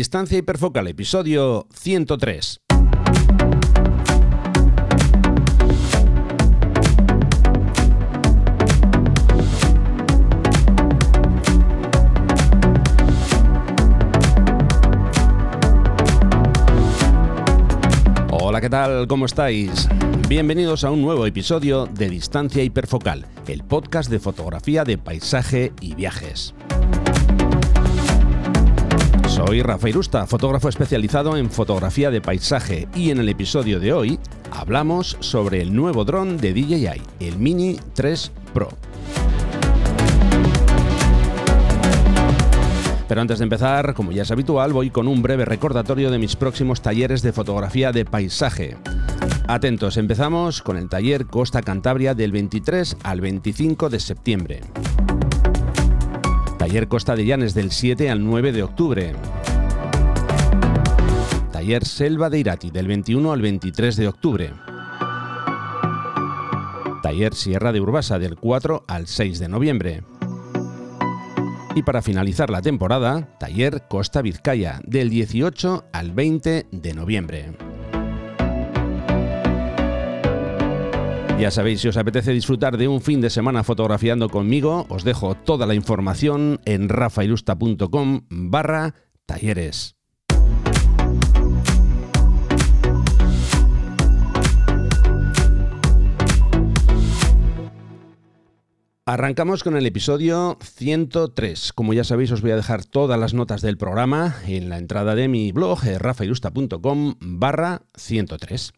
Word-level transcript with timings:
Distancia 0.00 0.38
hiperfocal, 0.38 0.86
episodio 0.86 1.66
103. 1.74 2.62
Hola, 18.30 18.62
¿qué 18.62 18.70
tal? 18.70 19.06
¿Cómo 19.06 19.26
estáis? 19.26 19.86
Bienvenidos 20.30 20.84
a 20.84 20.90
un 20.90 21.02
nuevo 21.02 21.26
episodio 21.26 21.84
de 21.84 22.08
Distancia 22.08 22.64
Hiperfocal, 22.64 23.26
el 23.46 23.64
podcast 23.64 24.10
de 24.10 24.18
fotografía 24.18 24.84
de 24.84 24.96
paisaje 24.96 25.74
y 25.82 25.94
viajes. 25.94 26.54
Soy 29.46 29.62
Rafa 29.62 29.88
Irusta, 29.88 30.26
fotógrafo 30.26 30.68
especializado 30.68 31.34
en 31.34 31.50
fotografía 31.50 32.10
de 32.10 32.20
paisaje 32.20 32.88
y 32.94 33.10
en 33.10 33.20
el 33.20 33.28
episodio 33.30 33.80
de 33.80 33.94
hoy 33.94 34.18
hablamos 34.52 35.16
sobre 35.20 35.62
el 35.62 35.74
nuevo 35.74 36.04
dron 36.04 36.36
de 36.36 36.52
DJI, 36.52 37.00
el 37.20 37.38
Mini 37.38 37.78
3 37.94 38.32
Pro. 38.52 38.68
Pero 43.08 43.20
antes 43.22 43.38
de 43.38 43.44
empezar, 43.44 43.94
como 43.94 44.12
ya 44.12 44.22
es 44.22 44.30
habitual, 44.30 44.74
voy 44.74 44.90
con 44.90 45.08
un 45.08 45.22
breve 45.22 45.46
recordatorio 45.46 46.10
de 46.10 46.18
mis 46.18 46.36
próximos 46.36 46.82
talleres 46.82 47.22
de 47.22 47.32
fotografía 47.32 47.92
de 47.92 48.04
paisaje. 48.04 48.76
Atentos, 49.48 49.96
empezamos 49.96 50.60
con 50.60 50.76
el 50.76 50.90
taller 50.90 51.24
Costa 51.24 51.62
Cantabria 51.62 52.14
del 52.14 52.30
23 52.30 52.98
al 53.04 53.22
25 53.22 53.88
de 53.88 54.00
septiembre. 54.00 54.60
Taller 56.70 56.86
Costa 56.86 57.16
de 57.16 57.24
Llanes 57.24 57.52
del 57.52 57.72
7 57.72 58.10
al 58.10 58.24
9 58.24 58.52
de 58.52 58.62
octubre. 58.62 59.12
Taller 61.50 61.84
Selva 61.84 62.30
de 62.30 62.38
Irati 62.38 62.70
del 62.70 62.86
21 62.86 63.32
al 63.32 63.42
23 63.42 63.96
de 63.96 64.06
octubre. 64.06 64.52
Taller 67.02 67.34
Sierra 67.34 67.72
de 67.72 67.80
Urbasa 67.80 68.20
del 68.20 68.36
4 68.36 68.84
al 68.86 69.08
6 69.08 69.40
de 69.40 69.48
noviembre. 69.48 70.04
Y 71.74 71.82
para 71.82 72.02
finalizar 72.02 72.50
la 72.50 72.62
temporada, 72.62 73.36
Taller 73.40 73.88
Costa 73.88 74.22
Vizcaya, 74.22 74.80
del 74.84 75.10
18 75.10 75.86
al 75.92 76.12
20 76.12 76.68
de 76.70 76.94
noviembre. 76.94 77.69
Ya 81.40 81.50
sabéis, 81.50 81.80
si 81.80 81.88
os 81.88 81.96
apetece 81.96 82.32
disfrutar 82.32 82.76
de 82.76 82.86
un 82.86 83.00
fin 83.00 83.22
de 83.22 83.30
semana 83.30 83.64
fotografiando 83.64 84.28
conmigo, 84.28 84.84
os 84.90 85.04
dejo 85.04 85.34
toda 85.34 85.64
la 85.64 85.74
información 85.74 86.60
en 86.66 86.90
rafailusta.com 86.90 88.26
barra 88.28 88.94
talleres. 89.24 89.96
Arrancamos 99.06 99.64
con 99.64 99.78
el 99.78 99.86
episodio 99.86 100.58
103. 100.60 101.72
Como 101.72 101.94
ya 101.94 102.04
sabéis, 102.04 102.32
os 102.32 102.42
voy 102.42 102.50
a 102.50 102.56
dejar 102.56 102.84
todas 102.84 103.18
las 103.18 103.32
notas 103.32 103.62
del 103.62 103.78
programa 103.78 104.36
en 104.46 104.68
la 104.68 104.76
entrada 104.76 105.14
de 105.14 105.28
mi 105.28 105.52
blog, 105.52 105.86
eh, 105.86 105.98
rafailusta.com 105.98 107.14
barra 107.18 107.80
103. 107.96 108.74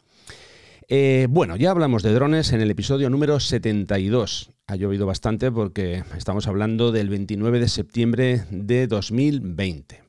Eh, 0.95 1.27
bueno, 1.31 1.57
ya 1.57 1.71
hablamos 1.71 2.03
de 2.03 2.12
drones 2.12 2.53
en 2.53 2.61
el 2.61 2.71
episodio 2.71 3.08
número 3.08 3.41
72. 3.41 4.51
Ha 4.67 4.77
llovido 4.77 5.07
bastante 5.07 5.51
porque 5.51 6.05
estamos 6.19 6.47
hablando 6.47 6.92
del 6.92 7.08
29 7.08 7.61
de 7.61 7.69
septiembre 7.69 8.45
de 8.51 8.86
2020. 8.89 10.02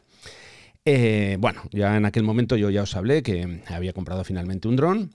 Eh, 0.84 1.38
bueno, 1.40 1.62
ya 1.72 1.96
en 1.96 2.04
aquel 2.04 2.24
momento 2.24 2.58
yo 2.58 2.70
ya 2.70 2.82
os 2.82 2.98
hablé 2.98 3.24
que 3.24 3.62
había 3.70 3.94
comprado 3.94 4.26
finalmente 4.26 4.68
un 4.68 4.76
dron 4.76 5.12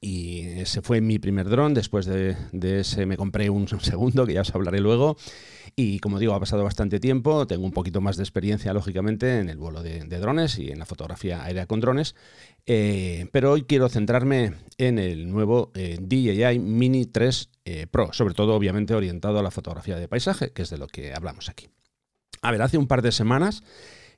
y 0.00 0.42
ese 0.42 0.80
fue 0.80 1.00
mi 1.00 1.18
primer 1.18 1.48
dron. 1.48 1.74
Después 1.74 2.06
de, 2.06 2.36
ese 2.62 3.04
me 3.04 3.16
compré 3.16 3.50
un 3.50 3.66
segundo, 3.80 4.24
que 4.28 4.34
ya 4.34 4.42
os 4.42 4.54
hablaré 4.54 4.78
luego. 4.78 5.16
Y 5.76 5.98
como 6.00 6.18
digo, 6.18 6.34
ha 6.34 6.40
pasado 6.40 6.64
bastante 6.64 7.00
tiempo. 7.00 7.46
Tengo 7.46 7.64
un 7.64 7.72
poquito 7.72 8.00
más 8.00 8.16
de 8.16 8.22
experiencia, 8.22 8.72
lógicamente, 8.72 9.38
en 9.38 9.48
el 9.48 9.58
vuelo 9.58 9.82
de, 9.82 10.00
drones 10.04 10.58
y 10.58 10.70
en 10.70 10.78
la 10.78 10.86
fotografía 10.86 11.42
aérea 11.44 11.66
con 11.66 11.80
drones. 11.80 12.14
Eh, 12.66 13.28
pero 13.32 13.52
hoy 13.52 13.62
quiero 13.62 13.88
centrarme 13.88 14.54
en 14.78 14.98
el 14.98 15.30
nuevo 15.30 15.72
eh, 15.74 15.98
DJI 16.00 16.58
Mini 16.58 17.06
3 17.06 17.50
eh, 17.64 17.86
Pro, 17.90 18.12
sobre 18.12 18.34
todo, 18.34 18.54
obviamente, 18.54 18.94
orientado 18.94 19.38
a 19.38 19.42
la 19.42 19.50
fotografía 19.50 19.96
de 19.96 20.08
paisaje, 20.08 20.52
que 20.52 20.62
es 20.62 20.70
de 20.70 20.78
lo 20.78 20.86
que 20.86 21.14
hablamos 21.14 21.48
aquí. 21.48 21.68
A 22.42 22.50
ver, 22.50 22.62
hace 22.62 22.78
un 22.78 22.86
par 22.86 23.02
de 23.02 23.12
semanas. 23.12 23.62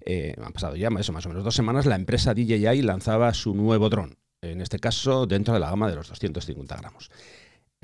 han 0.06 0.52
pasado 0.52 0.76
ya 0.76 0.88
eso, 0.98 1.12
más 1.12 1.26
o 1.26 1.28
menos 1.28 1.44
dos 1.44 1.54
semanas, 1.54 1.86
la 1.86 1.96
empresa 1.96 2.34
DJI 2.34 2.82
lanzaba 2.82 3.32
su 3.34 3.54
nuevo 3.54 3.88
dron, 3.88 4.18
en 4.40 4.60
este 4.60 4.78
caso 4.78 5.26
dentro 5.26 5.54
de 5.54 5.60
la 5.60 5.70
gama 5.70 5.88
de 5.88 5.96
los 5.96 6.08
250 6.08 6.76
gramos. 6.76 7.10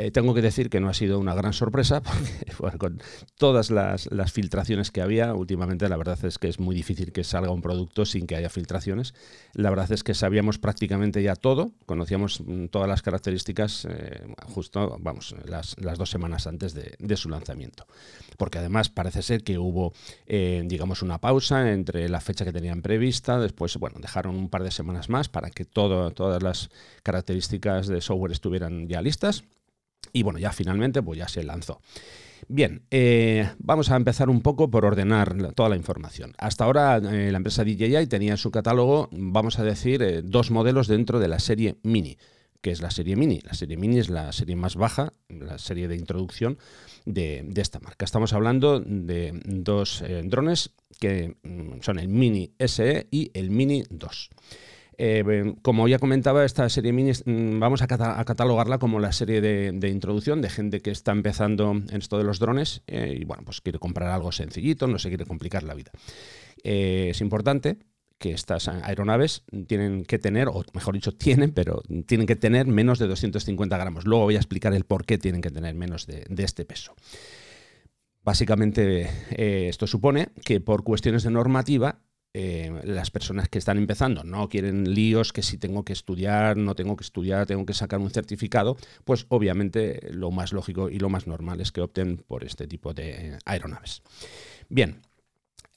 Eh, 0.01 0.13
tengo 0.13 0.33
que 0.33 0.43
decir 0.43 0.71
que 0.71 0.79
no 0.79 0.89
ha 0.89 0.95
sido 0.95 1.19
una 1.19 1.35
gran 1.35 1.53
sorpresa, 1.53 2.03
porque 2.57 2.79
con 2.79 3.03
todas 3.37 3.71
las, 3.71 4.09
filtraciones 4.33 4.93
que 4.93 5.03
había, 5.03 5.35
últimamente 5.35 5.89
la 5.89 5.97
verdad 5.97 6.25
es 6.25 6.39
que 6.39 6.47
es 6.47 6.61
muy 6.61 6.77
difícil 6.77 7.11
que 7.11 7.25
salga 7.25 7.51
un 7.51 7.63
producto 7.63 8.07
sin 8.07 8.29
que 8.29 8.37
haya 8.37 8.49
filtraciones. 8.49 9.13
La 9.55 9.71
verdad 9.71 9.91
es 9.91 10.05
que 10.05 10.15
sabíamos 10.15 10.59
prácticamente 10.59 11.21
ya 11.21 11.35
todo, 11.35 11.73
conocíamos 11.87 12.41
mm, 12.41 12.67
todas 12.67 12.89
las 12.89 13.03
características 13.03 13.89
eh, 13.91 14.23
justo, 14.47 14.97
vamos, 15.01 15.35
las, 15.45 15.75
dos 15.77 16.11
semanas 16.11 16.47
antes 16.47 16.75
de, 16.75 17.17
su 17.17 17.29
lanzamiento. 17.29 17.85
Porque 18.37 18.59
además 18.59 18.91
parece 18.91 19.23
ser 19.23 19.43
que 19.43 19.59
hubo, 19.59 19.93
eh, 20.27 20.63
digamos, 20.67 21.03
una 21.03 21.19
pausa 21.19 21.73
entre 21.73 22.09
la 22.09 22.21
fecha 22.21 22.45
que 22.45 22.53
tenían 22.53 22.83
prevista, 22.83 23.41
después, 23.41 23.77
bueno, 23.79 23.97
dejaron 24.01 24.37
un 24.37 24.49
par 24.49 24.63
de 24.63 24.71
semanas 24.71 25.09
más 25.09 25.29
para 25.29 25.51
que 25.51 25.65
todo, 25.65 26.13
todas 26.13 26.41
las 26.41 26.71
características 27.03 27.89
de 27.89 28.01
software 28.01 28.31
estuvieran 28.31 28.87
ya 28.87 29.03
listas 29.03 29.43
y 30.13 30.23
bueno, 30.23 30.39
ya 30.39 30.53
finalmente 30.53 31.03
pues 31.03 31.19
ya 31.19 31.29
se 31.29 31.43
lanzó. 31.43 31.81
Bien, 32.47 32.83
eh, 32.91 33.51
vamos 33.59 33.91
a 33.91 33.97
empezar 33.97 34.31
un 34.31 34.41
poco 34.41 34.71
por 34.71 34.85
ordenar 34.85 35.53
toda 35.55 35.69
la 35.69 35.77
información. 35.77 36.35
Hasta 36.39 36.65
ahora 36.65 36.97
eh, 36.97 37.31
la 37.31 37.37
empresa 37.37 37.65
DJI 37.65 38.07
tenía 38.07 38.33
en 38.33 38.37
su 38.39 38.51
catálogo, 38.51 39.09
vamos 39.13 39.59
a 39.59 39.65
decir, 39.65 40.03
eh, 40.03 40.23
dos 40.23 40.51
modelos 40.51 40.87
dentro 40.87 41.19
de 41.19 41.29
la 41.29 41.41
serie 41.41 41.77
Mini. 41.83 42.17
que 42.61 42.71
es 42.71 42.81
la 42.81 42.91
serie 42.91 43.17
Mini? 43.17 43.41
La 43.43 43.55
serie 43.55 43.77
Mini 43.77 43.99
es 43.99 44.09
la 44.09 44.33
serie 44.33 44.57
más 44.57 44.77
baja, 44.77 45.13
la 45.29 45.59
serie 45.59 45.89
de 45.89 45.97
introducción 45.97 46.59
de, 47.05 47.45
de 47.47 47.61
esta 47.61 47.81
marca. 47.81 48.05
Estamos 48.05 48.33
hablando 48.33 48.81
de 48.81 49.39
dos 49.45 50.03
drones 50.25 50.71
que 50.99 51.37
mm, 51.43 51.83
son 51.83 51.99
el 51.99 52.09
Mini 52.09 52.53
SE 52.59 53.07
y 53.11 53.31
el 53.35 53.51
Mini 53.51 53.85
2. 53.91 54.31
Eh, 55.01 55.55
como 55.63 55.87
ya 55.87 56.01
comentaba, 56.01 56.45
esta 56.45 56.69
serie 56.69 56.93
mini 56.93 57.13
mm, 57.13 57.61
vamos 57.61 57.83
a, 57.83 57.87
catalogarla 57.87 58.79
como 58.79 58.99
la 58.99 59.13
serie 59.13 59.41
de, 59.41 59.89
introducción 59.89 60.43
de 60.43 60.51
gente 60.51 60.81
que 60.81 60.91
está 60.91 61.13
empezando 61.13 61.71
en 61.71 61.97
esto 61.97 62.19
de 62.19 62.25
los 62.25 62.41
drones 62.41 62.83
eh, 62.89 63.17
y 63.21 63.25
bueno, 63.25 63.45
pues 63.45 63.61
quiere 63.61 63.79
comprar 63.79 64.11
algo 64.11 64.33
sencillito, 64.33 64.89
no 64.89 64.99
se 64.99 65.09
quiere 65.09 65.25
complicar 65.25 65.63
la 65.63 65.75
vida. 65.75 65.93
Eh, 66.65 67.09
es 67.11 67.21
importante 67.21 67.79
que 68.19 68.33
estas 68.33 68.67
aeronaves 68.67 69.45
tienen 69.69 70.05
que 70.05 70.19
tener, 70.19 70.49
o 70.49 70.65
mejor 70.75 70.95
dicho, 70.95 71.15
tienen, 71.15 71.53
pero 71.53 71.81
tienen 72.07 72.27
que 72.27 72.35
tener 72.35 72.67
menos 72.67 72.99
de 72.99 73.07
250 73.07 73.79
gramos. 73.79 74.05
Luego 74.05 74.25
voy 74.25 74.35
a 74.35 74.39
explicar 74.39 74.75
el 74.75 74.83
por 74.83 75.07
qué 75.07 75.17
tienen 75.19 75.41
que 75.41 75.53
tener 75.53 75.77
menos 75.77 76.09
de, 76.09 76.27
este 76.39 76.65
peso. 76.65 76.97
Básicamente, 78.25 79.09
esto 79.69 79.87
supone 79.87 80.31
que 80.45 80.61
por 80.61 80.83
cuestiones 80.83 81.23
de 81.23 81.31
normativa, 81.31 82.01
eh, 82.35 82.81
las 82.85 83.11
personas 83.11 83.49
que 83.49 83.59
están 83.59 83.79
empezando 83.79 84.23
no 84.23 84.49
quieren 84.49 84.95
líos, 84.95 85.33
que 85.33 85.43
si 85.43 85.59
tengo 85.59 85.85
que 85.85 85.93
estudiar, 85.93 86.57
no 86.57 86.75
tengo 86.75 86.97
que 86.97 87.05
estudiar, 87.05 87.47
tengo 87.47 87.67
que 87.67 87.75
sacar 87.75 88.01
un 88.01 88.11
certificado, 88.11 88.77
pues 89.05 89.27
obviamente 89.29 90.09
lo 90.13 90.31
más 90.31 90.53
lógico 90.53 90.91
y 90.91 90.99
lo 90.99 91.09
más 91.09 91.27
normal 91.27 91.61
es 91.61 91.73
que 91.73 91.81
opten 91.81 92.19
por 92.19 92.45
este 92.45 92.67
tipo 92.67 92.93
de 92.95 93.39
aeronaves. 93.45 94.03
Bien, 94.69 95.01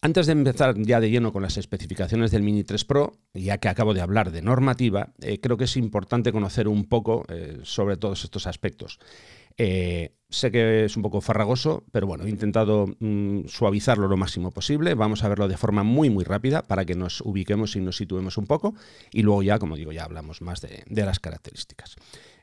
antes 0.03 0.25
de 0.25 0.31
empezar 0.31 0.75
ya 0.77 0.99
de 0.99 1.11
lleno 1.11 1.31
con 1.31 1.43
las 1.43 1.57
especificaciones 1.57 2.31
del 2.31 2.41
Mini 2.41 2.63
3 2.63 2.85
Pro, 2.85 3.13
ya 3.35 3.59
que 3.59 3.69
acabo 3.69 3.93
de 3.93 4.01
hablar 4.01 4.31
de 4.31 4.41
normativa, 4.41 5.13
eh, 5.21 5.39
creo 5.39 5.57
que 5.57 5.65
es 5.65 5.77
importante 5.77 6.31
conocer 6.31 6.67
un 6.67 6.85
poco 6.85 7.23
eh, 7.29 7.59
sobre 7.61 7.97
todos 7.97 8.23
estos 8.23 8.47
aspectos. 8.47 8.97
Eh, 9.57 10.15
sé 10.30 10.51
que 10.51 10.86
es 10.86 10.95
un 10.95 11.03
poco 11.03 11.21
farragoso, 11.21 11.83
pero 11.92 12.07
bueno, 12.07 12.25
he 12.25 12.30
intentado 12.30 12.88
mm, 13.00 13.45
suavizarlo 13.48 14.07
lo 14.07 14.18
máximo 14.18 14.51
posible. 14.51 14.94
Vamos 14.95 15.24
a 15.24 15.30
verlo 15.30 15.48
de 15.48 15.57
forma 15.57 15.83
muy, 15.83 16.09
muy 16.09 16.24
rápida 16.24 16.63
para 16.63 16.86
que 16.86 16.95
nos 16.95 17.21
ubiquemos 17.21 17.75
y 17.75 17.81
nos 17.81 17.98
situemos 17.98 18.38
un 18.38 18.48
poco. 18.48 18.74
Y 19.12 19.24
luego 19.24 19.44
ya, 19.44 19.59
como 19.59 19.75
digo, 19.75 19.92
ya 19.92 20.06
hablamos 20.06 20.42
más 20.42 20.62
de, 20.62 20.83
las 20.88 21.19
características. 21.19 21.95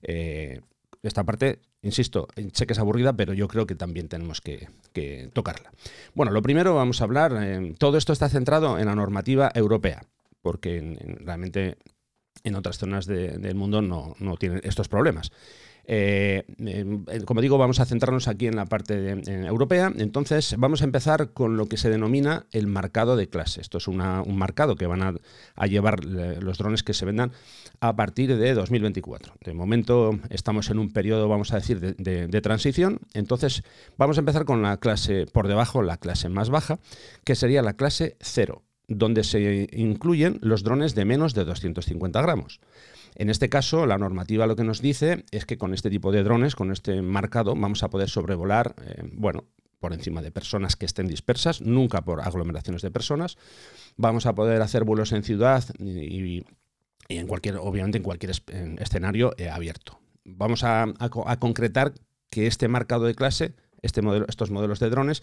Eh, 0.03 0.61
esta 1.03 1.25
parte, 1.25 1.61
insisto, 1.83 2.29
sé 2.53 2.67
que 2.67 2.73
es 2.73 2.79
aburrida, 2.79 3.15
pero 3.15 3.33
yo 3.33 3.49
creo 3.49 3.67
que 3.67 3.75
también 3.75 4.09
tenemos 4.09 4.41
que, 4.41 4.69
tocarla. 5.33 5.73
Bueno, 6.15 6.33
lo 6.33 6.43
primero 6.43 6.75
vamos 6.75 7.01
a 7.01 7.05
hablar, 7.05 7.39
eh, 7.41 7.75
todo 7.79 7.99
esto 7.99 8.13
está 8.13 8.29
centrado 8.29 8.79
en 8.79 8.87
la 8.87 8.97
normativa 8.97 9.51
europea, 9.55 10.03
porque 10.43 10.99
realmente 11.21 11.79
en 12.43 12.57
otras 12.57 12.79
zonas 12.79 13.07
del 13.07 13.55
mundo 13.55 13.81
no, 13.81 14.17
no 14.19 14.37
tienen 14.37 14.61
estos 14.65 14.89
problemas. 14.89 15.31
Eh, 15.91 16.45
como 17.25 17.41
digo, 17.41 17.57
vamos 17.57 17.81
a 17.81 17.87
centrarnos 17.87 18.29
aquí 18.29 18.47
en 18.47 18.57
la 18.57 18.67
parte 18.67 19.23
europea. 19.47 19.91
Entonces, 19.97 20.55
vamos 20.59 20.83
a 20.83 20.85
empezar 20.85 21.33
con 21.33 21.57
lo 21.57 21.67
que 21.67 21.79
se 21.79 21.89
denomina 21.89 22.45
el 22.53 22.67
marcado 22.67 23.17
de 23.17 23.31
clase. 23.31 23.63
Esto 23.63 23.79
es 23.79 23.89
un 23.89 23.97
marcado 24.37 24.77
que 24.77 24.87
van 24.87 25.03
a, 25.03 25.67
llevar 25.67 26.05
los 26.05 26.59
drones 26.59 26.83
que 26.83 26.93
se 26.93 27.07
vendan 27.07 27.33
a 27.81 27.97
partir 27.97 28.37
de 28.37 28.53
2024. 28.53 29.33
De 29.43 29.55
momento 29.55 30.19
estamos 30.29 30.69
en 30.69 30.79
un 30.79 30.93
periodo, 30.93 31.27
vamos 31.27 31.55
a 31.55 31.57
decir, 31.57 31.81
de, 31.81 32.41
transición. 32.43 33.01
Entonces, 33.15 33.63
vamos 33.97 34.19
a 34.19 34.21
empezar 34.21 34.45
con 34.45 34.61
la 34.61 34.77
clase 34.77 35.25
por 35.33 35.49
debajo, 35.49 35.83
la 35.83 35.97
clase 35.97 36.29
más 36.29 36.51
baja, 36.51 36.79
que 37.25 37.35
sería 37.35 37.63
la 37.63 37.73
clase 37.73 38.17
0 38.21 38.63
donde 38.91 39.23
se 39.23 39.69
incluyen 39.73 40.39
los 40.41 40.65
drones 40.65 40.95
de 40.95 41.05
menos 41.05 41.35
de 41.35 41.45
250 41.45 42.23
gramos. 42.23 42.59
En 43.15 43.31
este 43.31 43.49
caso, 43.49 43.87
la 43.87 43.99
normativa 43.99 44.47
lo 44.47 44.57
que 44.57 44.65
nos 44.65 44.81
dice 44.81 45.25
es 45.31 45.45
que 45.45 45.59
con 45.59 45.75
este 45.75 45.91
tipo 45.91 46.13
de 46.13 46.23
drones, 46.23 46.55
con 46.55 46.73
este 46.73 47.03
marcado, 47.03 47.55
vamos 47.55 47.83
a 47.83 47.91
poder 47.91 48.09
sobrevolar, 48.09 48.75
eh, 48.85 49.03
bueno, 49.13 49.45
por 49.81 49.93
encima 49.93 50.23
de 50.23 50.31
personas 50.31 50.77
que 50.77 50.87
estén 50.87 51.07
dispersas, 51.07 51.61
nunca 51.61 52.03
por 52.03 52.21
aglomeraciones 52.21 52.83
de 52.83 52.91
personas. 52.91 53.37
Vamos 53.97 54.27
a 54.27 54.35
poder 54.35 54.63
hacer 54.63 54.85
vuelos 54.85 55.13
en 55.13 55.23
ciudad 55.23 55.65
y, 55.79 56.45
en 57.09 57.27
cualquier, 57.27 57.57
obviamente 57.57 57.99
en 57.99 58.05
cualquier 58.05 58.33
escenario 58.79 59.35
eh, 59.39 59.49
abierto. 59.49 60.01
Vamos 60.25 60.63
a, 60.65 60.93
concretar 61.39 61.95
que 62.31 62.47
este 62.47 62.69
marcado 62.69 63.05
de 63.05 63.15
clase, 63.15 63.55
este 63.81 64.03
modelo, 64.03 64.27
estos 64.29 64.51
modelos 64.51 64.79
de 64.79 64.91
drones, 64.91 65.23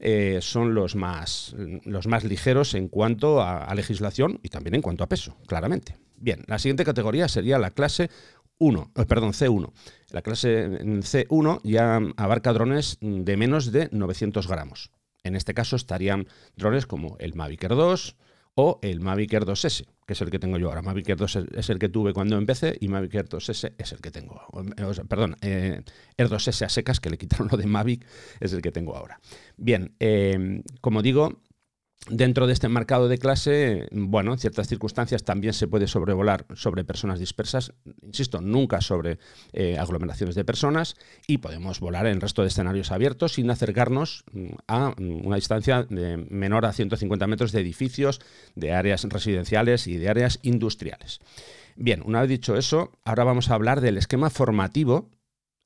eh, 0.00 0.38
son 0.42 0.74
los 0.74 0.94
más, 0.94 1.54
los 1.84 2.06
más 2.06 2.24
ligeros 2.24 2.74
en 2.74 2.88
cuanto 2.88 3.42
a, 3.42 3.74
legislación 3.74 4.40
y 4.42 4.48
también 4.48 4.74
en 4.74 4.82
cuanto 4.82 5.04
a 5.04 5.08
peso, 5.08 5.36
claramente. 5.46 5.96
Bien, 6.16 6.42
la 6.46 6.58
siguiente 6.58 6.84
categoría 6.84 7.28
sería 7.28 7.58
la 7.58 7.70
clase 7.70 8.10
1, 8.58 8.92
eh, 8.94 9.04
perdón, 9.06 9.32
C1. 9.32 9.72
La 10.10 10.22
clase 10.22 10.68
C1 10.68 11.60
ya 11.62 12.00
abarca 12.16 12.52
drones 12.52 12.98
de 13.00 13.36
menos 13.36 13.72
de 13.72 13.88
900 13.92 14.48
gramos. 14.48 14.90
En 15.24 15.36
este 15.36 15.54
caso 15.54 15.76
estarían 15.76 16.28
drones 16.56 16.86
como 16.86 17.16
el 17.18 17.34
Mavic 17.34 17.64
Air 17.64 17.74
2, 17.74 18.16
o 18.56 18.78
el 18.82 19.00
Mavic 19.00 19.34
Air 19.34 19.44
2S, 19.44 19.86
que 20.06 20.14
es 20.14 20.20
el 20.22 20.30
que 20.30 20.38
tengo 20.38 20.56
yo 20.56 20.68
ahora. 20.68 20.80
Mavic 20.80 21.10
Air 21.10 21.18
2 21.18 21.36
es 21.54 21.70
el 21.70 21.78
que 21.78 21.88
tuve 21.90 22.12
cuando 22.12 22.36
empecé 22.36 22.76
y 22.80 22.88
Mavic 22.88 23.14
Air 23.14 23.28
2S 23.28 23.74
es 23.76 23.92
el 23.92 24.00
que 24.00 24.10
tengo. 24.10 24.40
perdón, 25.08 25.36
eh, 25.42 25.82
Air 26.16 26.28
2S 26.28 26.64
a 26.64 26.68
secas, 26.68 26.98
que 26.98 27.10
le 27.10 27.18
quitaron 27.18 27.48
lo 27.50 27.58
de 27.58 27.66
Mavic, 27.66 28.06
es 28.40 28.52
el 28.54 28.62
que 28.62 28.72
tengo 28.72 28.96
ahora. 28.96 29.20
Bien, 29.58 29.94
eh, 30.00 30.62
como 30.80 31.02
digo, 31.02 31.42
Dentro 32.08 32.46
de 32.46 32.52
este 32.52 32.68
marcado 32.68 33.08
de 33.08 33.18
clase, 33.18 33.88
bueno, 33.90 34.32
en 34.32 34.38
ciertas 34.38 34.68
circunstancias 34.68 35.24
también 35.24 35.52
se 35.52 35.66
puede 35.66 35.88
sobrevolar 35.88 36.46
sobre 36.54 36.84
personas 36.84 37.18
dispersas, 37.18 37.72
insisto, 38.00 38.40
nunca 38.40 38.80
sobre 38.80 39.18
eh, 39.52 39.76
aglomeraciones 39.76 40.36
de 40.36 40.44
personas, 40.44 40.94
y 41.26 41.38
podemos 41.38 41.80
volar 41.80 42.06
en 42.06 42.14
el 42.14 42.20
resto 42.20 42.42
de 42.42 42.48
escenarios 42.48 42.92
abiertos 42.92 43.32
sin 43.32 43.50
acercarnos 43.50 44.24
mm, 44.32 44.46
a 44.68 44.90
mm, 44.90 45.26
una 45.26 45.34
distancia 45.34 45.84
menor 45.90 46.66
a 46.66 46.72
150 46.72 47.26
metros 47.26 47.50
de 47.50 47.60
edificios, 47.60 48.20
de 48.54 48.72
áreas 48.72 49.02
residenciales 49.02 49.88
y 49.88 49.96
de 49.96 50.08
áreas 50.08 50.38
industriales. 50.42 51.18
Bien, 51.74 52.02
una 52.06 52.20
vez 52.20 52.30
dicho 52.30 52.56
eso, 52.56 52.92
ahora 53.04 53.24
vamos 53.24 53.50
a 53.50 53.54
hablar 53.54 53.80
del 53.80 53.98
esquema 53.98 54.30
formativo 54.30 55.10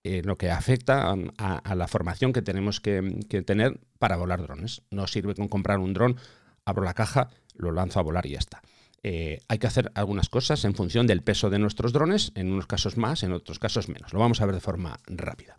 eh, 0.03 0.23
lo 0.25 0.39
que 0.39 0.51
afecta 0.51 1.15
a, 1.37 1.75
la 1.75 1.87
formación 1.87 2.33
que 2.33 2.41
tenemos 2.41 2.81
que, 2.81 3.03
tener 3.45 3.81
para 3.99 4.17
volar 4.17 4.41
drones. 4.41 4.83
No 4.91 5.07
sirve 5.07 5.35
con 5.35 5.49
comprar 5.49 5.79
un 5.79 5.93
dron, 5.93 6.17
abro 6.65 6.85
la 6.85 6.95
caja, 6.95 7.29
lo 7.55 7.71
lanzo 7.71 8.01
a 8.01 8.03
volar 8.03 8.25
y 8.25 8.31
ya 8.31 8.39
está. 8.39 8.63
Eh, 9.03 9.41
hay 9.49 9.59
que 9.59 9.67
hacer 9.67 9.93
algunas 9.95 10.31
cosas 10.31 10.65
en 10.65 10.75
función 10.75 11.07
del 11.07 11.23
peso 11.23 11.51
de 11.51 11.59
nuestros 11.59 11.93
drones, 11.93 12.33
en 12.35 12.51
unos 12.51 12.67
casos 12.67 12.97
más, 12.97 13.23
en 13.25 13.33
otros 13.33 13.59
casos 13.59 13.91
menos. 13.91 14.15
Lo 14.15 14.21
vamos 14.21 14.41
a 14.41 14.47
ver 14.47 14.55
de 14.55 14.63
forma 14.63 14.99
rápida. 15.07 15.59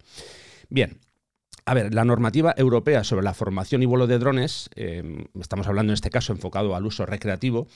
Bien, 0.70 1.00
a 1.66 1.76
ver, 1.76 1.94
la 1.94 2.04
normativa 2.04 2.56
europea 2.58 3.04
sobre 3.04 3.24
la 3.24 3.36
formación 3.36 3.84
y 3.84 3.86
vuelo 3.86 4.08
de 4.08 4.18
drones, 4.18 4.72
eh, 4.76 5.28
estamos 5.40 5.68
hablando 5.68 5.92
en 5.92 5.96
este 5.96 6.10
caso 6.10 6.34
enfocado 6.34 6.76
al 6.76 6.86
uso 6.88 7.06
recreativo, 7.06 7.68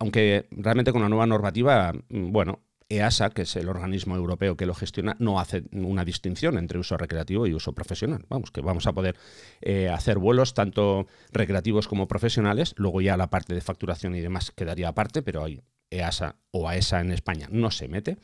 aunque 0.00 0.48
realmente 0.50 0.92
con 0.92 1.02
la 1.02 1.10
nueva 1.10 1.26
normativa, 1.26 1.92
mm, 2.08 2.32
bueno, 2.32 2.60
EASA, 2.90 3.30
que 3.30 3.42
es 3.42 3.56
el 3.56 3.68
organismo 3.68 4.16
europeo 4.16 4.56
que 4.56 4.66
lo 4.66 4.74
gestiona, 4.74 5.16
no 5.18 5.40
hace 5.40 5.62
una 5.72 6.04
distinción 6.04 6.58
entre 6.58 6.78
uso 6.78 6.96
recreativo 6.96 7.46
y 7.46 7.54
uso 7.54 7.72
profesional. 7.72 8.26
Vamos, 8.28 8.50
que 8.50 8.60
vamos 8.60 8.86
a 8.86 8.92
poder 8.92 9.16
eh, 9.62 9.88
hacer 9.88 10.18
vuelos 10.18 10.52
tanto 10.52 11.06
recreativos 11.32 11.88
como 11.88 12.08
profesionales. 12.08 12.74
Luego 12.76 13.00
ya 13.00 13.16
la 13.16 13.30
parte 13.30 13.54
de 13.54 13.60
facturación 13.60 14.14
y 14.16 14.20
demás 14.20 14.50
quedaría 14.50 14.88
aparte, 14.88 15.22
pero 15.22 15.44
hay 15.44 15.62
EASA 15.90 16.36
o 16.50 16.68
AESA 16.68 17.00
en 17.00 17.12
España 17.12 17.48
no 17.50 17.70
se 17.70 17.88
mete. 17.88 18.18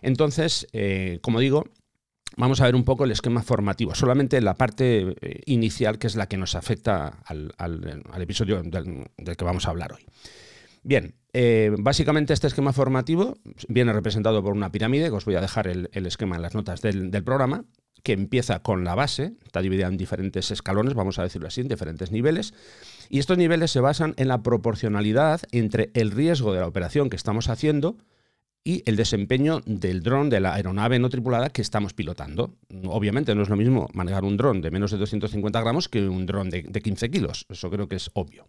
Entonces, 0.00 0.66
eh, 0.72 1.18
como 1.22 1.40
digo, 1.40 1.64
vamos 2.36 2.60
a 2.60 2.66
ver 2.66 2.74
un 2.74 2.84
poco 2.84 3.04
el 3.04 3.10
esquema 3.10 3.42
formativo, 3.42 3.94
solamente 3.94 4.40
la 4.40 4.54
parte 4.54 5.14
eh, 5.20 5.40
inicial 5.46 5.98
que 5.98 6.06
es 6.06 6.16
la 6.16 6.28
que 6.28 6.36
nos 6.36 6.54
afecta 6.54 7.18
al, 7.24 7.52
episodio 8.20 8.62
del 8.62 9.36
que 9.36 9.44
vamos 9.44 9.66
a 9.66 9.70
hablar 9.70 9.92
hoy. 9.92 10.06
Bien, 10.82 11.14
eh, 11.32 11.74
básicamente 11.78 12.32
este 12.32 12.48
esquema 12.48 12.72
formativo 12.72 13.38
viene 13.68 13.92
representado 13.92 14.42
por 14.42 14.52
una 14.52 14.72
pirámide, 14.72 15.08
que 15.08 15.16
os 15.16 15.24
voy 15.24 15.36
a 15.36 15.40
dejar 15.40 15.68
el, 15.68 15.88
esquema 15.92 16.36
en 16.36 16.42
las 16.42 16.54
notas 16.54 16.82
del, 16.82 17.10
programa, 17.24 17.64
que 18.02 18.12
empieza 18.12 18.62
con 18.62 18.82
la 18.82 18.96
base, 18.96 19.34
está 19.44 19.62
dividida 19.62 19.86
en 19.86 19.96
diferentes 19.96 20.50
escalones, 20.50 20.94
vamos 20.94 21.20
a 21.20 21.22
decirlo 21.22 21.46
así, 21.46 21.60
en 21.60 21.68
diferentes 21.68 22.10
niveles, 22.10 22.52
y 23.08 23.20
estos 23.20 23.38
niveles 23.38 23.70
se 23.70 23.80
basan 23.80 24.14
en 24.16 24.26
la 24.26 24.42
proporcionalidad 24.42 25.40
entre 25.52 25.90
el 25.94 26.10
riesgo 26.10 26.52
de 26.52 26.60
la 26.60 26.66
operación 26.66 27.10
que 27.10 27.16
estamos 27.16 27.48
haciendo 27.48 27.96
y 28.64 28.82
el 28.86 28.96
desempeño 28.96 29.60
del 29.64 30.02
dron 30.02 30.30
de 30.30 30.40
la 30.40 30.54
aeronave 30.54 30.98
no 30.98 31.10
tripulada 31.10 31.50
que 31.50 31.62
estamos 31.62 31.94
pilotando. 31.94 32.54
Obviamente 32.86 33.34
no 33.34 33.42
es 33.42 33.48
lo 33.48 33.56
mismo 33.56 33.88
manejar 33.92 34.24
un 34.24 34.36
dron 34.36 34.60
de 34.60 34.70
menos 34.70 34.90
de 34.92 34.98
250 34.98 35.60
gramos 35.60 35.88
que 35.88 36.08
un 36.08 36.26
dron 36.26 36.50
de, 36.50 36.62
de 36.62 36.80
15 36.80 37.10
kilos, 37.10 37.46
eso 37.48 37.70
creo 37.70 37.88
que 37.88 37.96
es 37.96 38.10
obvio. 38.14 38.46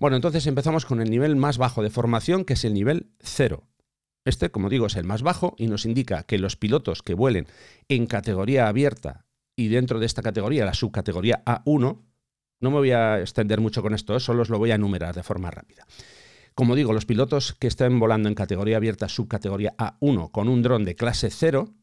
Bueno, 0.00 0.16
entonces 0.16 0.46
empezamos 0.46 0.86
con 0.86 1.02
el 1.02 1.10
nivel 1.10 1.36
más 1.36 1.58
bajo 1.58 1.82
de 1.82 1.90
formación, 1.90 2.46
que 2.46 2.54
es 2.54 2.64
el 2.64 2.72
nivel 2.72 3.10
0. 3.20 3.68
Este, 4.24 4.50
como 4.50 4.70
digo, 4.70 4.86
es 4.86 4.96
el 4.96 5.04
más 5.04 5.20
bajo 5.20 5.54
y 5.58 5.66
nos 5.66 5.84
indica 5.84 6.22
que 6.22 6.38
los 6.38 6.56
pilotos 6.56 7.02
que 7.02 7.12
vuelen 7.12 7.46
en 7.86 8.06
categoría 8.06 8.66
abierta 8.66 9.26
y 9.56 9.68
dentro 9.68 10.00
de 10.00 10.06
esta 10.06 10.22
categoría, 10.22 10.64
la 10.64 10.72
subcategoría 10.72 11.44
A1, 11.44 12.00
no 12.60 12.70
me 12.70 12.76
voy 12.76 12.92
a 12.92 13.20
extender 13.20 13.60
mucho 13.60 13.82
con 13.82 13.92
esto, 13.92 14.18
solo 14.20 14.40
os 14.40 14.48
lo 14.48 14.58
voy 14.58 14.70
a 14.70 14.76
enumerar 14.76 15.14
de 15.14 15.22
forma 15.22 15.50
rápida. 15.50 15.86
Como 16.54 16.76
digo, 16.76 16.94
los 16.94 17.04
pilotos 17.04 17.54
que 17.58 17.66
estén 17.66 18.00
volando 18.00 18.30
en 18.30 18.34
categoría 18.34 18.78
abierta, 18.78 19.06
subcategoría 19.06 19.74
A1, 19.76 20.30
con 20.30 20.48
un 20.48 20.62
dron 20.62 20.84
de 20.84 20.96
clase 20.96 21.28
0, 21.30 21.74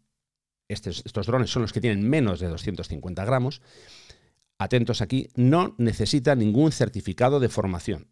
estos, 0.67 1.03
estos 1.05 1.27
drones 1.27 1.51
son 1.51 1.61
los 1.61 1.71
que 1.71 1.81
tienen 1.81 2.09
menos 2.09 2.39
de 2.39 2.47
250 2.47 3.25
gramos, 3.25 3.61
atentos 4.57 5.01
aquí, 5.01 5.29
no 5.35 5.75
necesita 5.77 6.35
ningún 6.35 6.71
certificado 6.71 7.39
de 7.39 7.49
formación. 7.49 8.07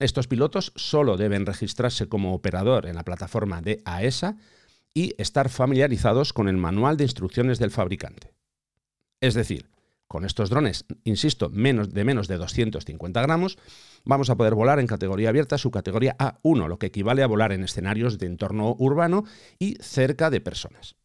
Estos 0.00 0.26
pilotos 0.26 0.72
solo 0.76 1.18
deben 1.18 1.44
registrarse 1.44 2.08
como 2.08 2.34
operador 2.34 2.86
en 2.86 2.96
la 2.96 3.04
plataforma 3.04 3.60
de 3.60 3.82
AESA 3.84 4.36
y 4.94 5.14
estar 5.18 5.50
familiarizados 5.50 6.32
con 6.32 6.48
el 6.48 6.56
manual 6.56 6.96
de 6.96 7.04
instrucciones 7.04 7.58
del 7.58 7.70
fabricante. 7.70 8.32
Es 9.20 9.34
decir, 9.34 9.70
con 10.08 10.24
estos 10.24 10.48
drones, 10.48 10.86
insisto, 11.04 11.50
menos 11.50 11.92
de 11.92 12.04
menos 12.04 12.28
de 12.28 12.38
250 12.38 13.20
gramos, 13.22 13.58
vamos 14.04 14.30
a 14.30 14.36
poder 14.36 14.54
volar 14.54 14.80
en 14.80 14.86
categoría 14.86 15.28
abierta 15.28 15.58
su 15.58 15.70
categoría 15.70 16.16
A1, 16.18 16.66
lo 16.66 16.78
que 16.78 16.86
equivale 16.86 17.22
a 17.22 17.28
volar 17.28 17.52
en 17.52 17.62
escenarios 17.62 18.18
de 18.18 18.26
entorno 18.26 18.74
urbano 18.78 19.24
y 19.58 19.76
cerca 19.82 20.30
de 20.30 20.40
personas. 20.40 20.96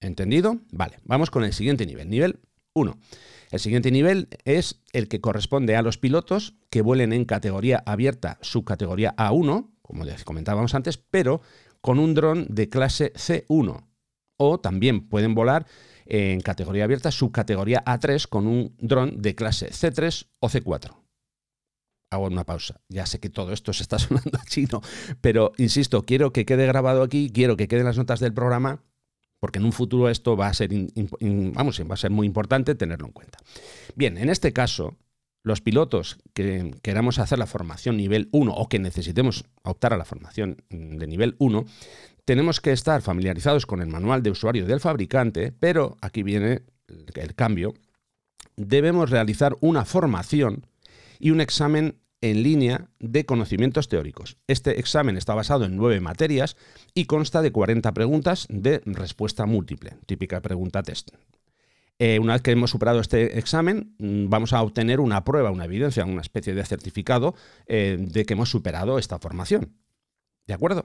¿Entendido? 0.00 0.60
Vale, 0.70 1.00
vamos 1.04 1.30
con 1.30 1.44
el 1.44 1.52
siguiente 1.52 1.84
nivel, 1.84 2.08
nivel 2.08 2.40
1. 2.74 2.96
El 3.50 3.58
siguiente 3.58 3.90
nivel 3.90 4.28
es 4.44 4.80
el 4.92 5.08
que 5.08 5.20
corresponde 5.20 5.74
a 5.74 5.82
los 5.82 5.98
pilotos 5.98 6.54
que 6.70 6.82
vuelen 6.82 7.12
en 7.12 7.24
categoría 7.24 7.82
abierta, 7.84 8.38
subcategoría 8.42 9.14
A1, 9.16 9.70
como 9.82 10.04
les 10.04 10.24
comentábamos 10.24 10.74
antes, 10.74 10.98
pero 10.98 11.40
con 11.80 11.98
un 11.98 12.14
dron 12.14 12.46
de 12.48 12.68
clase 12.68 13.12
C1. 13.14 13.86
O 14.36 14.60
también 14.60 15.08
pueden 15.08 15.34
volar 15.34 15.66
en 16.06 16.40
categoría 16.40 16.84
abierta, 16.84 17.10
subcategoría 17.10 17.84
A3, 17.84 18.28
con 18.28 18.46
un 18.46 18.74
dron 18.78 19.20
de 19.20 19.34
clase 19.34 19.70
C3 19.70 20.28
o 20.38 20.48
C4 20.48 21.00
hago 22.12 22.26
una 22.26 22.44
pausa. 22.44 22.80
Ya 22.88 23.06
sé 23.06 23.20
que 23.20 23.30
todo 23.30 23.52
esto 23.52 23.72
se 23.72 23.84
está 23.84 23.98
sonando 24.00 24.38
a 24.38 24.44
chino, 24.44 24.82
pero 25.20 25.52
insisto, 25.58 26.04
quiero 26.04 26.32
que 26.32 26.44
quede 26.44 26.66
grabado 26.66 27.02
aquí, 27.02 27.30
quiero 27.32 27.56
que 27.56 27.68
queden 27.68 27.86
las 27.86 27.96
notas 27.96 28.20
del 28.20 28.34
programa 28.34 28.82
porque 29.40 29.58
en 29.58 29.64
un 29.64 29.72
futuro 29.72 30.08
esto 30.08 30.36
va 30.36 30.48
a 30.48 30.54
ser, 30.54 30.70
vamos, 30.70 31.80
va 31.80 31.94
a 31.94 31.96
ser 31.96 32.10
muy 32.10 32.26
importante 32.26 32.74
tenerlo 32.74 33.06
en 33.06 33.12
cuenta. 33.12 33.38
Bien, 33.96 34.18
en 34.18 34.28
este 34.28 34.52
caso, 34.52 34.96
los 35.42 35.62
pilotos 35.62 36.18
que 36.34 36.74
queramos 36.82 37.18
hacer 37.18 37.38
la 37.38 37.46
formación 37.46 37.96
nivel 37.96 38.28
1 38.32 38.52
o 38.52 38.68
que 38.68 38.78
necesitemos 38.78 39.44
optar 39.62 39.94
a 39.94 39.96
la 39.96 40.04
formación 40.04 40.58
de 40.68 41.06
nivel 41.06 41.36
1, 41.38 41.64
tenemos 42.26 42.60
que 42.60 42.72
estar 42.72 43.00
familiarizados 43.00 43.64
con 43.64 43.80
el 43.80 43.88
manual 43.88 44.22
de 44.22 44.30
usuario 44.30 44.66
del 44.66 44.80
fabricante, 44.80 45.52
pero 45.58 45.96
aquí 46.02 46.22
viene 46.22 46.62
el 47.14 47.34
cambio, 47.34 47.74
debemos 48.56 49.10
realizar 49.10 49.56
una 49.60 49.86
formación 49.86 50.66
y 51.18 51.30
un 51.30 51.40
examen 51.40 51.96
en 52.20 52.42
línea 52.42 52.88
de 52.98 53.24
conocimientos 53.24 53.88
teóricos. 53.88 54.36
Este 54.46 54.78
examen 54.78 55.16
está 55.16 55.34
basado 55.34 55.64
en 55.64 55.76
nueve 55.76 56.00
materias 56.00 56.56
y 56.94 57.06
consta 57.06 57.42
de 57.42 57.52
40 57.52 57.92
preguntas 57.92 58.46
de 58.50 58.82
respuesta 58.84 59.46
múltiple, 59.46 59.96
típica 60.06 60.40
pregunta 60.40 60.82
test. 60.82 61.10
Eh, 61.98 62.18
una 62.18 62.32
vez 62.32 62.42
que 62.42 62.50
hemos 62.52 62.70
superado 62.70 63.00
este 63.00 63.38
examen, 63.38 63.94
mm, 63.98 64.30
vamos 64.30 64.54
a 64.54 64.62
obtener 64.62 65.00
una 65.00 65.22
prueba, 65.22 65.50
una 65.50 65.66
evidencia, 65.66 66.04
una 66.06 66.22
especie 66.22 66.54
de 66.54 66.64
certificado 66.64 67.34
eh, 67.66 67.98
de 68.00 68.24
que 68.24 68.32
hemos 68.32 68.48
superado 68.48 68.98
esta 68.98 69.18
formación. 69.18 69.74
¿De 70.50 70.54
acuerdo? 70.54 70.84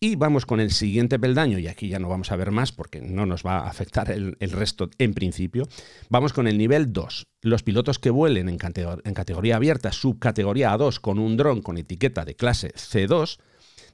Y 0.00 0.16
vamos 0.16 0.46
con 0.46 0.58
el 0.58 0.72
siguiente 0.72 1.16
peldaño, 1.16 1.60
y 1.60 1.68
aquí 1.68 1.88
ya 1.88 2.00
no 2.00 2.08
vamos 2.08 2.32
a 2.32 2.36
ver 2.36 2.50
más 2.50 2.72
porque 2.72 3.00
no 3.00 3.24
nos 3.24 3.46
va 3.46 3.58
a 3.60 3.68
afectar 3.68 4.10
el, 4.10 4.34
resto 4.50 4.90
en 4.98 5.14
principio. 5.14 5.68
Vamos 6.08 6.32
con 6.32 6.48
el 6.48 6.58
nivel 6.58 6.92
2. 6.92 7.24
Los 7.42 7.62
pilotos 7.62 8.00
que 8.00 8.10
vuelen 8.10 8.48
en, 8.48 8.58
categoría 8.58 9.54
abierta, 9.54 9.92
subcategoría 9.92 10.74
A2, 10.74 10.98
con 10.98 11.20
un 11.20 11.36
dron 11.36 11.62
con 11.62 11.78
etiqueta 11.78 12.24
de 12.24 12.34
clase 12.34 12.72
C2, 12.74 13.38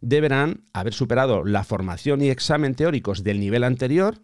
deberán 0.00 0.64
haber 0.72 0.94
superado 0.94 1.44
la 1.44 1.62
formación 1.62 2.22
y 2.22 2.30
examen 2.30 2.74
teóricos 2.74 3.22
del 3.22 3.38
nivel 3.38 3.64
anterior. 3.64 4.18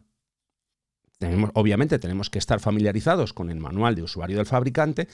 obviamente 1.52 1.98
tenemos 1.98 2.30
que 2.30 2.38
estar 2.38 2.60
familiarizados 2.60 3.34
con 3.34 3.50
el 3.50 3.60
manual 3.60 3.94
de 3.94 4.04
usuario 4.04 4.38
del 4.38 4.46
fabricante 4.46 5.06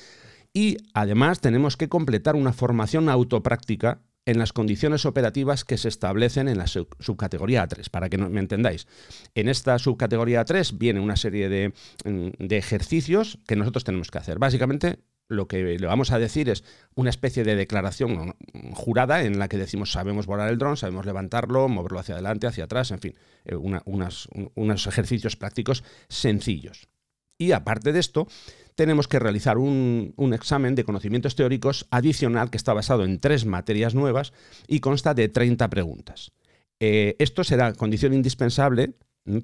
y 0.53 0.77
además 0.93 1.41
tenemos 1.41 1.77
que 1.77 1.89
completar 1.89 2.37
una 2.37 2.53
formación 2.53 3.09
autopráctica 3.09 4.03
en 4.27 4.39
las 4.39 4.53
condiciones 4.53 5.05
operativas 5.05 5.65
que 5.65 5.77
se 5.77 5.89
establecen 5.89 6.49
en 6.49 6.59
la 6.59 6.67
subcategoría 6.67 7.69
A3, 7.69 7.91
para 7.91 8.09
que 8.09 8.19
me 8.19 8.41
entendáis. 8.41 8.87
En 9.35 9.49
esta 9.49 9.79
subcategoría 9.79 10.45
A3 10.45 10.79
viene 10.79 11.01
una 11.01 11.17
serie 11.17 11.73
mm, 12.05 12.29
de, 12.39 12.57
ejercicios 12.57 13.39
que 13.47 13.57
nosotros 13.57 13.85
tenemos 13.85 14.11
que 14.11 14.19
hacer. 14.19 14.39
Básicamente, 14.39 15.01
lo 15.29 15.47
que 15.49 15.79
le 15.79 15.87
vamos 15.87 16.11
a 16.11 16.19
decir 16.19 16.49
es 16.49 16.65
una 16.95 17.11
especie 17.11 17.45
de 17.45 17.57
declaración 17.57 18.35
jurada 18.73 19.25
en 19.25 19.39
la 19.39 19.49
que 19.49 19.57
decimos 19.57 19.93
sabemos 19.93 20.27
volar 20.27 20.51
el 20.51 20.59
dron, 20.59 20.77
sabemos 20.77 21.07
levantarlo, 21.07 21.69
moverlo 21.69 21.99
hacia 21.99 22.15
adelante, 22.15 22.47
hacia 22.47 22.65
atrás, 22.65 22.91
en 22.91 23.01
fin, 23.01 23.15
eh, 23.45 23.57
unos 23.57 24.87
ejercicios 24.87 25.37
prácticos 25.37 25.83
sencillos. 26.09 26.89
Y 27.37 27.53
aparte 27.53 27.93
de 27.93 28.01
esto, 28.01 28.29
tenemos 28.75 29.09
que 29.09 29.19
realizar 29.19 29.59
un, 29.59 30.15
examen 30.35 30.75
de 30.75 30.85
conocimientos 30.85 31.37
teóricos 31.37 31.87
adicional 31.91 32.51
que 32.51 32.57
está 32.57 32.73
basado 32.73 33.05
en 33.05 33.21
tres 33.21 33.47
materias 33.47 33.95
nuevas 33.95 34.33
y 34.67 34.81
consta 34.81 35.15
de 35.15 35.29
30 35.29 35.69
preguntas. 35.71 36.33
Eh, 36.81 37.17
esto 37.19 37.45
será 37.45 37.73
condición 37.75 38.15
indispensable 38.15 38.95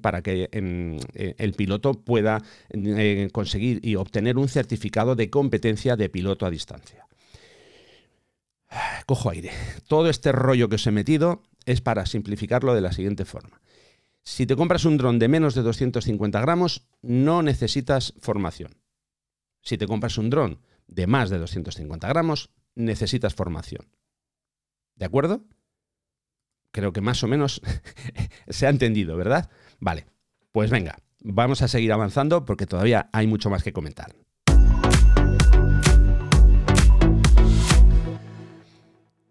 para 0.01 0.21
que 0.21 0.49
em, 0.51 0.97
eh, 1.13 1.33
el 1.37 1.53
piloto 1.53 1.93
pueda 1.93 2.43
eh, 2.69 3.29
conseguir 3.31 3.79
y 3.83 3.95
obtener 3.95 4.37
un 4.37 4.47
certificado 4.47 5.15
de 5.15 5.29
competencia 5.29 5.95
de 5.95 6.09
piloto 6.09 6.45
a 6.45 6.51
distancia. 6.51 7.07
Cojo 9.05 9.29
aire. 9.29 9.51
Todo 9.87 10.09
este 10.09 10.31
rollo 10.31 10.69
que 10.69 10.75
os 10.75 10.87
he 10.87 10.91
metido 10.91 11.43
es 11.65 11.81
para 11.81 12.05
simplificarlo 12.05 12.73
de 12.75 12.81
la 12.81 12.91
siguiente 12.91 13.25
forma. 13.25 13.61
Si 14.23 14.45
te 14.45 14.55
compras 14.55 14.85
un 14.85 14.97
dron 14.97 15.19
de 15.19 15.27
menos 15.27 15.55
de 15.55 15.63
250 15.63 16.39
gramos, 16.41 16.87
no 17.01 17.41
necesitas 17.41 18.13
formación. 18.21 18.80
Si 19.61 19.77
te 19.77 19.87
compras 19.87 20.17
un 20.17 20.29
dron 20.29 20.61
de 20.87 21.07
más 21.07 21.29
de 21.29 21.37
250 21.37 22.07
gramos, 22.07 22.51
necesitas 22.75 23.35
formación. 23.35 23.87
¿De 24.95 25.05
acuerdo? 25.05 25.45
Creo 26.71 26.93
que 26.93 27.01
más 27.01 27.23
o 27.23 27.27
menos 27.27 27.61
se 28.47 28.67
ha 28.67 28.69
entendido, 28.69 29.17
¿verdad? 29.17 29.49
Vale, 29.79 30.05
pues 30.51 30.69
venga, 30.69 30.99
vamos 31.19 31.61
a 31.61 31.67
seguir 31.67 31.91
avanzando 31.91 32.45
porque 32.45 32.67
todavía 32.67 33.09
hay 33.13 33.27
mucho 33.27 33.49
más 33.49 33.63
que 33.63 33.73
comentar. 33.73 34.15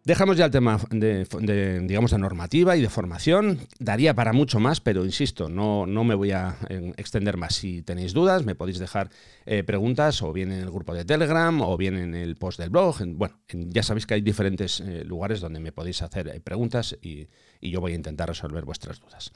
Dejamos 0.02 0.38
ya 0.38 0.46
el 0.46 0.50
tema 0.50 0.80
de, 0.90 1.80
digamos, 1.84 2.10
de 2.12 2.18
normativa 2.18 2.74
y 2.74 2.80
de 2.80 2.88
formación. 2.88 3.58
Daría 3.78 4.14
para 4.14 4.32
mucho 4.32 4.58
más, 4.58 4.80
pero 4.80 5.04
insisto, 5.04 5.50
no, 5.50 5.84
no 5.84 6.04
me 6.04 6.14
voy 6.14 6.30
a 6.30 6.56
eh, 6.70 6.94
extender 6.96 7.36
más. 7.36 7.56
Si 7.56 7.82
tenéis 7.82 8.14
dudas, 8.14 8.46
me 8.46 8.54
podéis 8.54 8.78
dejar 8.78 9.10
eh, 9.44 9.62
preguntas 9.62 10.22
o 10.22 10.32
bien 10.32 10.52
en 10.52 10.60
el 10.60 10.70
grupo 10.70 10.94
de 10.94 11.04
Telegram 11.04 11.60
o 11.60 11.76
bien 11.76 11.98
en 11.98 12.14
el 12.14 12.36
post 12.36 12.58
del 12.58 12.70
blog. 12.70 12.96
bueno, 13.08 13.34
ya 13.52 13.82
sabéis 13.82 14.06
que 14.06 14.14
hay 14.14 14.22
diferentes 14.22 14.80
eh, 14.80 15.04
lugares 15.04 15.40
donde 15.40 15.60
me 15.60 15.70
podéis 15.70 16.00
hacer 16.00 16.40
preguntas 16.40 16.96
y, 17.02 17.28
yo 17.60 17.82
voy 17.82 17.92
a 17.92 17.96
intentar 17.96 18.26
resolver 18.26 18.64
vuestras 18.64 19.00
dudas. 19.00 19.32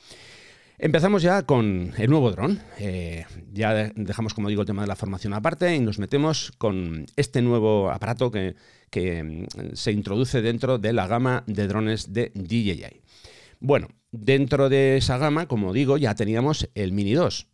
Empezamos 0.79 1.23
ya 1.23 1.43
con 1.43 1.93
el 1.97 2.11
nuevo 2.11 2.31
dron. 2.31 2.59
Ya 3.53 3.93
dejamos, 3.95 4.33
como 4.33 4.49
digo, 4.49 4.63
el 4.63 4.67
tema 4.67 4.83
de 4.83 4.89
la 4.89 4.97
formación 4.97 5.35
aparte 5.35 5.77
y 5.77 5.79
nos 5.79 5.99
metemos 5.99 6.53
con 6.57 7.07
este 7.17 7.43
nuevo 7.43 7.91
aparato 7.91 8.31
que, 8.31 8.57
mm, 9.01 9.75
se 9.75 9.93
introduce 9.93 10.43
dentro 10.43 10.79
de 10.79 10.93
la 10.93 11.07
gama 11.07 11.45
de 11.47 11.67
drones 11.67 12.13
de 12.13 12.33
DJI. 12.35 13.01
Bueno, 13.61 13.89
dentro 14.13 14.69
de 14.69 14.97
esa 14.97 15.19
gama, 15.19 15.47
como 15.47 15.73
digo, 15.73 15.97
ya 15.97 16.15
teníamos 16.15 16.69
el 16.75 16.93
Mini 16.93 17.15
2, 17.15 17.47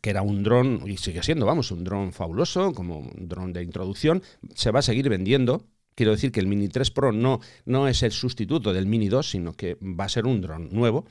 que 0.00 0.10
era 0.10 0.22
un 0.22 0.42
dron, 0.42 0.82
y 0.86 0.96
sigue 0.96 1.22
siendo, 1.22 1.46
vamos, 1.46 1.70
un 1.70 1.84
dron 1.84 2.12
fabuloso, 2.12 2.72
como 2.72 2.98
un 2.98 3.28
dron 3.28 3.52
de 3.52 3.62
introducción. 3.62 4.22
Se 4.54 4.70
va 4.70 4.80
a 4.80 4.82
seguir 4.82 5.08
vendiendo. 5.08 5.66
Quiero 5.94 6.12
decir 6.12 6.32
que 6.32 6.40
el 6.40 6.46
Mini 6.46 6.68
3 6.68 6.90
Pro 6.90 7.12
no, 7.12 7.40
no 7.66 7.86
es 7.86 8.02
el 8.02 8.12
sustituto 8.12 8.72
del 8.72 8.86
Mini 8.86 9.08
2, 9.08 9.28
sino 9.28 9.52
que 9.52 9.76
va 9.82 10.04
a 10.04 10.08
ser 10.08 10.26
un 10.26 10.40
dron 10.40 10.70
nuevo 10.72 11.04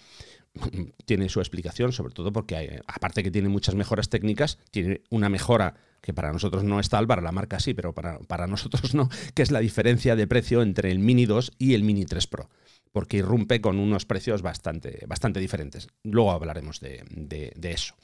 tiene 1.06 1.30
su 1.30 1.40
explicación, 1.40 1.92
sobre 1.94 2.14
todo 2.14 2.32
porque 2.32 2.82
aparte 2.88 3.24
que 3.24 3.32
tiene 3.32 3.50
muchas 3.50 3.76
mejoras 3.76 4.10
técnicas, 4.10 4.58
tiene 4.72 5.02
una 5.10 5.30
mejora 5.30 5.76
que 6.02 6.14
para 6.14 6.32
nosotros 6.32 6.64
no 6.64 6.80
es 6.80 6.90
tal, 6.90 7.08
para 7.08 7.22
la 7.22 7.32
marca 7.32 7.60
sí, 7.60 7.74
pero 7.74 7.94
para, 7.94 8.20
para 8.20 8.48
nosotros 8.48 8.94
no, 8.96 9.10
que 9.34 9.44
es 9.44 9.52
la 9.52 9.60
diferencia 9.60 10.16
de 10.16 10.28
precio 10.28 10.62
entre 10.62 10.92
el 10.92 11.00
Mini 11.00 11.26
2 11.26 11.54
y 11.58 11.74
el 11.74 11.84
Mini 11.84 12.06
3 12.06 12.28
Pro 12.28 12.50
porque 12.92 13.18
irrumpe 13.18 13.62
con 13.62 13.80
unos 13.80 14.06
precios 14.06 14.42
bastante, 14.42 15.06
bastante 15.08 15.40
diferentes. 15.40 15.88
Luego 16.04 16.32
hablaremos 16.32 16.80
de, 16.82 17.54
eso, 17.62 17.96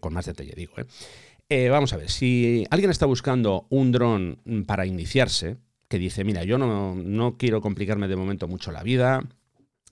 con 0.00 0.14
más 0.14 0.26
detalle, 0.26 0.54
digo. 0.56 0.72
¿eh? 0.78 0.86
Eh, 1.48 1.68
vamos 1.68 1.92
a 1.92 1.98
ver, 1.98 2.10
si 2.10 2.66
alguien 2.70 2.90
está 2.90 3.06
buscando 3.06 3.66
un 3.68 3.92
dron 3.92 4.38
para 4.66 4.86
iniciarse, 4.86 5.58
que 5.88 5.98
dice, 5.98 6.24
mira, 6.24 6.44
yo 6.44 6.56
no, 6.56 6.94
no 6.94 7.36
quiero 7.36 7.60
complicarme 7.60 8.08
de 8.08 8.16
momento 8.16 8.48
mucho 8.48 8.72
la 8.72 8.82
vida, 8.82 9.22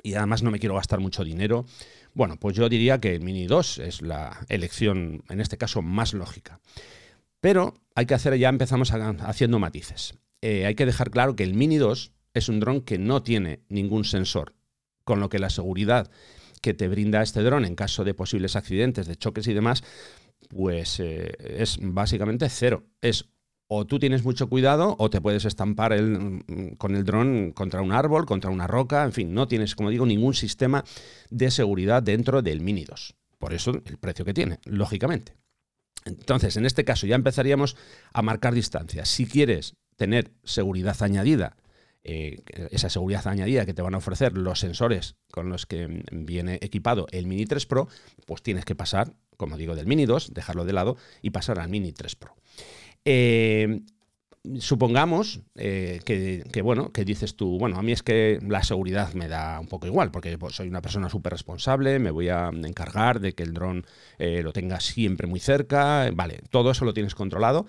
y 0.02 0.14
además 0.14 0.42
no 0.42 0.50
me 0.50 0.58
quiero 0.58 0.76
gastar 0.76 1.00
mucho 1.00 1.22
dinero, 1.22 1.66
bueno, 2.14 2.36
pues 2.38 2.56
yo 2.56 2.68
diría 2.68 2.98
que 2.98 3.14
el 3.14 3.22
Mini 3.22 3.46
2 3.46 3.78
es 3.78 4.02
la 4.02 4.44
elección, 4.48 5.22
en 5.28 5.40
este 5.40 5.58
caso, 5.58 5.82
más 5.82 6.14
lógica. 6.14 6.60
Pero 7.40 7.74
hay 7.94 8.06
que 8.06 8.14
hacer, 8.14 8.36
ya 8.36 8.48
empezamos 8.48 8.92
haciendo 8.92 9.58
matices. 9.58 10.14
Eh, 10.42 10.66
hay 10.66 10.74
que 10.74 10.86
dejar 10.86 11.10
claro 11.10 11.36
que 11.36 11.44
el 11.44 11.54
Mini 11.54 11.76
2 11.76 12.12
es 12.34 12.48
un 12.48 12.60
dron 12.60 12.80
que 12.82 12.98
no 12.98 13.22
tiene 13.22 13.60
ningún 13.68 14.04
sensor, 14.04 14.54
con 15.04 15.20
lo 15.20 15.28
que 15.28 15.38
la 15.38 15.50
seguridad 15.50 16.10
que 16.62 16.74
te 16.74 16.88
brinda 16.88 17.22
este 17.22 17.42
dron 17.42 17.64
en 17.64 17.74
caso 17.74 18.04
de 18.04 18.14
posibles 18.14 18.56
accidentes, 18.56 19.06
de 19.06 19.16
choques 19.16 19.46
y 19.48 19.54
demás, 19.54 19.82
pues 20.48 21.00
eh, 21.00 21.32
es 21.40 21.78
básicamente 21.80 22.48
cero. 22.48 22.84
Es 23.00 23.30
o 23.72 23.86
tú 23.86 24.00
tienes 24.00 24.24
mucho 24.24 24.48
cuidado 24.48 24.96
o 24.98 25.10
te 25.10 25.20
puedes 25.20 25.44
estampar 25.44 25.92
el, 25.92 26.42
con 26.76 26.96
el 26.96 27.04
dron 27.04 27.52
contra 27.52 27.82
un 27.82 27.92
árbol, 27.92 28.26
contra 28.26 28.50
una 28.50 28.66
roca, 28.66 29.04
en 29.04 29.12
fin, 29.12 29.32
no 29.32 29.46
tienes, 29.46 29.76
como 29.76 29.90
digo, 29.90 30.04
ningún 30.06 30.34
sistema 30.34 30.84
de 31.30 31.52
seguridad 31.52 32.02
dentro 32.02 32.42
del 32.42 32.60
Mini 32.60 32.84
2. 32.84 33.14
Por 33.38 33.54
eso 33.54 33.70
el 33.70 33.96
precio 33.98 34.24
que 34.24 34.34
tiene, 34.34 34.58
lógicamente. 34.64 35.39
Entonces, 36.04 36.56
en 36.56 36.66
este 36.66 36.84
caso 36.84 37.06
ya 37.06 37.14
empezaríamos 37.14 37.76
a 38.12 38.22
marcar 38.22 38.54
distancias. 38.54 39.08
Si 39.08 39.26
quieres 39.26 39.76
tener 39.96 40.32
seguridad 40.44 41.00
añadida, 41.02 41.56
eh, 42.02 42.42
esa 42.70 42.88
seguridad 42.88 43.26
añadida 43.26 43.66
que 43.66 43.74
te 43.74 43.82
van 43.82 43.94
a 43.94 43.98
ofrecer 43.98 44.36
los 44.36 44.60
sensores 44.60 45.16
con 45.30 45.50
los 45.50 45.66
que 45.66 46.02
viene 46.10 46.58
equipado 46.62 47.06
el 47.12 47.26
Mini 47.26 47.44
3 47.44 47.66
Pro, 47.66 47.88
pues 48.26 48.42
tienes 48.42 48.64
que 48.64 48.74
pasar, 48.74 49.12
como 49.36 49.58
digo, 49.58 49.76
del 49.76 49.86
Mini 49.86 50.06
2, 50.06 50.32
dejarlo 50.32 50.64
de 50.64 50.72
lado 50.72 50.96
y 51.20 51.30
pasar 51.30 51.58
al 51.58 51.68
Mini 51.68 51.92
3 51.92 52.16
Pro. 52.16 52.34
Eh, 53.04 53.80
supongamos 54.58 55.40
eh, 55.54 56.00
que, 56.04 56.62
bueno, 56.62 56.92
que 56.92 57.04
dices 57.04 57.36
tú, 57.36 57.58
bueno, 57.58 57.76
a 57.76 57.82
mí 57.82 57.92
es 57.92 58.02
que 58.02 58.38
la 58.46 58.62
seguridad 58.62 59.12
me 59.14 59.28
da 59.28 59.60
un 59.60 59.66
poco 59.66 59.86
igual, 59.86 60.10
porque 60.10 60.36
pues, 60.38 60.56
soy 60.56 60.68
una 60.68 60.82
persona 60.82 61.10
súper 61.10 61.32
responsable, 61.32 61.98
me 61.98 62.10
voy 62.10 62.28
a 62.28 62.48
encargar 62.48 63.20
de 63.20 63.34
que 63.34 63.42
el 63.42 63.52
dron 63.52 63.86
eh, 64.18 64.42
lo 64.42 64.52
tenga 64.52 64.80
siempre 64.80 65.26
muy 65.26 65.40
cerca, 65.40 66.10
vale, 66.14 66.40
todo 66.50 66.70
eso 66.70 66.84
lo 66.84 66.94
tienes 66.94 67.14
controlado. 67.14 67.66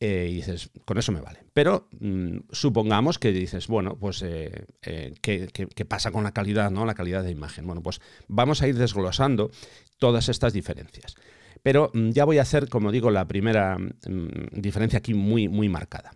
y 0.00 0.34
dices, 0.34 0.70
con 0.84 0.98
eso 0.98 1.12
me 1.12 1.20
vale. 1.20 1.40
Pero 1.54 1.88
mm, 2.00 2.38
supongamos 2.50 3.18
que 3.18 3.32
dices, 3.32 3.66
bueno, 3.66 3.96
pues, 3.98 4.20
¿qué, 4.20 5.48
qué, 5.52 5.84
pasa 5.84 6.10
con 6.10 6.24
la 6.24 6.32
calidad, 6.32 6.70
¿no? 6.70 6.84
La 6.84 6.94
calidad 6.94 7.24
de 7.24 7.30
imagen. 7.30 7.66
Bueno, 7.66 7.82
pues 7.82 8.00
vamos 8.28 8.62
a 8.62 8.68
ir 8.68 8.76
desglosando 8.76 9.50
todas 9.98 10.28
estas 10.28 10.52
diferencias. 10.52 11.16
Pero 11.62 11.90
mm, 11.92 12.10
ya 12.10 12.24
voy 12.24 12.38
a 12.38 12.42
hacer, 12.42 12.68
como 12.68 12.92
digo, 12.92 13.10
la 13.10 13.26
primera 13.26 13.78
mm, 13.78 14.60
diferencia 14.60 14.98
aquí 14.98 15.14
muy, 15.14 15.48
muy 15.48 15.68
marcada. 15.68 16.12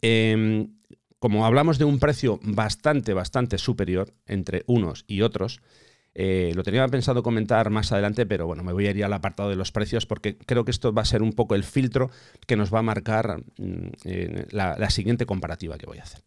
Em, 0.00 0.68
como 1.18 1.44
hablamos 1.44 1.78
de 1.78 1.84
un 1.84 1.98
precio 1.98 2.38
bastante, 2.42 3.12
bastante 3.12 3.58
superior 3.58 4.14
entre 4.26 4.62
unos 4.66 5.04
y 5.06 5.22
otros, 5.22 5.60
Eh, 6.20 6.52
lo 6.56 6.64
tenía 6.64 6.88
pensado 6.88 7.22
comentar 7.22 7.70
más 7.70 7.92
adelante, 7.92 8.26
pero 8.26 8.44
bueno, 8.44 8.64
me 8.64 8.72
voy 8.72 8.88
a 8.88 8.90
ir 8.90 9.04
al 9.04 9.12
apartado 9.12 9.50
de 9.50 9.56
los 9.56 9.70
precios 9.70 10.04
porque 10.04 10.36
creo 10.36 10.64
que 10.64 10.72
esto 10.72 10.92
va 10.92 11.02
a 11.02 11.04
ser 11.04 11.22
un 11.22 11.32
poco 11.32 11.54
el 11.54 11.62
filtro 11.62 12.10
que 12.46 12.56
nos 12.56 12.74
va 12.74 12.80
a 12.80 12.82
marcar 12.82 13.40
mm, 13.56 13.90
la, 14.50 14.90
siguiente 14.90 15.26
comparativa 15.26 15.78
que 15.78 15.86
voy 15.86 15.98
a 15.98 16.02
hacer. 16.02 16.22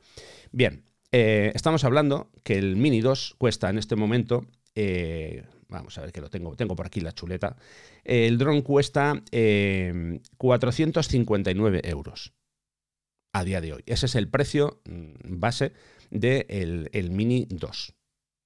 Bien, 0.53 0.85
eh, 1.11 1.51
estamos 1.55 1.83
hablando 1.83 2.29
que 2.43 2.57
el 2.57 2.77
Mini 2.77 3.01
2 3.01 3.35
cuesta 3.37 3.69
en 3.69 3.77
este 3.77 3.97
momento... 3.97 4.45
Vamos 5.71 5.97
a 5.97 6.01
ver 6.01 6.11
que 6.11 6.21
lo 6.21 6.29
tengo. 6.29 6.55
Tengo 6.55 6.75
por 6.75 6.85
aquí 6.85 6.99
la 7.01 7.13
chuleta. 7.13 7.55
El 8.03 8.37
dron 8.37 8.61
cuesta 8.61 9.23
459 10.37 11.81
euros 11.85 12.33
a 13.33 13.43
día 13.43 13.61
de 13.61 13.73
hoy. 13.73 13.83
Ese 13.85 14.05
es 14.05 14.15
el 14.15 14.27
precio 14.27 14.81
mm, 14.85 15.39
base 15.39 15.73
del 16.09 16.89
el 16.91 17.11
Mini 17.11 17.47
2. 17.49 17.95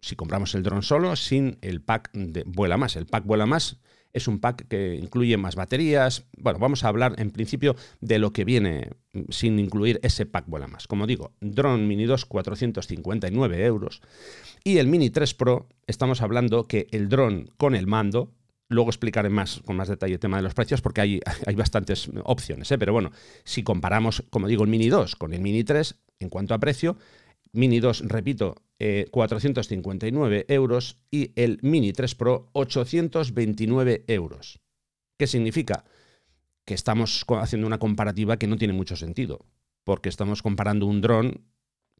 Si 0.02 0.16
compramos 0.16 0.54
el 0.54 0.64
dron 0.64 0.84
solo, 0.84 1.16
sin 1.16 1.58
el 1.62 1.82
pack 1.82 2.12
de 2.14 2.44
Vuela 2.46 2.78
Más. 2.78 2.96
El 2.96 3.08
pack 3.08 3.26
Vuela 3.26 3.48
Más 3.48 3.80
es 4.16 4.28
un 4.28 4.40
pack 4.40 4.68
que 4.68 4.96
incluye 4.96 5.38
más 5.38 5.56
baterías. 5.56 6.26
Bueno, 6.38 6.58
vamos 6.58 6.84
a 6.84 6.88
hablar 6.88 7.16
en 7.18 7.32
principio 7.32 7.76
de 8.02 8.18
lo 8.18 8.32
que 8.32 8.46
viene 8.46 8.92
mm, 9.14 9.24
sin 9.30 9.60
incluir 9.60 10.00
ese 10.02 10.26
pack 10.26 10.46
Vuela 10.48 10.68
Más. 10.68 10.88
Como 10.88 11.06
digo, 11.06 11.34
dron 11.42 11.88
Mini 11.88 12.06
2 12.06 12.26
459 12.26 13.66
euros. 13.66 14.02
Y 14.64 14.78
el 14.78 14.88
Mini 14.88 15.10
3 15.10 15.34
Pro, 15.34 15.68
estamos 15.86 16.22
hablando 16.22 16.68
que 16.68 16.88
el 16.92 17.10
dron 17.10 17.52
con 17.58 17.76
el 17.76 17.88
mando, 17.88 18.34
Luego 18.68 18.90
explicaré 18.90 19.30
más 19.30 19.62
con 19.64 19.76
más 19.76 19.90
detalle 19.90 20.16
el 20.16 20.20
tema 20.20 20.38
de 20.38 20.44
los 20.44 20.56
precios 20.56 20.82
porque 20.82 21.02
hay, 21.02 21.20
hay 21.46 21.56
bastantes 21.56 22.10
opciones. 22.24 22.72
¿eh? 22.72 22.80
Pero 22.80 22.94
bueno, 22.94 23.12
si 23.44 23.62
comparamos, 23.62 24.24
como 24.32 24.48
digo, 24.48 24.64
el 24.64 24.70
Mini 24.70 24.90
2 24.90 25.16
con 25.18 25.34
el 25.34 25.42
Mini 25.42 25.64
3, 25.64 25.96
en 26.20 26.30
cuanto 26.30 26.56
a 26.56 26.60
precio, 26.60 26.98
Mini 27.52 27.80
2, 27.80 28.08
repito, 28.08 28.56
459 28.78 30.38
eh, 30.38 30.54
euros 30.54 30.98
y 31.10 31.32
el 31.36 31.60
Mini 31.62 31.94
3 31.94 32.16
Pro 32.16 32.50
829 32.54 34.04
euros. 34.08 34.60
¿Qué 35.18 35.28
significa? 35.28 35.86
Que 36.66 36.74
estamos 36.74 37.26
haciendo 37.30 37.68
una 37.68 37.80
comparativa 37.80 38.38
que 38.38 38.48
no 38.48 38.58
tiene 38.58 38.74
mucho 38.74 38.96
sentido, 38.96 39.46
porque 39.84 40.10
estamos 40.10 40.42
comparando 40.42 40.86
un 40.88 41.02
dron 41.02 41.46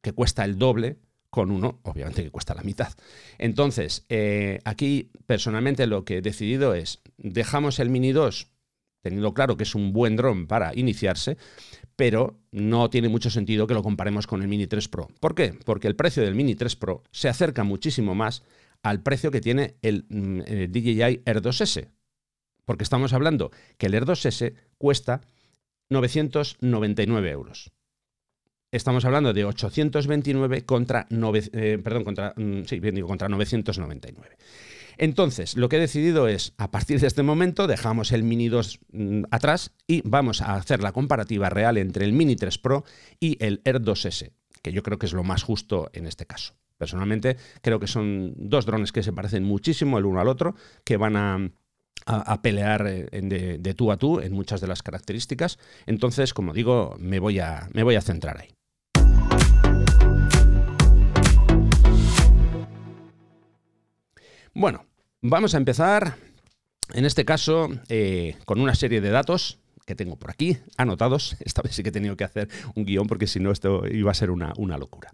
que 0.02 0.12
cuesta 0.12 0.44
el 0.44 0.58
doble 0.58 0.98
con 1.30 1.52
uno, 1.52 1.80
obviamente 1.84 2.24
que 2.24 2.32
cuesta 2.32 2.56
la 2.56 2.64
mitad. 2.64 2.94
Entonces, 3.38 4.06
eh, 4.10 4.60
aquí 4.64 5.12
personalmente 5.26 5.88
lo 5.88 6.06
que 6.06 6.18
he 6.18 6.22
decidido 6.22 6.74
es, 6.74 7.02
dejamos 7.18 7.80
el 7.80 7.90
Mini 7.90 8.12
2, 8.12 8.48
teniendo 9.02 9.34
claro 9.34 9.58
que 9.58 9.64
es 9.64 9.76
un 9.76 9.94
buen 9.94 10.16
dron 10.16 10.48
para 10.48 10.74
iniciarse, 10.76 11.38
pero 11.96 12.40
no 12.52 12.90
tiene 12.90 13.10
mucho 13.10 13.30
sentido 13.30 13.68
que 13.68 13.74
lo 13.74 13.84
comparemos 13.84 14.28
con 14.28 14.42
el 14.42 14.48
Mini 14.48 14.68
3 14.68 14.88
Pro. 14.90 15.08
¿Por 15.20 15.36
qué? 15.36 15.58
Porque 15.66 15.88
el 15.88 15.96
precio 15.96 16.24
del 16.24 16.36
Mini 16.36 16.56
3 16.56 16.76
Pro 16.76 17.04
se 17.12 17.30
acerca 17.30 17.64
muchísimo 17.64 18.16
más 18.16 18.44
al 18.84 19.02
precio 19.02 19.32
que 19.32 19.42
tiene 19.42 19.76
el, 19.82 20.06
mm, 20.10 20.42
el 20.46 20.72
DJI 20.72 21.22
Air 21.26 21.42
2S. 21.42 21.90
Porque 22.66 22.84
estamos 22.84 23.14
hablando 23.14 23.52
que 23.78 23.88
el 23.88 23.94
Air 23.94 24.06
2S 24.06 24.56
cuesta 24.78 25.22
999 25.90 27.32
euros 27.32 27.72
estamos 28.76 29.06
hablando 29.06 29.34
de 29.34 29.46
829 29.46 30.66
contra, 30.66 31.08
eh, 31.10 31.80
perdón, 31.84 32.04
contra, 32.04 32.34
mm, 32.36 32.64
sí, 32.66 32.80
bien 32.80 32.96
digo, 32.96 33.08
contra 33.08 33.30
999. 33.30 34.38
Entonces, 34.98 35.56
lo 35.56 35.70
que 35.70 35.78
he 35.78 35.80
decidido 35.80 36.28
es, 36.28 36.54
a 36.58 36.72
partir 36.72 37.00
de 37.00 37.08
este 37.08 37.24
momento, 37.24 37.68
dejamos 37.68 38.12
el 38.12 38.24
Mini 38.24 38.50
2 38.50 38.80
mm, 38.92 39.24
atrás 39.32 39.72
y 39.88 40.02
vamos 40.06 40.42
a 40.42 40.56
hacer 40.56 40.82
la 40.82 40.92
comparativa 40.92 41.50
real 41.50 41.78
entre 41.78 42.06
el 42.06 42.14
Mini 42.14 42.36
3 42.36 42.58
Pro 42.58 42.84
y 43.20 43.38
el 43.44 43.62
Air 43.66 43.82
2S, 43.82 44.32
que 44.62 44.72
yo 44.72 44.84
creo 44.84 44.98
que 44.98 45.06
es 45.06 45.14
lo 45.14 45.24
más 45.24 45.44
justo 45.44 45.90
en 45.94 46.06
este 46.06 46.26
caso. 46.26 46.54
Personalmente, 46.78 47.38
creo 47.62 47.80
que 47.80 47.88
son 47.88 48.34
dos 48.38 48.66
drones 48.66 48.92
que 48.92 49.04
se 49.04 49.14
parecen 49.14 49.44
muchísimo 49.44 49.98
el 49.98 50.06
uno 50.06 50.20
al 50.20 50.28
otro, 50.28 50.56
que 50.84 50.98
van 50.98 51.16
a, 51.16 51.52
pelear 52.42 52.86
eh, 52.88 53.08
de, 53.12 53.58
de, 53.58 53.74
tú 53.74 53.92
a 53.92 53.98
tú 53.98 54.20
en 54.20 54.34
muchas 54.34 54.60
de 54.62 54.68
las 54.68 54.84
características. 54.84 55.58
Entonces, 55.86 56.34
como 56.34 56.54
digo, 56.54 56.96
me 57.00 57.20
voy 57.20 57.40
a, 57.40 57.70
me 57.74 57.84
voy 57.84 57.96
a 57.96 58.02
centrar 58.02 58.42
ahí. 58.42 58.56
Bueno, 64.58 64.86
vamos 65.22 65.54
a 65.54 65.58
empezar, 65.58 66.16
en 66.94 67.04
este 67.04 67.26
caso, 67.26 67.68
eh, 67.90 68.38
con 68.46 68.62
una 68.62 68.74
serie 68.74 69.02
de 69.02 69.10
datos 69.10 69.60
que 69.86 69.96
tengo 69.96 70.16
por 70.16 70.32
aquí 70.32 70.58
anotados. 70.78 71.36
Esta 71.42 71.62
vez 71.62 71.76
sí 71.76 71.84
que 71.84 71.90
he 71.90 71.92
tenido 71.92 72.16
que 72.16 72.24
hacer 72.24 72.48
un 72.74 72.86
guion 72.86 73.06
porque 73.06 73.28
si 73.28 73.42
no 73.42 73.52
esto 73.52 73.86
iba 73.86 74.12
a 74.12 74.14
ser 74.14 74.32
una, 74.32 74.54
locura. 74.78 75.12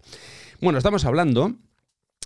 Bueno, 0.60 0.78
estamos 0.78 1.04
hablando, 1.04 1.56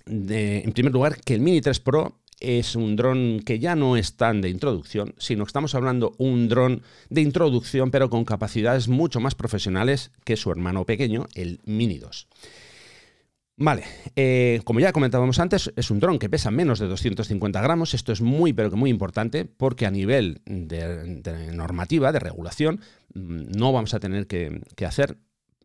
de, 0.04 0.58
en 0.58 0.72
primer 0.72 0.92
lugar, 0.92 1.18
que 1.22 1.32
el 1.32 1.40
Mini 1.40 1.62
3 1.62 1.80
Pro 1.80 2.20
es 2.38 2.76
un 2.76 2.96
dron 2.96 3.40
que 3.46 3.58
ya 3.60 3.76
no 3.76 3.96
es 3.96 4.18
tan 4.18 4.42
de 4.42 4.50
introducción, 4.50 5.14
sino 5.16 5.44
que 5.44 5.48
estamos 5.48 5.74
hablando 5.74 6.14
un 6.18 6.50
dron 6.50 6.82
de 7.08 7.22
introducción 7.22 7.90
pero 7.90 8.10
con 8.10 8.26
capacidades 8.26 8.88
mucho 8.88 9.20
más 9.20 9.34
profesionales 9.34 10.10
que 10.24 10.36
su 10.36 10.50
hermano 10.50 10.84
pequeño, 10.84 11.28
el 11.34 11.60
Mini 11.64 11.96
2. 11.96 12.28
Vale, 13.58 13.84
eh, 14.16 14.60
como 14.64 14.80
ya 14.80 14.92
comentábamos 14.92 15.38
antes, 15.38 15.72
es 15.76 15.90
un 15.90 15.98
dron 15.98 16.18
que 16.18 16.28
pesa 16.28 16.50
menos 16.50 16.78
de 16.78 16.88
250 16.88 17.60
gramos. 17.62 17.94
Esto 17.94 18.12
es 18.12 18.20
muy, 18.20 18.52
pero 18.52 18.70
que 18.70 18.76
muy 18.76 18.90
importante 18.90 19.46
porque 19.46 19.86
a 19.86 19.90
nivel 19.90 20.42
de, 20.44 21.52
normativa, 21.54 22.12
de 22.12 22.18
regulación, 22.18 22.80
mm, 23.14 23.52
no 23.56 23.72
vamos 23.72 23.94
a 23.94 24.00
tener 24.00 24.26
que, 24.26 24.60
que 24.76 24.84
hacer 24.84 25.18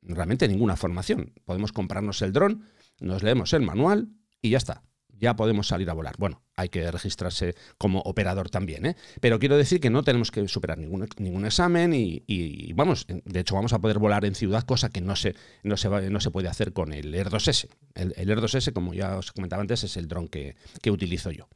realmente 0.03 0.47
ninguna 0.47 0.77
formación. 0.77 1.33
Podemos 1.43 1.73
comprarnos 1.73 2.21
el 2.21 2.31
dron, 2.31 2.63
nos 3.01 3.23
leemos 3.23 3.51
el 3.51 3.61
manual 3.61 4.07
y 4.41 4.51
ya 4.51 4.57
está 4.57 4.83
ya 5.21 5.35
podemos 5.35 5.67
salir 5.67 5.89
a 5.89 5.93
volar. 5.93 6.15
Bueno, 6.17 6.41
hay 6.55 6.69
que 6.69 6.91
registrarse 6.91 7.55
como 7.77 7.99
operador 7.99 8.49
también, 8.49 8.85
¿eh? 8.85 8.95
Pero 9.21 9.39
quiero 9.39 9.55
decir 9.55 9.79
que 9.79 9.89
no 9.89 10.03
tenemos 10.03 10.31
que 10.31 10.47
superar 10.47 10.77
ningún, 10.77 11.07
ningún 11.17 11.45
examen 11.45 11.93
y, 11.93 12.73
vamos, 12.73 13.05
de 13.07 13.39
hecho 13.39 13.55
vamos 13.55 13.71
a 13.73 13.79
poder 13.79 13.99
volar 13.99 14.25
en 14.25 14.35
ciudad, 14.35 14.63
cosa 14.63 14.89
que 14.89 14.99
no 14.99 15.15
se, 15.15 15.35
no 15.63 15.77
se, 15.77 15.89
no 16.09 16.19
se 16.19 16.31
puede 16.31 16.49
hacer 16.49 16.73
con 16.73 16.91
el 16.91 17.13
Air 17.13 17.29
2S. 17.29 17.69
El, 17.93 18.29
Air 18.29 18.39
2S, 18.41 18.73
como 18.73 18.93
ya 18.93 19.17
os 19.17 19.31
comentaba 19.31 19.61
antes, 19.61 19.83
es 19.83 19.95
el 19.95 20.07
dron 20.07 20.27
que, 20.27 20.55
utilizo 20.89 21.31
yo. 21.31 21.47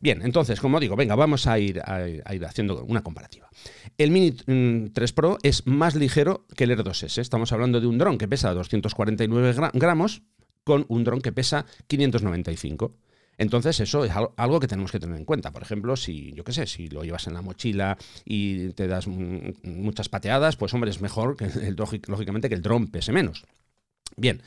Bien, 0.00 0.20
entonces, 0.22 0.60
como 0.60 0.80
digo, 0.80 0.96
venga, 0.96 1.14
vamos 1.14 1.46
a 1.46 1.58
ir, 1.58 1.80
a, 1.84 2.06
ir 2.08 2.44
haciendo 2.44 2.84
una 2.84 3.02
comparativa. 3.02 3.48
El 3.96 4.10
Mini 4.10 4.32
3 4.32 4.44
mm, 4.46 5.14
Pro 5.14 5.38
es 5.42 5.66
más 5.66 5.94
ligero 5.94 6.46
que 6.56 6.64
el 6.64 6.72
Air 6.72 6.82
2S. 6.82 7.18
Estamos 7.18 7.52
hablando 7.52 7.80
de 7.80 7.86
un 7.86 7.96
dron 7.96 8.18
que 8.18 8.28
pesa 8.28 8.52
249 8.52 9.70
gramos 9.72 10.22
con 10.64 10.86
un 10.88 11.04
dron 11.04 11.20
que 11.20 11.32
pesa 11.32 11.66
595. 11.86 12.94
Entonces, 13.36 13.80
eso 13.80 14.04
es 14.04 14.12
algo 14.36 14.60
que 14.60 14.68
tenemos 14.68 14.92
que 14.92 15.00
tener 15.00 15.16
en 15.16 15.24
cuenta. 15.24 15.52
Por 15.52 15.62
ejemplo, 15.62 15.96
si, 15.96 16.32
yo 16.34 16.44
qué 16.44 16.52
sé, 16.52 16.66
si 16.66 16.88
lo 16.88 17.02
llevas 17.02 17.26
en 17.26 17.34
la 17.34 17.42
mochila 17.42 17.98
y 18.24 18.70
te 18.70 18.86
das 18.86 19.06
muchas 19.06 20.08
pateadas, 20.08 20.56
pues 20.56 20.72
hombre, 20.74 20.90
es 20.90 21.00
mejor, 21.00 21.36
que 21.36 21.48
lógicamente, 21.76 22.48
que 22.48 22.54
el 22.54 22.62
dron 22.62 22.88
pese 22.88 23.12
menos. 23.12 23.44
Bien, 24.16 24.42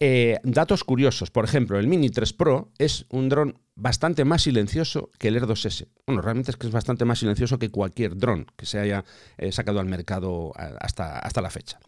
eh, 0.00 0.40
datos 0.42 0.82
curiosos. 0.82 1.30
Por 1.30 1.44
ejemplo, 1.44 1.78
el 1.78 1.86
Mini 1.86 2.10
3 2.10 2.32
Pro 2.32 2.72
es 2.78 3.06
un 3.10 3.28
dron 3.28 3.58
bastante 3.76 4.24
más 4.24 4.42
silencioso 4.42 5.10
que 5.18 5.28
el 5.28 5.36
Air 5.36 5.46
2S. 5.46 5.86
Bueno, 6.06 6.22
realmente 6.22 6.50
es 6.50 6.56
que 6.56 6.66
es 6.66 6.72
bastante 6.72 7.04
más 7.04 7.20
silencioso 7.20 7.58
que 7.58 7.70
cualquier 7.70 8.16
dron 8.16 8.46
que 8.56 8.66
se 8.66 8.78
haya 8.78 9.04
eh, 9.38 9.52
sacado 9.52 9.80
al 9.80 9.86
mercado 9.86 10.52
hasta, 10.56 11.18
hasta 11.18 11.40
la 11.40 11.50
fecha. 11.50 11.78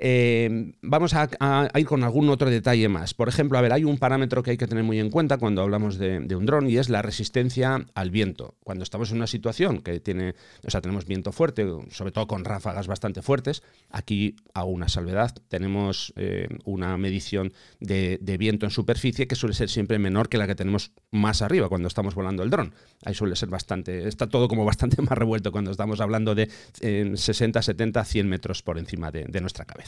Eh, 0.00 0.74
vamos 0.80 1.12
a, 1.14 1.28
ir 1.74 1.86
con 1.86 2.04
algún 2.04 2.28
otro 2.30 2.48
detalle 2.48 2.88
más. 2.88 3.14
Por 3.14 3.28
ejemplo, 3.28 3.58
a 3.58 3.60
ver, 3.60 3.72
hay 3.72 3.82
un 3.82 3.98
parámetro 3.98 4.44
que 4.44 4.52
hay 4.52 4.56
que 4.56 4.68
tener 4.68 4.84
muy 4.84 5.00
en 5.00 5.10
cuenta 5.10 5.38
cuando 5.38 5.60
hablamos 5.60 5.98
de, 5.98 6.36
un 6.36 6.46
dron 6.46 6.70
y 6.70 6.76
es 6.76 6.88
la 6.88 7.02
resistencia 7.02 7.84
al 7.94 8.10
viento. 8.10 8.54
Cuando 8.62 8.84
estamos 8.84 9.10
en 9.10 9.16
una 9.16 9.26
situación 9.26 9.80
que 9.80 9.98
tiene, 9.98 10.36
o 10.64 10.70
sea, 10.70 10.80
tenemos 10.80 11.04
viento 11.04 11.32
fuerte, 11.32 11.66
sobre 11.90 12.12
todo 12.12 12.28
con 12.28 12.44
ráfagas 12.44 12.86
bastante 12.86 13.22
fuertes, 13.22 13.64
aquí 13.90 14.36
hago 14.54 14.70
una 14.70 14.88
salvedad, 14.88 15.34
tenemos 15.48 16.12
eh, 16.16 16.46
una 16.64 16.96
medición 16.96 17.52
de, 17.80 18.18
viento 18.38 18.66
en 18.66 18.70
superficie 18.70 19.26
que 19.26 19.34
suele 19.34 19.54
ser 19.54 19.68
siempre 19.68 19.98
menor 19.98 20.28
que 20.28 20.38
la 20.38 20.46
que 20.46 20.54
tenemos 20.54 20.92
más 21.10 21.42
arriba 21.42 21.68
cuando 21.68 21.88
estamos 21.88 22.14
volando 22.14 22.44
el 22.44 22.50
dron. 22.50 22.72
Ahí 23.04 23.14
suele 23.14 23.34
ser 23.34 23.48
bastante, 23.48 24.06
está 24.06 24.28
todo 24.28 24.46
como 24.46 24.64
bastante 24.64 25.02
más 25.02 25.18
revuelto 25.18 25.50
cuando 25.50 25.72
estamos 25.72 26.00
hablando 26.00 26.36
de 26.36 26.48
60, 26.80 27.62
70, 27.62 28.04
100 28.04 28.28
metros 28.28 28.62
por 28.62 28.78
encima 28.78 29.10
de 29.10 29.40
nuestra 29.40 29.64
cabeza. 29.64 29.87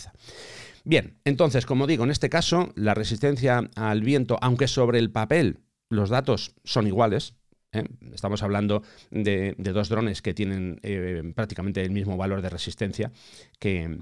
Bien, 0.84 1.18
entonces, 1.24 1.66
como 1.66 1.86
digo, 1.86 2.04
en 2.04 2.10
este 2.10 2.30
caso, 2.30 2.72
la 2.74 2.94
resistencia 2.94 3.70
al 3.76 4.02
viento, 4.02 4.38
aunque 4.40 4.66
sobre 4.66 4.98
el 4.98 5.10
papel 5.10 5.58
los 5.90 6.08
datos 6.08 6.54
son 6.64 6.86
iguales, 6.86 7.34
¿eh? 7.72 7.84
estamos 8.14 8.42
hablando 8.42 8.82
de, 9.10 9.54
dos 9.58 9.88
drones 9.88 10.22
que 10.22 10.34
tienen 10.34 10.80
eh, 10.82 11.22
prácticamente 11.34 11.82
el 11.82 11.90
mismo 11.90 12.16
valor 12.16 12.40
de 12.40 12.48
resistencia 12.48 13.12
que, 13.58 13.98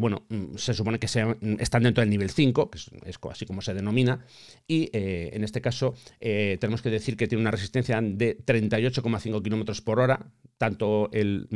bueno, 0.00 0.26
se 0.56 0.74
supone 0.74 0.98
que 0.98 1.06
están 1.06 1.82
dentro 1.84 2.02
del 2.02 2.10
nivel 2.10 2.30
5, 2.30 2.70
que 2.70 2.78
es, 3.06 3.18
así 3.30 3.46
como 3.46 3.62
se 3.62 3.72
denomina, 3.72 4.24
y 4.66 4.90
eh, 4.92 5.30
en 5.32 5.44
este 5.44 5.60
caso 5.60 5.94
tenemos 6.18 6.82
que 6.82 6.90
decir 6.90 7.16
que 7.16 7.28
tiene 7.28 7.40
una 7.40 7.52
resistencia 7.52 8.00
de 8.02 8.36
38,5 8.36 9.42
km 9.42 9.82
por 9.82 10.00
hora, 10.00 10.26
tanto 10.58 11.08
el, 11.12 11.48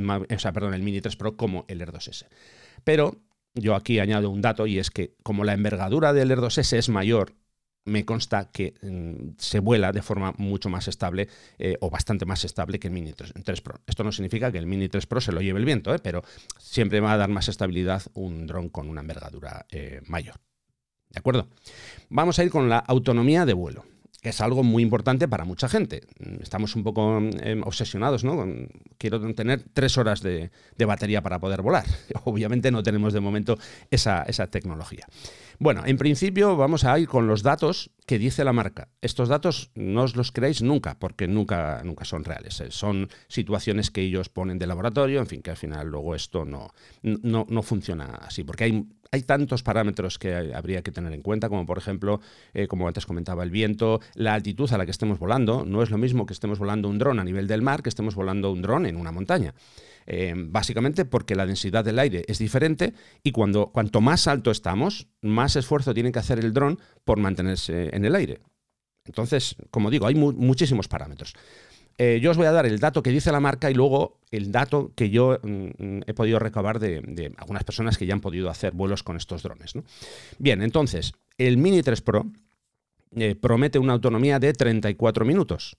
perdón, 0.54 0.74
el 0.74 0.82
Mini 0.82 1.00
3 1.00 1.16
Pro 1.16 1.36
como 1.36 1.64
el 1.68 1.80
Air 1.80 1.92
2S. 1.92 2.26
Pero 2.84 3.20
yo 3.54 3.74
aquí 3.74 3.98
añado 3.98 4.30
un 4.30 4.40
dato 4.40 4.66
y 4.66 4.78
es 4.78 4.90
que 4.90 5.14
como 5.22 5.44
la 5.44 5.54
envergadura 5.54 6.12
del 6.12 6.30
Air 6.30 6.40
2S 6.40 6.76
es 6.76 6.88
mayor, 6.88 7.34
me 7.84 8.04
consta 8.04 8.50
que 8.50 8.74
mm, 8.82 9.34
se 9.38 9.60
vuela 9.60 9.92
de 9.92 10.02
forma 10.02 10.34
mucho 10.38 10.68
más 10.68 10.88
estable 10.88 11.28
eh, 11.58 11.76
o 11.80 11.90
bastante 11.90 12.24
más 12.24 12.44
estable 12.44 12.78
que 12.78 12.88
el 12.88 12.94
Mini 12.94 13.12
3, 13.12 13.60
Pro. 13.60 13.80
Esto 13.86 14.04
no 14.04 14.12
significa 14.12 14.50
que 14.50 14.58
el 14.58 14.66
Mini 14.66 14.88
3 14.88 15.06
Pro 15.06 15.20
se 15.20 15.32
lo 15.32 15.40
lleve 15.40 15.58
el 15.58 15.64
viento, 15.66 15.94
¿eh? 15.94 15.98
pero 15.98 16.22
siempre 16.58 17.00
va 17.00 17.12
a 17.12 17.16
dar 17.16 17.28
más 17.28 17.48
estabilidad 17.48 18.02
un 18.14 18.46
dron 18.46 18.68
con 18.68 18.88
una 18.88 19.02
envergadura 19.02 19.66
eh, 19.70 20.00
mayor. 20.06 20.36
¿De 21.10 21.18
acuerdo? 21.18 21.48
Vamos 22.08 22.38
a 22.38 22.44
ir 22.44 22.50
con 22.50 22.68
la 22.68 22.78
autonomía 22.78 23.44
de 23.44 23.52
vuelo 23.52 23.84
que 24.24 24.30
es 24.30 24.40
algo 24.40 24.62
muy 24.62 24.82
importante 24.82 25.28
para 25.28 25.44
mucha 25.44 25.68
gente. 25.68 26.00
Estamos 26.40 26.74
un 26.76 26.82
poco 26.82 27.18
em, 27.18 27.62
obsesionados, 27.62 28.24
¿no? 28.24 28.42
quiero 28.96 29.20
tener 29.34 29.62
tres 29.74 29.98
horas 29.98 30.22
de, 30.22 30.50
batería 30.78 31.20
para 31.20 31.38
poder 31.38 31.60
volar. 31.60 31.84
Obviamente 32.24 32.70
no 32.70 32.82
tenemos 32.82 33.12
de 33.12 33.20
momento 33.20 33.58
esa, 33.90 34.22
esa, 34.22 34.46
tecnología. 34.46 35.06
Bueno, 35.58 35.82
en 35.84 35.98
principio 35.98 36.56
vamos 36.56 36.84
a 36.84 36.98
ir 36.98 37.06
con 37.06 37.26
los 37.26 37.42
datos 37.42 37.90
que 38.06 38.18
dice 38.18 38.44
la 38.44 38.54
marca. 38.54 38.88
Estos 39.02 39.28
datos 39.28 39.70
no 39.74 40.04
os 40.04 40.16
los 40.16 40.32
creáis 40.32 40.62
nunca, 40.62 40.98
porque 40.98 41.28
nunca, 41.28 41.82
nunca 41.84 42.06
son 42.06 42.24
reales. 42.24 42.58
Eh, 42.62 42.70
son 42.70 43.10
situaciones 43.28 43.90
que 43.90 44.00
ellos 44.00 44.30
ponen 44.30 44.58
de 44.58 44.66
laboratorio, 44.66 45.20
en 45.20 45.26
fin, 45.26 45.42
que 45.42 45.50
al 45.50 45.58
final 45.58 45.88
luego 45.88 46.14
esto 46.14 46.46
no, 46.46 46.72
no, 47.02 47.44
no 47.46 47.62
funciona 47.62 48.06
así, 48.22 48.42
porque 48.42 48.64
hay 48.64 48.86
hay 49.14 49.22
tantos 49.22 49.62
parámetros 49.62 50.18
que 50.18 50.34
habría 50.54 50.82
que 50.82 50.90
tener 50.90 51.12
en 51.12 51.22
cuenta, 51.22 51.48
como 51.48 51.64
por 51.66 51.78
ejemplo, 51.78 52.20
eh, 52.52 52.66
como 52.66 52.88
antes 52.88 53.06
comentaba, 53.06 53.44
el 53.44 53.50
viento, 53.50 54.00
la 54.14 54.34
altitud 54.34 54.70
a 54.72 54.78
la 54.78 54.84
que 54.84 54.90
estemos 54.90 55.20
volando. 55.20 55.64
No 55.64 55.82
es 55.82 55.90
lo 55.90 55.98
mismo 55.98 56.26
que 56.26 56.32
estemos 56.32 56.58
volando 56.58 56.88
un 56.88 56.98
dron 56.98 57.20
a 57.20 57.24
nivel 57.24 57.46
del 57.46 57.62
mar 57.62 57.82
que 57.82 57.88
estemos 57.88 58.16
volando 58.16 58.50
un 58.50 58.60
dron 58.60 58.86
en 58.86 58.96
una 58.96 59.12
montaña. 59.12 59.54
Eh, 60.06 60.34
básicamente 60.36 61.04
porque 61.04 61.36
la 61.36 61.46
densidad 61.46 61.84
del 61.84 61.98
aire 61.98 62.24
es 62.26 62.38
diferente 62.38 62.92
y 63.22 63.30
cuando, 63.30 63.68
cuanto 63.68 64.00
más 64.00 64.26
alto 64.26 64.50
estamos, 64.50 65.06
más 65.22 65.54
esfuerzo 65.54 65.94
tiene 65.94 66.10
que 66.10 66.18
hacer 66.18 66.40
el 66.40 66.52
dron 66.52 66.78
por 67.04 67.18
mantenerse 67.18 67.94
en 67.94 68.04
el 68.04 68.16
aire. 68.16 68.40
Entonces, 69.06 69.54
como 69.70 69.90
digo, 69.90 70.06
hay 70.06 70.14
muchísimos 70.14 70.88
parámetros. 70.88 71.34
Eh, 71.96 72.18
yo 72.20 72.32
os 72.32 72.36
voy 72.36 72.46
a 72.46 72.52
dar 72.52 72.66
el 72.66 72.80
dato 72.80 73.02
que 73.02 73.10
dice 73.10 73.30
la 73.30 73.40
marca 73.40 73.70
y 73.70 73.74
luego 73.74 74.18
el 74.30 74.50
dato 74.50 74.92
que 74.96 75.10
yo 75.10 75.38
mm, 75.42 76.02
he 76.06 76.14
podido 76.14 76.38
recabar 76.38 76.80
de, 76.80 77.32
algunas 77.36 77.64
personas 77.64 77.96
que 77.96 78.06
ya 78.06 78.14
han 78.14 78.20
podido 78.20 78.50
hacer 78.50 78.72
vuelos 78.72 79.02
con 79.02 79.16
estos 79.16 79.42
drones. 79.42 79.74
Bien, 80.38 80.62
entonces, 80.62 81.12
el 81.38 81.56
Mini 81.56 81.82
3 81.82 82.00
Pro 82.02 82.26
eh, 83.14 83.36
promete 83.36 83.78
una 83.78 83.92
autonomía 83.92 84.40
de 84.40 84.52
34 84.52 85.24
minutos, 85.24 85.76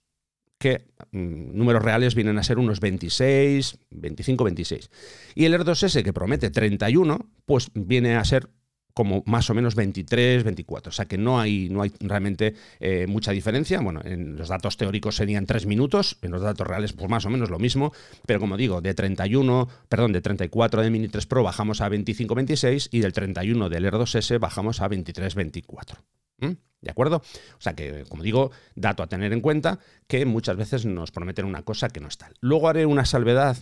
que 0.57 0.85
mm, 1.11 1.57
números 1.57 1.83
reales 1.83 2.15
vienen 2.15 2.37
a 2.37 2.43
ser 2.43 2.59
unos 2.59 2.79
26, 2.79 3.77
25, 3.89 4.43
26. 4.45 4.89
Y 5.35 5.45
el 5.45 5.53
Air 5.53 5.65
2S, 5.65 6.01
que 6.01 6.13
promete 6.13 6.49
31, 6.49 7.29
pues 7.45 7.71
viene 7.73 8.15
a 8.15 8.23
ser 8.23 8.49
como 8.95 9.23
más 9.25 9.49
o 9.49 9.53
menos 9.53 9.75
23, 9.75 10.45
24. 10.45 10.89
O 10.89 10.93
sea 10.93 11.05
que 11.05 11.17
no 11.17 11.37
hay, 11.39 11.67
no 11.69 11.81
hay 11.81 11.91
realmente 11.99 12.55
eh, 12.79 13.05
mucha 13.07 13.33
diferencia. 13.33 13.81
Bueno, 13.81 13.99
en 14.05 14.37
los 14.37 14.47
datos 14.47 14.77
teóricos 14.77 15.17
serían 15.17 15.45
3 15.45 15.65
minutos, 15.65 16.17
en 16.21 16.31
los 16.31 16.41
datos 16.41 16.65
reales 16.65 16.93
pues 16.93 17.09
más 17.09 17.25
o 17.25 17.29
menos 17.29 17.49
lo 17.49 17.59
mismo, 17.59 17.91
pero 18.25 18.39
como 18.39 18.55
digo, 18.55 18.79
de 18.79 18.93
31, 18.93 19.67
perdón, 19.89 20.13
de 20.13 20.21
34 20.21 20.81
de 20.81 20.89
Mini 20.89 21.09
3 21.09 21.25
Pro 21.25 21.43
bajamos 21.43 21.81
a 21.81 21.89
25, 21.89 22.35
26 22.35 22.89
y 22.93 23.01
del 23.01 23.11
31 23.11 23.67
del 23.67 23.83
Air 23.83 23.95
2S 23.95 24.39
bajamos 24.39 24.79
a 24.79 24.87
23, 24.87 25.35
24. 25.35 25.99
¿Mm? 26.37 26.51
¿De 26.79 26.91
acuerdo? 26.91 27.17
O 27.17 27.61
sea 27.61 27.73
que, 27.73 28.05
como 28.07 28.23
digo, 28.23 28.51
dato 28.75 29.03
a 29.03 29.07
tener 29.07 29.33
en 29.33 29.41
cuenta 29.41 29.79
que 30.07 30.25
muchas 30.25 30.55
veces 30.55 30.85
nos 30.85 31.11
prometen 31.11 31.43
una 31.45 31.63
cosa 31.63 31.89
que 31.89 31.99
no 31.99 32.07
es 32.07 32.17
tal. 32.17 32.33
Luego 32.39 32.69
haré 32.69 32.85
una 32.85 33.03
salvedad 33.03 33.57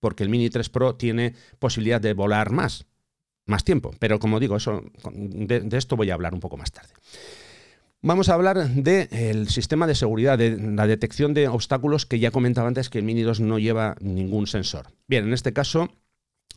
porque 0.00 0.22
el 0.22 0.30
Mini 0.30 0.48
3 0.48 0.70
Pro 0.70 0.94
tiene 0.94 1.34
posibilidad 1.58 2.00
de 2.00 2.14
volar 2.14 2.52
más 2.52 2.86
más 3.48 3.64
tiempo. 3.64 3.92
Pero 3.98 4.18
como 4.18 4.38
digo, 4.38 4.56
eso, 4.56 4.84
de, 5.12 5.68
esto 5.72 5.96
voy 5.96 6.10
a 6.10 6.14
hablar 6.14 6.34
un 6.34 6.40
poco 6.40 6.56
más 6.56 6.70
tarde. 6.70 6.92
Vamos 8.00 8.28
a 8.28 8.34
hablar 8.34 8.68
del 8.68 9.48
sistema 9.48 9.88
de 9.88 9.96
seguridad, 9.96 10.38
de 10.38 10.56
la 10.56 10.86
detección 10.86 11.34
de 11.34 11.48
obstáculos 11.48 12.06
que 12.06 12.20
ya 12.20 12.30
comentaba 12.30 12.68
antes 12.68 12.90
que 12.90 12.98
el 12.98 13.04
Mini 13.04 13.22
2 13.22 13.40
no 13.40 13.58
lleva 13.58 13.96
ningún 14.00 14.46
sensor. 14.46 14.86
Bien, 15.08 15.26
en 15.26 15.32
este 15.32 15.52
caso, 15.52 15.88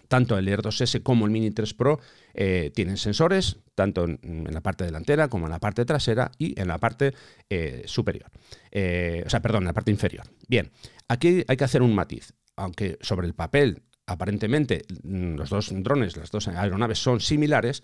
tanto 0.08 0.38
el 0.38 0.48
Air 0.48 0.62
2S 0.62 1.02
como 1.02 1.26
el 1.26 1.32
Mini 1.32 1.50
3 1.52 1.74
Pro 1.74 2.00
eh, 2.34 2.72
tienen 2.76 2.98
sensores, 2.98 3.58
tanto 3.76 4.04
en, 4.04 4.46
la 4.52 4.62
parte 4.62 4.84
delantera 4.84 5.30
como 5.30 5.46
en 5.48 5.52
la 5.52 5.60
parte 5.60 5.86
trasera 5.86 6.32
y 6.38 6.60
en 6.60 6.68
la 6.68 6.78
parte 6.78 7.14
eh, 7.50 7.84
superior. 7.86 8.30
Eh, 8.72 9.24
o 9.26 9.30
sea, 9.30 9.42
perdón, 9.42 9.64
en 9.64 9.68
la 9.68 9.74
parte 9.74 9.90
inferior. 9.90 10.28
Bien, 10.48 10.70
aquí 11.08 11.44
hay 11.48 11.58
que 11.58 11.64
hacer 11.64 11.82
un 11.82 11.96
matiz. 11.96 12.34
Aunque 12.58 13.00
sobre 13.02 13.26
el 13.26 13.34
papel 13.34 13.82
aparentemente 14.06 14.86
mm, 15.04 15.36
los 15.36 15.50
dos 15.50 15.72
drones, 15.72 16.18
las 16.18 16.32
dos 16.32 16.48
aeronaves 16.48 17.00
son 17.00 17.20
similares, 17.20 17.84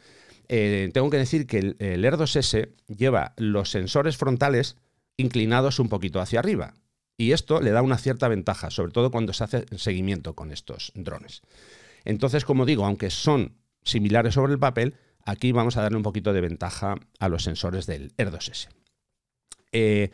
eh, 0.49 0.89
tengo 0.93 1.10
que 1.10 1.17
decir 1.17 1.45
que 1.45 1.60
el, 1.60 1.75
Air 1.80 2.17
2S 2.17 2.69
lleva 2.88 3.34
los 3.38 3.71
sensores 3.71 4.17
frontales 4.17 4.77
inclinados 5.17 5.80
un 5.80 5.89
poquito 5.89 6.21
hacia 6.21 6.39
arriba. 6.39 6.73
Y 7.17 7.32
esto 7.32 7.62
le 7.62 7.71
da 7.71 7.82
una 7.82 7.97
cierta 7.97 8.27
ventaja, 8.27 8.69
sobre 8.69 8.91
todo 8.91 9.12
cuando 9.12 9.34
se 9.34 9.43
hace 9.43 9.65
seguimiento 9.75 10.36
con 10.36 10.51
estos 10.51 10.91
drones. 10.95 11.41
Entonces, 12.06 12.45
como 12.45 12.65
digo, 12.65 12.86
aunque 12.86 13.10
son 13.10 13.58
similares 13.84 14.36
sobre 14.36 14.53
el 14.53 14.60
papel, 14.60 14.95
aquí 15.25 15.51
vamos 15.51 15.77
a 15.77 15.82
darle 15.82 15.97
un 15.97 16.03
poquito 16.03 16.32
de 16.32 16.41
ventaja 16.41 16.95
a 17.19 17.30
los 17.30 17.43
sensores 17.43 17.88
del 17.88 18.13
Air 18.17 18.32
2S. 18.32 18.69
Eh, 19.71 20.12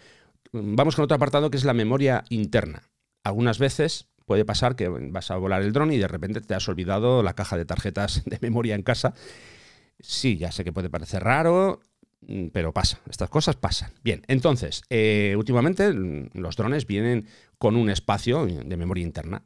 vamos 0.54 0.96
con 0.96 1.04
otro 1.04 1.16
apartado 1.16 1.52
que 1.52 1.58
es 1.58 1.66
la 1.66 1.74
memoria 1.74 2.24
interna. 2.30 2.90
Algunas 3.24 3.60
veces 3.60 4.08
puede 4.26 4.46
pasar 4.46 4.76
que 4.76 4.88
vas 4.88 5.32
a 5.32 5.38
volar 5.38 5.62
el 5.62 5.74
dron 5.74 5.92
y 5.92 5.98
de 5.98 6.08
repente 6.08 6.42
te 6.42 6.56
has 6.56 6.68
olvidado 6.68 7.24
la 7.24 7.34
caja 7.34 7.58
de 7.58 7.66
tarjetas 7.66 8.24
de 8.26 8.40
memoria 8.42 8.76
en 8.76 8.84
casa. 8.84 9.14
Sí, 10.00 10.38
ya 10.38 10.52
sé 10.52 10.64
que 10.64 10.74
puede 10.74 10.90
parecer 10.90 11.24
raro, 11.24 11.82
mm, 12.22 12.48
pero 12.48 12.74
pasa, 12.74 13.00
estas 13.10 13.30
cosas 13.30 13.56
pasan. 13.56 13.92
Bien, 14.04 14.22
entonces, 14.28 14.84
eh, 14.90 15.36
últimamente 15.38 15.92
mm, 15.92 16.32
los 16.34 16.56
drones 16.56 16.88
vienen 16.88 17.28
con 17.58 17.76
un 17.76 17.90
espacio 17.90 18.46
de 18.46 18.78
memoria 18.78 19.04
interna 19.04 19.44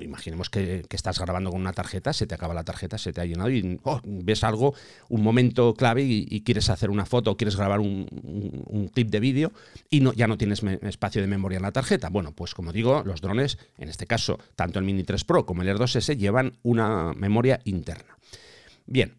imaginemos 0.00 0.50
que, 0.50 0.84
estás 0.90 1.18
grabando 1.18 1.50
con 1.50 1.60
una 1.60 1.72
tarjeta, 1.72 2.12
se 2.12 2.26
te 2.26 2.34
acaba 2.34 2.54
la 2.54 2.64
tarjeta, 2.64 2.98
se 2.98 3.12
te 3.12 3.20
ha 3.20 3.24
llenado 3.24 3.50
y 3.50 3.78
oh, 3.84 4.00
ves 4.04 4.44
algo, 4.44 4.74
un 5.08 5.22
momento 5.22 5.74
clave 5.74 6.02
y, 6.04 6.40
quieres 6.42 6.70
hacer 6.70 6.90
una 6.90 7.06
foto 7.06 7.32
o 7.32 7.36
quieres 7.36 7.56
grabar 7.56 7.80
un, 7.80 8.90
clip 8.94 9.10
de 9.10 9.20
vídeo 9.20 9.52
y 9.90 10.02
ya 10.16 10.26
no 10.26 10.38
tienes 10.38 10.62
espacio 10.62 11.20
de 11.20 11.28
memoria 11.28 11.56
en 11.56 11.62
la 11.62 11.72
tarjeta. 11.72 12.08
Bueno, 12.08 12.32
pues 12.32 12.54
como 12.54 12.72
digo, 12.72 13.02
los 13.04 13.20
drones, 13.20 13.58
en 13.78 13.88
este 13.88 14.06
caso, 14.06 14.38
tanto 14.54 14.78
el 14.78 14.84
Mini 14.84 15.02
3 15.02 15.24
Pro 15.24 15.44
como 15.44 15.62
el 15.62 15.68
Air 15.68 15.78
2S 15.78 16.16
llevan 16.16 16.58
una 16.62 17.12
memoria 17.14 17.60
interna. 17.64 18.16
Bien, 18.86 19.18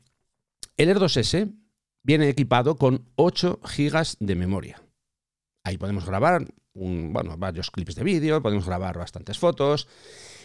el 0.78 0.90
Air 0.90 1.00
2S 1.00 1.54
viene 2.04 2.30
equipado 2.30 2.76
con 2.76 3.06
8 3.16 3.60
GB 3.62 4.18
de 4.20 4.36
memoria. 4.36 4.82
Ahí 5.64 5.78
podemos 5.78 6.06
grabar 6.06 6.48
varios 7.38 7.72
clips 7.72 7.96
de 7.96 8.04
vídeo, 8.04 8.42
podemos 8.42 8.66
grabar 8.66 8.98
bastantes 8.98 9.38
fotos. 9.38 9.88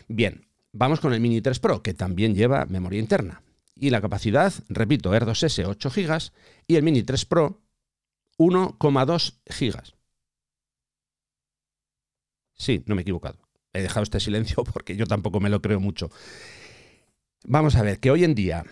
Bien, 0.08 0.46
vamos 0.72 1.00
con 1.00 1.12
el 1.12 1.20
Mini 1.20 1.40
3 1.40 1.58
Pro, 1.60 1.82
que 1.82 1.94
también 1.94 2.34
lleva 2.34 2.66
memoria 2.66 3.00
interna. 3.00 3.42
Y 3.74 3.90
la 3.90 4.00
capacidad, 4.00 4.52
repito, 4.68 5.14
Air 5.14 5.24
2S 5.24 5.66
8 5.66 5.90
GB 5.90 6.32
y 6.66 6.76
el 6.76 6.82
Mini 6.82 7.02
3 7.02 7.24
Pro 7.24 7.60
1,2 8.38 9.34
GB. 9.46 9.94
Sí, 12.54 12.82
no 12.86 12.94
me 12.94 13.00
he 13.00 13.02
equivocado. 13.02 13.38
He 13.72 13.82
dejado 13.82 14.04
este 14.04 14.20
silencio 14.20 14.64
porque 14.72 14.96
yo 14.96 15.06
tampoco 15.06 15.40
me 15.40 15.50
lo 15.50 15.60
creo 15.62 15.80
mucho. 15.80 16.10
Vamos 17.44 17.74
a 17.74 17.82
ver, 17.82 17.98
que 17.98 18.10
hoy 18.10 18.24
en 18.24 18.34
día 18.34 18.64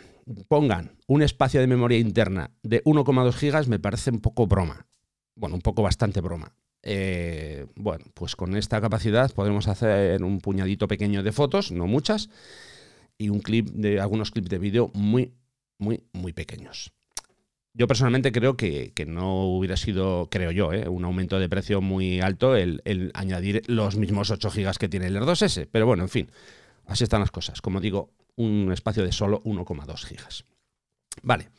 pongan 0.49 0.97
un 1.07 1.23
espacio 1.23 1.61
de 1.61 1.67
memoria 1.67 1.99
interna 1.99 2.53
de 2.63 2.85
1,2 2.85 3.35
GB 3.35 3.69
me 3.69 3.79
parece 3.81 4.11
un 4.11 4.21
poco 4.21 4.47
broma. 4.47 4.87
Bueno, 5.35 5.57
un 5.57 5.63
poco 5.63 5.83
bastante 5.83 6.21
broma. 6.21 6.55
Eh, 6.83 7.67
bueno, 7.77 8.05
pues 8.15 8.37
con 8.37 8.57
esta 8.57 8.81
capacidad 8.81 9.33
podemos 9.33 9.69
hacer 9.69 10.23
un 10.23 10.41
puñadito 10.41 10.89
pequeño 10.89 11.23
de 11.23 11.33
fotos, 11.33 11.73
no 11.73 11.87
muchas, 11.87 12.31
y 13.19 13.29
un 13.29 13.41
clip 13.41 13.69
de 13.69 14.01
algunos 14.01 14.31
clips 14.31 14.49
de 14.49 14.59
vídeo 14.59 14.91
muy, 14.95 15.35
muy, 15.79 16.05
muy 16.13 16.33
pequeños. 16.33 16.93
Yo 17.73 17.87
personalmente 17.87 18.33
creo 18.33 18.57
que, 18.57 18.93
no 19.07 19.45
hubiera 19.45 19.77
sido, 19.77 20.29
creo 20.31 20.51
yo, 20.51 20.73
eh, 20.73 20.89
un 20.89 21.05
aumento 21.05 21.39
de 21.39 21.49
precio 21.49 21.81
muy 21.81 22.21
alto 22.21 22.57
el, 22.57 22.83
añadir 23.15 23.63
los 23.69 23.97
mismos 23.97 24.31
8 24.31 24.51
GB 24.51 24.77
que 24.79 24.89
tiene 24.89 25.07
el 25.07 25.17
Air 25.17 25.23
2S. 25.23 25.69
Pero 25.71 25.87
bueno, 25.87 26.03
en 26.03 26.09
fin, 26.09 26.31
así 26.87 27.05
están 27.05 27.21
las 27.21 27.31
cosas. 27.31 27.61
Como 27.61 27.81
digo, 27.81 28.11
un 28.37 28.73
espacio 28.73 29.05
de 29.05 29.13
solo 29.13 29.41
1,2 29.45 30.09
GB. 30.09 30.45
Vale. 31.23 31.51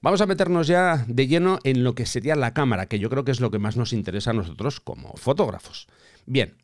Vamos 0.00 0.20
a 0.20 0.26
meternos 0.26 0.66
ya 0.68 1.04
de 1.08 1.26
lleno 1.26 1.58
en 1.64 1.82
lo 1.82 1.94
que 1.94 2.06
sería 2.06 2.36
la 2.36 2.54
cámara, 2.54 2.86
que 2.86 2.98
yo 2.98 3.10
creo 3.10 3.24
que 3.24 3.32
es 3.32 3.40
lo 3.40 3.50
que 3.50 3.58
más 3.58 3.76
nos 3.76 3.92
interesa 3.92 4.30
a 4.30 4.34
nosotros 4.34 4.80
como 4.80 5.12
fotógrafos. 5.16 5.88
Bien, 6.24 6.56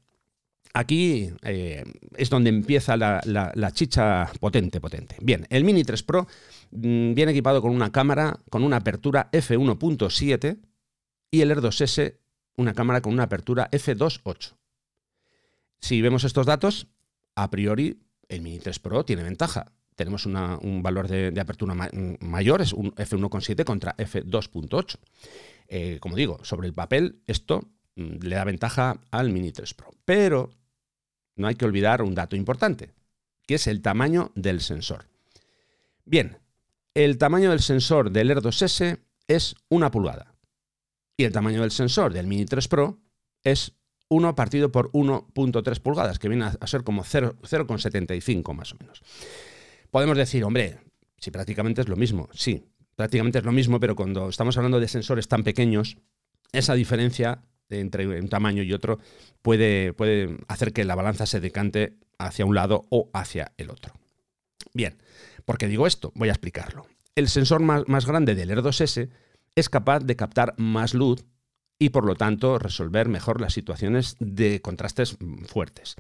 aquí 0.73 1.31
eh, 1.43 1.85
es 2.17 2.31
donde 2.31 2.51
empieza 2.51 2.97
la, 2.97 3.71
chicha 3.73 4.31
potente, 4.39 4.81
potente. 4.81 5.17
Bien, 5.21 5.47
el 5.51 5.65
Mini 5.65 5.83
3 5.83 6.03
Pro 6.05 6.29
mm, 6.71 7.15
viene 7.15 7.33
equipado 7.33 7.61
con 7.61 7.73
una 7.73 7.91
cámara 7.91 8.39
con 8.51 8.63
una 8.63 8.77
apertura 8.77 9.31
f1.7 9.33 10.59
y 11.31 11.41
el 11.41 11.51
Air 11.51 11.61
2S 11.61 12.19
una 12.57 12.73
cámara 12.73 13.01
con 13.01 13.13
una 13.13 13.25
apertura 13.25 13.69
f2.8. 13.73 14.55
Si 15.81 16.01
vemos 16.01 16.23
estos 16.23 16.47
datos, 16.47 16.87
a 17.35 17.51
priori 17.51 18.01
el 18.29 18.43
Mini 18.43 18.61
3 18.61 18.79
Pro 18.79 19.05
tiene 19.05 19.25
ventaja 19.25 19.73
tenemos 19.95 20.27
un 20.27 20.83
valor 20.83 21.09
de, 21.09 21.41
apertura 21.41 21.75
mayor, 22.21 22.63
es 22.63 22.73
un 22.73 22.95
f1.7 22.95 23.65
contra 23.65 23.97
f2.8. 23.97 24.99
Eh, 25.69 25.99
como 26.01 26.17
digo, 26.17 26.39
sobre 26.43 26.67
el 26.67 26.75
papel, 26.75 27.23
esto 27.27 27.69
mm, 27.97 28.17
le 28.23 28.37
da 28.37 28.45
ventaja 28.45 29.01
al 29.11 29.31
Mini 29.31 29.53
3 29.53 29.75
Pro. 29.75 29.95
Pero 30.05 30.51
no 31.37 31.47
hay 31.47 31.55
que 31.55 31.65
olvidar 31.65 32.03
un 32.03 32.15
dato 32.15 32.37
importante, 32.37 32.93
que 33.47 33.55
es 33.55 33.67
el 33.67 33.83
tamaño 33.83 34.33
del 34.35 34.61
sensor. 34.61 35.07
Bien, 36.05 36.39
el 36.95 37.17
tamaño 37.19 37.51
del 37.51 37.61
sensor 37.61 38.11
del 38.11 38.31
Air 38.31 38.41
2S 38.41 39.01
es 39.29 39.55
una 39.69 39.91
pulgada. 39.91 40.35
Y 41.17 41.25
el 41.25 41.33
tamaño 41.33 41.63
del 41.63 41.71
sensor 41.71 42.13
del 42.13 42.27
Mini 42.27 42.45
3 42.45 42.69
Pro 42.69 42.99
es 43.43 43.73
1 44.09 44.35
partido 44.35 44.71
por 44.71 44.91
1.3 44.93 45.81
pulgadas, 45.81 46.19
que 46.19 46.29
viene 46.29 46.45
a 46.45 46.67
ser 46.67 46.85
como 46.85 47.05
0,75 47.05 48.55
más 48.55 48.73
o 48.73 48.77
menos. 48.79 49.03
Podemos 49.95 50.19
decir, 50.19 50.43
hombre, 50.43 50.79
si 51.19 51.31
prácticamente 51.31 51.81
es 51.81 51.89
lo 51.89 51.95
mismo, 51.95 52.29
sí, 52.33 52.65
prácticamente 52.97 53.39
es 53.39 53.45
lo 53.45 53.53
mismo, 53.53 53.79
pero 53.79 53.95
cuando 53.95 54.29
estamos 54.29 54.57
hablando 54.57 54.81
de 54.81 54.89
sensores 54.89 55.29
tan 55.29 55.45
pequeños, 55.45 55.99
esa 56.51 56.75
diferencia 56.75 57.45
entre 57.71 58.09
un 58.09 58.29
tamaño 58.29 58.65
y 58.65 58.73
otro 58.73 58.99
puede, 59.41 59.93
puede 59.93 60.37
hacer 60.49 60.73
que 60.73 60.83
la 60.83 60.97
balanza 60.97 61.27
se 61.27 61.39
decante 61.39 61.97
hacia 62.19 62.45
un 62.45 62.57
lado 62.57 62.87
o 62.91 63.09
hacia 63.15 63.53
el 63.57 63.71
otro. 63.71 63.95
Bien, 64.73 64.97
¿por 65.45 65.59
qué 65.59 65.69
digo 65.69 65.87
esto? 65.87 66.11
Voy 66.17 66.29
a 66.29 66.33
explicarlo. 66.33 66.89
El 67.15 67.29
sensor 67.29 67.61
más, 67.61 68.05
grande 68.05 68.35
del 68.35 68.51
Air 68.51 68.63
2S 68.63 69.11
es 69.55 69.69
capaz 69.69 70.01
de 70.01 70.17
captar 70.17 70.55
más 70.57 70.95
luz 70.95 71.25
y 71.79 71.91
por 71.91 72.05
lo 72.05 72.17
tanto 72.17 72.59
resolver 72.59 73.09
mejor 73.09 73.41
las 73.41 73.53
situaciones 73.53 74.17
de 74.19 74.61
contrastes 74.61 75.17
fuertes. 75.47 75.95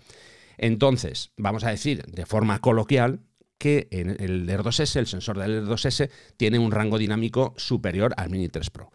Entonces, 0.58 1.30
vamos 1.36 1.62
a 1.62 1.70
decir 1.70 2.04
de 2.06 2.26
forma 2.26 2.58
coloquial 2.58 3.20
que 3.64 3.88
el 3.90 4.46
Air 4.50 4.60
2S, 4.60 4.96
el 4.96 5.06
sensor 5.06 5.38
del 5.38 5.52
Air 5.52 5.64
2S, 5.64 6.10
tiene 6.36 6.58
un 6.58 6.70
rango 6.70 6.98
dinámico 6.98 7.54
superior 7.56 8.12
al 8.18 8.28
Mini 8.28 8.50
3 8.50 8.68
Pro. 8.68 8.90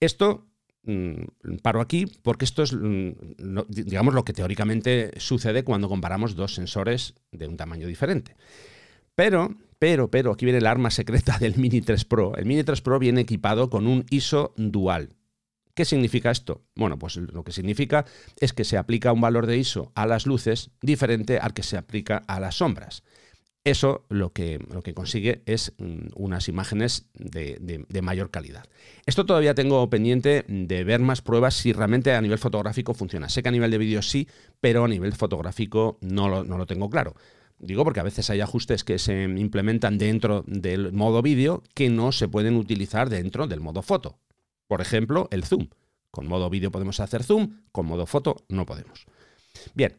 Esto 0.00 0.48
mm, 0.82 1.56
paro 1.62 1.80
aquí 1.80 2.04
porque 2.04 2.44
esto 2.44 2.62
es, 2.62 2.74
mm, 2.74 3.12
digamos, 3.68 4.12
lo 4.12 4.22
que 4.22 4.34
teóricamente 4.34 5.12
sucede 5.16 5.64
cuando 5.64 5.88
comparamos 5.88 6.36
dos 6.36 6.54
sensores 6.54 7.14
de 7.30 7.46
un 7.46 7.56
tamaño 7.56 7.86
diferente. 7.86 8.36
Pero, 9.14 9.56
pero, 9.78 10.10
pero, 10.10 10.32
aquí 10.32 10.44
viene 10.44 10.58
el 10.58 10.66
arma 10.66 10.90
secreta 10.90 11.38
del 11.38 11.56
Mini 11.56 11.80
3 11.80 12.04
Pro. 12.04 12.36
El 12.36 12.44
Mini 12.44 12.64
3 12.64 12.82
Pro 12.82 12.98
viene 12.98 13.22
equipado 13.22 13.70
con 13.70 13.86
un 13.86 14.04
ISO 14.10 14.52
dual. 14.58 15.16
¿Qué 15.74 15.86
significa 15.86 16.30
esto? 16.30 16.66
Bueno, 16.74 16.98
pues 16.98 17.16
lo 17.16 17.44
que 17.44 17.52
significa 17.52 18.04
es 18.40 18.52
que 18.52 18.64
se 18.64 18.76
aplica 18.76 19.10
un 19.10 19.22
valor 19.22 19.46
de 19.46 19.56
ISO 19.56 19.90
a 19.94 20.06
las 20.06 20.26
luces 20.26 20.70
diferente 20.82 21.38
al 21.38 21.54
que 21.54 21.62
se 21.62 21.78
aplica 21.78 22.18
a 22.26 22.40
las 22.40 22.56
sombras. 22.56 23.04
Eso 23.64 24.04
lo 24.08 24.32
que, 24.32 24.58
lo 24.72 24.82
que 24.82 24.92
consigue 24.92 25.42
es 25.46 25.72
mm, 25.78 26.08
unas 26.16 26.48
imágenes 26.48 27.06
de, 27.14 28.02
mayor 28.02 28.30
calidad. 28.30 28.64
Esto 29.06 29.24
todavía 29.24 29.54
tengo 29.54 29.88
pendiente 29.88 30.44
de 30.48 30.82
ver 30.82 31.00
más 31.00 31.22
pruebas 31.22 31.54
si 31.54 31.72
realmente 31.72 32.12
a 32.12 32.20
nivel 32.20 32.38
fotográfico 32.38 32.92
funciona. 32.92 33.28
Sé 33.28 33.42
que 33.42 33.50
a 33.50 33.52
nivel 33.52 33.70
de 33.70 33.78
vídeo 33.78 34.02
sí, 34.02 34.26
pero 34.60 34.84
a 34.84 34.88
nivel 34.88 35.12
fotográfico 35.12 35.98
no 36.00 36.28
lo, 36.28 36.42
no 36.42 36.58
lo 36.58 36.66
tengo 36.66 36.90
claro. 36.90 37.14
Digo 37.58 37.84
porque 37.84 38.00
a 38.00 38.04
veces 38.04 38.28
hay 38.30 38.40
ajustes 38.40 38.82
que 38.82 38.98
se 38.98 39.22
implementan 39.22 39.96
dentro 39.96 40.42
del 40.48 40.92
modo 40.92 41.22
vídeo 41.22 41.62
que 41.74 41.88
no 41.88 42.10
se 42.10 42.26
pueden 42.26 42.56
utilizar 42.56 43.08
dentro 43.08 43.46
del 43.46 43.60
modo 43.60 43.82
foto. 43.82 44.18
Por 44.66 44.80
ejemplo, 44.80 45.28
el 45.30 45.44
zoom. 45.44 45.68
Con 46.10 46.26
modo 46.26 46.50
vídeo 46.50 46.72
podemos 46.72 46.98
hacer 46.98 47.22
zoom, 47.22 47.62
con 47.70 47.86
modo 47.86 48.06
foto 48.06 48.44
no 48.48 48.66
podemos. 48.66 49.06
Bien, 49.74 49.96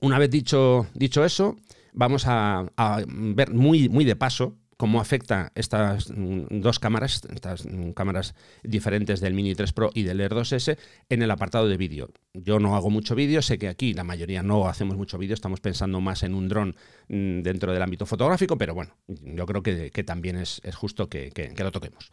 una 0.00 0.18
vez 0.20 0.30
dicho, 0.30 0.86
dicho 0.94 1.24
eso, 1.24 1.56
vamos 1.94 2.24
a, 2.26 2.66
ver 3.08 3.52
muy, 3.52 3.88
muy 3.88 4.04
de 4.04 4.16
paso 4.16 4.58
cómo 4.76 5.00
afecta 5.00 5.52
estas 5.54 6.12
dos 6.14 6.78
cámaras, 6.80 7.22
estas 7.32 7.66
cámaras 7.94 8.34
diferentes 8.64 9.20
del 9.20 9.32
Mini 9.32 9.54
3 9.54 9.72
Pro 9.72 9.90
y 9.94 10.02
del 10.02 10.20
Air 10.20 10.32
2S 10.32 10.76
en 11.08 11.22
el 11.22 11.30
apartado 11.30 11.68
de 11.68 11.76
vídeo. 11.76 12.10
Yo 12.34 12.58
no 12.58 12.74
hago 12.74 12.90
mucho 12.90 13.14
vídeo, 13.14 13.40
sé 13.40 13.56
que 13.56 13.68
aquí 13.68 13.94
la 13.94 14.02
mayoría 14.02 14.42
no 14.42 14.66
hacemos 14.66 14.96
mucho 14.96 15.16
vídeo, 15.16 15.34
estamos 15.34 15.60
pensando 15.60 16.00
más 16.00 16.24
en 16.24 16.34
un 16.34 16.48
dron 16.48 16.76
mm, 17.08 17.42
dentro 17.42 17.72
del 17.72 17.82
ámbito 17.82 18.04
fotográfico, 18.04 18.58
pero 18.58 18.74
bueno, 18.74 18.96
yo 19.06 19.46
creo 19.46 19.62
que, 19.62 20.04
también 20.04 20.36
es, 20.36 20.60
justo 20.74 21.08
que, 21.08 21.30
que, 21.30 21.54
lo 21.62 21.70
toquemos. 21.70 22.10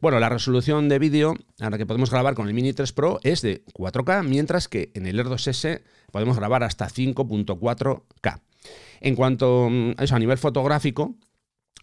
Bueno, 0.00 0.20
la 0.20 0.28
resolución 0.28 0.88
de 0.88 1.00
vídeo 1.00 1.34
a 1.58 1.68
la 1.68 1.78
que 1.78 1.86
podemos 1.86 2.10
grabar 2.10 2.34
con 2.34 2.46
el 2.46 2.54
Mini 2.54 2.72
3 2.72 2.92
Pro 2.92 3.18
es 3.24 3.42
de 3.42 3.64
4K, 3.74 4.22
mientras 4.22 4.68
que 4.68 4.92
en 4.94 5.06
el 5.06 5.18
Air 5.18 5.26
2S 5.26 5.82
podemos 6.12 6.36
grabar 6.36 6.62
hasta 6.62 6.88
5.4K. 6.88 8.40
En 9.04 9.16
cuanto 9.16 9.68
mm, 9.70 9.92
a 9.98 10.04
eso, 10.04 10.16
a 10.16 10.18
nivel 10.18 10.38
fotográfico, 10.38 11.14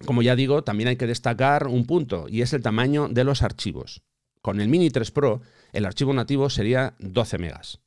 como 0.08 0.24
ya 0.24 0.36
digo, 0.36 0.64
también 0.64 0.90
hay 0.90 0.96
que 0.96 1.06
destacar 1.06 1.68
un 1.68 1.86
punto, 1.86 2.26
y 2.28 2.42
es 2.42 2.52
el 2.54 2.64
tamaño 2.64 3.10
de 3.10 3.24
los 3.24 3.44
archivos. 3.44 4.02
Con 4.42 4.60
el 4.60 4.70
Mini 4.70 4.90
3 4.90 5.12
Pro, 5.12 5.42
el 5.72 5.86
archivo 5.86 6.14
nativo 6.14 6.50
sería 6.50 6.96
12 6.98 7.38
megas. 7.38 7.80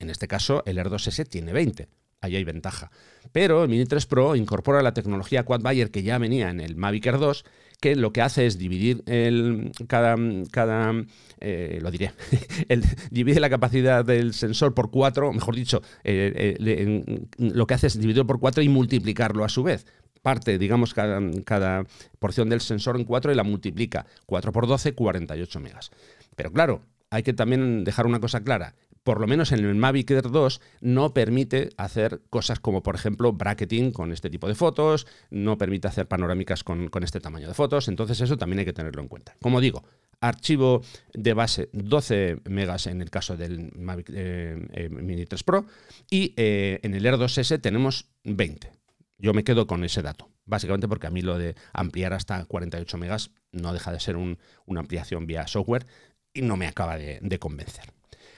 En 0.00 0.10
este 0.10 0.26
caso, 0.26 0.64
el 0.66 0.78
Air 0.78 0.88
2S 0.88 1.28
tiene 1.28 1.52
20. 1.52 1.88
Ahí 2.20 2.34
hay 2.34 2.42
ventaja. 2.42 2.90
Pero 3.30 3.62
el 3.62 3.68
Mini 3.68 3.86
3 3.86 4.04
Pro 4.06 4.34
incorpora 4.34 4.82
la 4.82 4.94
tecnología 4.94 5.44
Quad 5.44 5.60
Bayer 5.60 5.92
que 5.92 6.02
ya 6.02 6.18
venía 6.18 6.50
en 6.50 6.58
el 6.58 6.74
Mavic 6.74 7.06
Air 7.06 7.18
2, 7.20 7.44
que 7.82 7.96
lo 7.96 8.12
que 8.12 8.22
hace 8.22 8.46
es 8.46 8.58
dividir 8.58 9.02
el, 9.06 9.72
cada, 9.88 10.14
cada 10.52 10.94
eh, 11.40 11.80
lo 11.82 11.90
diré, 11.90 12.12
el, 12.68 12.84
divide 13.10 13.40
la 13.40 13.50
capacidad 13.50 14.04
del 14.04 14.34
sensor 14.34 14.72
por 14.72 14.92
cuatro, 14.92 15.32
mejor 15.32 15.56
dicho, 15.56 15.82
eh, 16.04 16.56
eh, 16.60 17.24
lo 17.38 17.66
que 17.66 17.74
hace 17.74 17.88
es 17.88 17.98
dividirlo 17.98 18.24
por 18.24 18.38
cuatro 18.38 18.62
y 18.62 18.68
multiplicarlo 18.68 19.44
a 19.44 19.48
su 19.48 19.64
vez. 19.64 19.84
Parte, 20.22 20.56
digamos, 20.58 20.94
cada, 20.94 21.20
cada 21.44 21.84
porción 22.20 22.48
del 22.48 22.60
sensor 22.60 22.96
en 22.96 23.04
cuatro 23.04 23.32
y 23.32 23.34
la 23.34 23.42
multiplica. 23.42 24.06
4 24.26 24.52
por 24.52 24.68
12, 24.68 24.94
48 24.94 25.58
megas. 25.58 25.90
Pero 26.36 26.52
claro, 26.52 26.82
hay 27.10 27.24
que 27.24 27.32
también 27.32 27.82
dejar 27.82 28.06
una 28.06 28.20
cosa 28.20 28.44
clara 28.44 28.76
por 29.04 29.20
lo 29.20 29.26
menos 29.26 29.52
en 29.52 29.64
el 29.64 29.74
Mavic 29.74 30.10
Air 30.10 30.30
2, 30.30 30.60
no 30.80 31.12
permite 31.12 31.70
hacer 31.76 32.22
cosas 32.30 32.60
como, 32.60 32.82
por 32.82 32.94
ejemplo, 32.94 33.32
bracketing 33.32 33.90
con 33.90 34.12
este 34.12 34.30
tipo 34.30 34.46
de 34.48 34.54
fotos, 34.54 35.06
no 35.30 35.58
permite 35.58 35.88
hacer 35.88 36.06
panorámicas 36.06 36.62
con, 36.62 36.88
este 37.02 37.20
tamaño 37.20 37.48
de 37.48 37.54
fotos, 37.54 37.88
entonces 37.88 38.20
eso 38.20 38.36
también 38.36 38.60
hay 38.60 38.64
que 38.64 38.72
tenerlo 38.72 39.02
en 39.02 39.08
cuenta. 39.08 39.34
Como 39.40 39.60
digo, 39.60 39.82
archivo 40.20 40.82
de 41.12 41.34
base 41.34 41.68
12 41.72 42.42
megas 42.44 42.86
en 42.86 43.02
el 43.02 43.10
caso 43.10 43.36
del 43.36 43.72
Mavic 43.76 44.10
eh, 44.14 44.68
eh, 44.72 44.88
Mini 44.88 45.26
3 45.26 45.42
Pro 45.42 45.66
y 46.08 46.32
eh, 46.36 46.78
en 46.82 46.94
el 46.94 47.04
Air 47.04 47.16
2S 47.16 47.60
tenemos 47.60 48.08
20. 48.22 48.70
Yo 49.18 49.34
me 49.34 49.42
quedo 49.42 49.66
con 49.66 49.82
ese 49.84 50.02
dato, 50.02 50.30
básicamente 50.44 50.86
porque 50.86 51.08
a 51.08 51.10
mí 51.10 51.22
lo 51.22 51.38
de 51.38 51.56
ampliar 51.72 52.12
hasta 52.12 52.44
48 52.44 52.98
megas 52.98 53.30
no 53.50 53.72
deja 53.72 53.92
de 53.92 54.00
ser 54.00 54.16
una 54.16 54.80
ampliación 54.80 55.26
vía 55.26 55.46
software 55.48 55.86
y 56.32 56.42
no 56.42 56.56
me 56.56 56.66
acaba 56.66 56.96
de 56.96 57.38
convencer. 57.38 57.92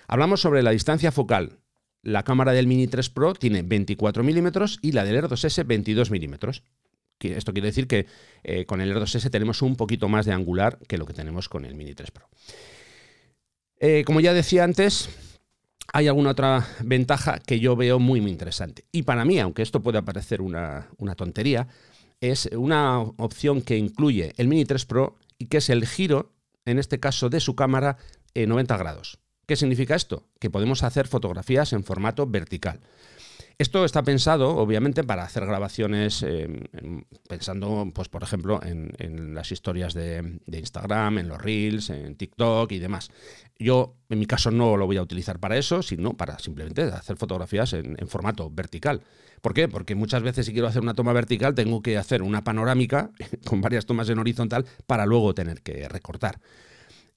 Hablamos 0.06 0.40
sobre 0.40 0.62
la 0.62 0.70
distancia 0.70 1.12
focal. 1.12 1.58
La 2.02 2.22
cámara 2.22 2.52
del 2.52 2.66
Mini 2.66 2.86
3 2.86 3.08
Pro 3.10 3.34
tiene 3.34 3.62
24 3.62 4.22
milímetros 4.22 4.78
y 4.82 4.92
la 4.92 5.04
del 5.04 5.16
Air 5.16 5.28
2S 5.28 5.66
22 5.66 6.10
milímetros. 6.10 6.62
Esto 7.20 7.52
quiere 7.54 7.68
decir 7.68 7.86
que 7.86 8.06
eh, 8.42 8.66
con 8.66 8.80
el 8.80 8.90
Air 8.90 8.98
2S 8.98 9.30
tenemos 9.30 9.62
un 9.62 9.76
poquito 9.76 10.08
más 10.08 10.26
de 10.26 10.32
angular 10.32 10.78
que 10.86 10.98
lo 10.98 11.06
que 11.06 11.14
tenemos 11.14 11.48
con 11.48 11.64
el 11.64 11.74
Mini 11.74 11.94
3 11.94 12.10
Pro. 12.10 12.28
Eh, 13.80 14.04
como 14.04 14.20
ya 14.20 14.34
decía 14.34 14.64
antes, 14.64 15.08
hay 15.92 16.08
alguna 16.08 16.30
otra 16.30 16.66
ventaja 16.80 17.38
que 17.38 17.60
yo 17.60 17.76
veo 17.76 17.98
muy, 17.98 18.20
muy 18.20 18.30
interesante. 18.30 18.84
Y 18.92 19.02
para 19.02 19.24
mí, 19.24 19.38
aunque 19.38 19.62
esto 19.62 19.82
pueda 19.82 20.02
parecer 20.02 20.42
una, 20.42 20.88
una 20.98 21.14
tontería, 21.14 21.68
es 22.20 22.46
una 22.52 23.00
opción 23.00 23.62
que 23.62 23.78
incluye 23.78 24.32
el 24.36 24.48
Mini 24.48 24.64
3 24.64 24.84
Pro 24.84 25.16
y 25.38 25.46
que 25.46 25.58
es 25.58 25.70
el 25.70 25.86
giro, 25.86 26.32
en 26.64 26.78
este 26.78 27.00
caso 27.00 27.30
de 27.30 27.40
su 27.40 27.54
cámara, 27.54 27.96
en 28.34 28.48
90 28.50 28.76
grados. 28.76 29.18
¿Qué 29.46 29.56
significa 29.56 29.94
esto? 29.94 30.24
Que 30.38 30.50
podemos 30.50 30.82
hacer 30.82 31.06
fotografías 31.06 31.72
en 31.72 31.84
formato 31.84 32.26
vertical. 32.26 32.80
Esto 33.56 33.84
está 33.84 34.02
pensado, 34.02 34.56
obviamente, 34.56 35.04
para 35.04 35.22
hacer 35.22 35.46
grabaciones, 35.46 36.24
eh, 36.24 36.48
pensando, 37.28 37.88
pues, 37.94 38.08
por 38.08 38.24
ejemplo, 38.24 38.60
en, 38.64 39.34
las 39.34 39.52
historias 39.52 39.94
de, 39.94 40.40
Instagram, 40.46 41.18
en 41.18 41.28
los 41.28 41.40
Reels, 41.40 41.90
en 41.90 42.16
TikTok 42.16 42.72
y 42.72 42.80
demás. 42.80 43.10
Yo, 43.56 43.94
en 44.08 44.18
mi 44.18 44.26
caso, 44.26 44.50
no 44.50 44.76
lo 44.76 44.86
voy 44.86 44.96
a 44.96 45.02
utilizar 45.02 45.38
para 45.38 45.56
eso, 45.56 45.82
sino 45.82 46.16
para 46.16 46.40
simplemente 46.40 46.82
hacer 46.82 47.16
fotografías 47.16 47.74
en, 47.74 47.94
en 47.98 48.08
formato 48.08 48.50
vertical. 48.50 49.02
¿Por 49.40 49.54
qué? 49.54 49.68
Porque 49.68 49.94
muchas 49.94 50.22
veces 50.22 50.46
si 50.46 50.52
quiero 50.52 50.66
hacer 50.66 50.82
una 50.82 50.94
toma 50.94 51.12
vertical 51.12 51.54
tengo 51.54 51.82
que 51.82 51.98
hacer 51.98 52.22
una 52.22 52.42
panorámica 52.42 53.10
con 53.46 53.60
varias 53.60 53.86
tomas 53.86 54.08
en 54.08 54.18
horizontal 54.18 54.64
para 54.86 55.06
luego 55.06 55.34
tener 55.34 55.62
que 55.62 55.88
recortar. 55.88 56.40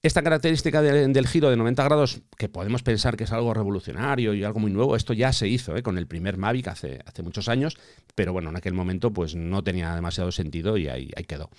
Esta 0.00 0.22
característica 0.22 0.80
del 0.80 1.26
giro 1.26 1.50
de 1.50 1.56
90 1.56 1.82
grados, 1.82 2.22
que 2.36 2.48
podemos 2.48 2.84
pensar 2.84 3.16
que 3.16 3.24
es 3.24 3.32
algo 3.32 3.52
revolucionario 3.52 4.32
y 4.32 4.44
algo 4.44 4.60
muy 4.60 4.70
nuevo, 4.70 4.94
esto 4.94 5.12
ya 5.12 5.32
se 5.32 5.48
hizo 5.48 5.76
¿eh? 5.76 5.82
con 5.82 5.98
el 5.98 6.06
primer 6.06 6.36
Mavic 6.36 6.68
hace, 6.68 7.02
muchos 7.24 7.48
años, 7.48 7.76
pero 8.14 8.32
bueno, 8.32 8.50
en 8.50 8.56
aquel 8.56 8.74
momento 8.74 9.12
pues 9.12 9.34
no 9.34 9.64
tenía 9.64 9.92
demasiado 9.96 10.30
sentido 10.30 10.76
y 10.76 10.86
ahí, 10.86 11.10
quedó. 11.26 11.50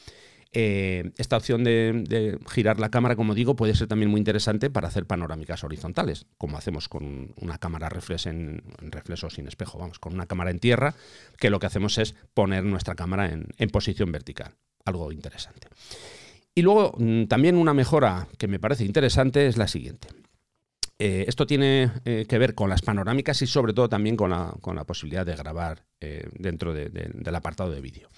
Eh, 0.53 1.11
esta 1.17 1.35
opción 1.35 1.65
de, 1.65 2.39
girar 2.49 2.79
la 2.79 2.89
cámara, 2.89 3.17
como 3.17 3.35
digo, 3.35 3.57
puede 3.57 3.75
ser 3.75 3.89
también 3.89 4.09
muy 4.09 4.19
interesante 4.19 4.69
para 4.69 4.87
hacer 4.87 5.05
panorámicas 5.05 5.65
horizontales, 5.65 6.25
como 6.37 6.57
hacemos 6.57 6.87
con 6.87 7.33
una 7.35 7.57
cámara 7.57 7.89
reflex 7.89 8.25
en, 8.25 8.63
reflejo 8.79 9.29
sin 9.29 9.49
espejo, 9.49 9.77
vamos, 9.77 9.99
con 9.99 10.13
una 10.13 10.27
cámara 10.27 10.49
en 10.51 10.59
tierra, 10.59 10.95
que 11.37 11.49
lo 11.49 11.59
que 11.59 11.65
hacemos 11.67 11.97
es 11.97 12.15
poner 12.33 12.63
nuestra 12.63 12.95
cámara 12.95 13.29
en 13.33 13.69
posición 13.69 14.13
vertical. 14.13 14.55
Algo 14.85 15.11
interesante. 15.11 15.67
Y 16.59 16.61
luego 16.61 16.93
mm, 16.97 17.27
también 17.27 17.55
una 17.55 17.73
mejora 17.73 18.27
que 18.37 18.49
me 18.49 18.59
parece 18.59 18.83
interesante 18.83 19.47
es 19.47 19.55
la 19.55 19.69
siguiente. 19.69 20.09
Eh, 20.99 21.23
esto 21.25 21.47
tiene 21.47 21.89
eh, 22.03 22.25
que 22.27 22.37
ver 22.37 22.53
con 22.53 22.69
las 22.69 22.81
panorámicas 22.81 23.41
y 23.41 23.47
sobre 23.47 23.71
todo 23.71 23.87
también 23.87 24.17
con 24.17 24.29
la, 24.29 24.83
posibilidad 24.85 25.25
de 25.25 25.37
grabar 25.37 25.85
eh, 26.01 26.27
dentro 26.33 26.73
del 26.73 27.33
apartado 27.33 27.71
de 27.71 27.79
vídeo. 27.79 28.09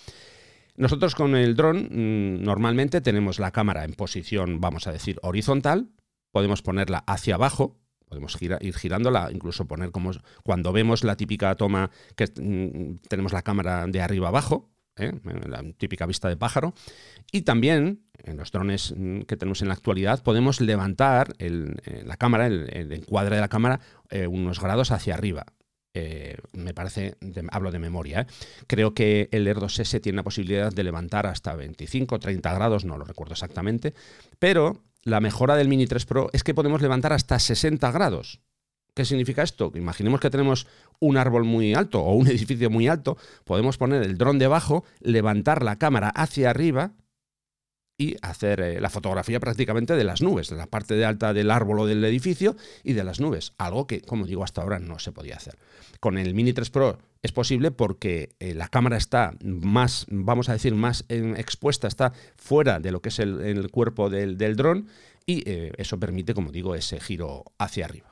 Nosotros 0.76 1.14
con 1.14 1.36
el 1.36 1.56
dron 1.56 1.88
mm, 1.92 2.44
normalmente 2.44 3.00
tenemos 3.00 3.38
la 3.38 3.52
cámara 3.52 3.86
en 3.86 3.94
posición, 3.94 4.60
vamos 4.60 4.88
a 4.88 4.92
decir, 4.92 5.20
horizontal, 5.22 5.92
podemos 6.32 6.64
ponerla 6.64 7.04
hacia 7.06 7.36
abajo, 7.36 7.78
podemos 8.10 8.36
ir 8.42 8.74
girándola, 8.74 9.30
incluso 9.32 9.68
poner 9.68 9.92
como 9.92 10.14
cuando 10.42 10.74
vemos 10.74 11.04
la 11.04 11.16
típica 11.16 11.54
toma 11.54 11.92
que 12.16 12.26
mm, 12.26 13.08
tenemos 13.08 13.34
la 13.34 13.44
cámara 13.44 13.86
de 13.86 14.02
arriba 14.02 14.30
abajo, 14.30 14.72
la 15.48 15.64
típica 15.78 16.06
vista 16.06 16.30
de 16.30 16.38
pájaro, 16.38 16.74
y 17.32 17.42
también 17.42 18.04
en 18.24 18.38
los 18.38 18.52
drones 18.52 18.94
mm, 18.96 19.22
que 19.22 19.38
tenemos 19.38 19.62
en 19.62 19.70
la 19.70 19.74
actualidad, 19.74 20.24
podemos 20.24 20.62
levantar 20.62 21.34
la 21.40 22.18
cámara, 22.18 22.48
el, 22.48 22.92
encuadre 22.92 23.36
de 23.36 23.42
la 23.42 23.48
cámara, 23.48 23.80
eh, 24.10 24.28
unos 24.28 24.60
grados 24.60 24.92
hacia 24.92 25.14
arriba. 25.14 25.46
Eh, 25.94 26.38
me 26.54 26.74
parece, 26.74 27.18
hablo 27.52 27.70
de 27.70 27.80
memoria, 27.80 28.22
¿eh? 28.22 28.26
creo 28.66 28.94
que 28.94 29.28
el 29.34 29.46
Air 29.46 29.58
2S 29.58 30.00
tiene 30.00 30.16
la 30.18 30.24
posibilidad 30.24 30.72
de 30.72 30.84
levantar 30.84 31.28
hasta 31.28 31.54
25, 31.54 32.18
30 32.18 32.54
grados, 32.54 32.86
no 32.86 32.98
lo 32.98 33.04
recuerdo 33.04 33.34
exactamente, 33.34 33.94
pero 34.40 34.84
la 35.04 35.20
mejora 35.20 35.58
del 35.58 35.68
Mini 35.68 35.88
3 35.88 36.06
Pro 36.06 36.30
es 36.32 36.44
que 36.44 36.54
podemos 36.54 36.82
levantar 36.82 37.12
hasta 37.12 37.38
60 37.40 37.92
grados. 37.92 38.40
¿Qué 38.94 39.06
significa 39.06 39.42
esto? 39.42 39.72
Imaginemos 39.76 40.20
que 40.20 40.30
tenemos 40.30 40.68
un 41.00 41.16
árbol 41.18 41.46
muy 41.46 41.74
alto 41.74 42.02
o 42.02 42.14
un 42.14 42.28
edificio 42.30 42.70
muy 42.70 42.88
alto, 42.88 43.18
podemos 43.46 43.78
poner 43.78 44.04
el 44.04 44.18
dron 44.18 44.38
debajo, 44.38 44.84
levantar 45.00 45.64
la 45.64 45.78
cámara 45.78 46.10
hacia 46.10 46.50
arriba 46.50 46.94
y 47.98 48.16
hacer 48.24 48.62
eh, 48.62 48.82
la 48.82 48.90
fotografía 48.90 49.40
prácticamente 49.40 49.96
de 49.96 50.04
las 50.04 50.22
nubes, 50.22 50.50
de 50.50 50.56
la 50.56 50.66
parte 50.66 50.96
de 50.96 51.06
alta 51.06 51.34
del 51.34 51.52
árbol 51.52 51.80
o 51.80 51.86
del 51.86 52.04
edificio 52.04 52.56
y 52.84 52.94
de 52.94 53.04
las 53.04 53.20
nubes, 53.20 53.54
algo 53.60 53.86
que, 53.86 54.02
como 54.02 54.26
digo, 54.26 54.44
hasta 54.44 54.62
ahora 54.62 54.80
no 54.80 54.98
se 54.98 55.12
podía 55.12 55.36
hacer. 55.36 55.58
Con 56.00 56.18
el 56.18 56.34
Mini 56.34 56.52
3 56.52 56.70
Pro 56.72 56.98
es 57.22 57.32
posible 57.32 57.70
porque 57.70 58.32
eh, 58.40 58.56
la 58.56 58.70
cámara 58.70 58.98
está 58.98 59.36
más, 59.44 60.08
vamos 60.10 60.50
a 60.50 60.54
decir, 60.54 60.74
más 60.74 61.06
expuesta, 61.10 61.88
está 61.88 62.12
fuera 62.36 62.80
de 62.80 62.92
lo 62.92 63.02
que 63.02 63.10
es 63.10 63.20
el, 63.20 63.70
cuerpo 63.70 64.10
del, 64.10 64.38
dron 64.56 64.88
y 65.28 65.48
eh, 65.48 65.72
eso 65.78 66.00
permite, 66.00 66.34
como 66.34 66.52
digo, 66.52 66.74
ese 66.74 67.00
giro 67.00 67.46
hacia 67.60 67.86
arriba. 67.86 68.11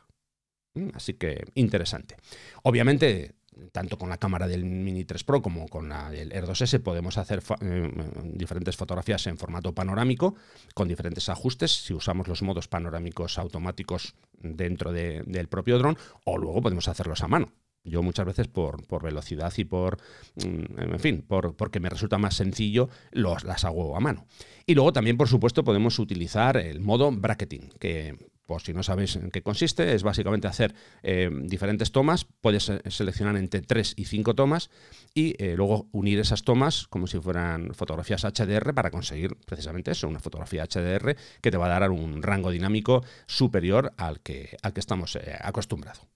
¿Mm? 0.76 0.90
Así 0.94 1.14
que 1.14 1.44
interesante. 1.56 2.16
Obviamente 2.64 3.36
tanto 3.72 3.98
con 3.98 4.10
la 4.10 4.18
cámara 4.18 4.48
del 4.48 4.66
Mini 4.66 5.04
3 5.04 5.24
Pro 5.24 5.42
como 5.42 5.68
con 5.68 5.90
la 5.90 6.10
del 6.10 6.32
Air 6.32 6.46
2S 6.46 6.82
podemos 6.82 7.18
hacer 7.18 7.42
eh, 7.62 7.92
diferentes 8.24 8.76
fotografías 8.76 9.28
en 9.28 9.38
formato 9.38 9.74
panorámico 9.74 10.36
con 10.74 10.88
diferentes 10.88 11.30
ajustes 11.30 11.72
si 11.72 11.94
usamos 11.94 12.28
los 12.28 12.42
modos 12.42 12.68
panorámicos 12.68 13.38
automáticos 13.38 14.16
dentro 14.40 14.92
del 14.92 15.48
propio 15.48 15.78
dron 15.78 15.98
o 16.26 16.38
luego 16.38 16.62
podemos 16.62 16.88
hacerlos 16.88 17.22
a 17.22 17.28
mano. 17.28 17.52
Yo 17.86 18.04
muchas 18.04 18.26
veces 18.26 18.48
por, 18.48 19.02
velocidad 19.02 19.54
y 19.56 19.64
por, 19.64 19.98
mm, 20.36 20.94
en 20.94 21.00
fin, 21.00 21.22
por, 21.26 21.56
porque 21.56 21.80
me 21.80 21.90
resulta 21.90 22.18
más 22.18 22.36
sencillo, 22.36 22.90
los, 23.12 23.46
las 23.46 23.64
hago 23.64 23.96
a 23.96 24.02
mano. 24.02 24.26
Y 24.66 24.76
luego 24.76 24.92
también, 24.92 25.16
por 25.16 25.30
supuesto, 25.30 25.64
podemos 25.64 25.98
utilizar 25.98 26.58
el 26.58 26.82
modo 26.82 27.10
bracketing, 27.10 27.70
que 27.80 28.18
por 28.50 28.64
si 28.64 28.74
no 28.74 28.82
sabéis 28.82 29.16
en 29.16 29.30
qué 29.30 29.44
consiste, 29.44 29.94
es 29.94 30.02
básicamente 30.02 30.48
hacer 30.48 30.74
eh, 31.04 31.30
diferentes 31.44 31.92
tomas, 31.92 32.26
puedes 32.26 32.72
seleccionar 32.88 33.38
entre 33.38 33.62
3 33.62 33.94
y 33.96 34.06
5 34.06 34.34
tomas 34.34 34.72
y 35.14 35.36
eh, 35.38 35.54
luego 35.56 35.88
unir 35.92 36.18
esas 36.18 36.44
tomas 36.44 36.88
como 36.88 37.06
si 37.06 37.20
fueran 37.20 37.76
fotografías 37.76 38.24
HDR 38.24 38.74
para 38.74 38.90
conseguir 38.90 39.38
precisamente 39.46 39.92
eso, 39.92 40.08
una 40.08 40.20
fotografía 40.20 40.66
HDR 40.66 41.16
que 41.42 41.52
te 41.52 41.58
va 41.58 41.68
a 41.68 41.80
dar 41.80 41.92
un 41.92 42.24
rango 42.24 42.50
dinámico 42.50 43.04
superior 43.28 43.94
al 43.98 44.20
que, 44.22 44.58
al 44.64 44.74
que 44.74 44.80
estamos 44.80 45.16
eh, 45.16 45.38
acostumbrados. 45.40 46.08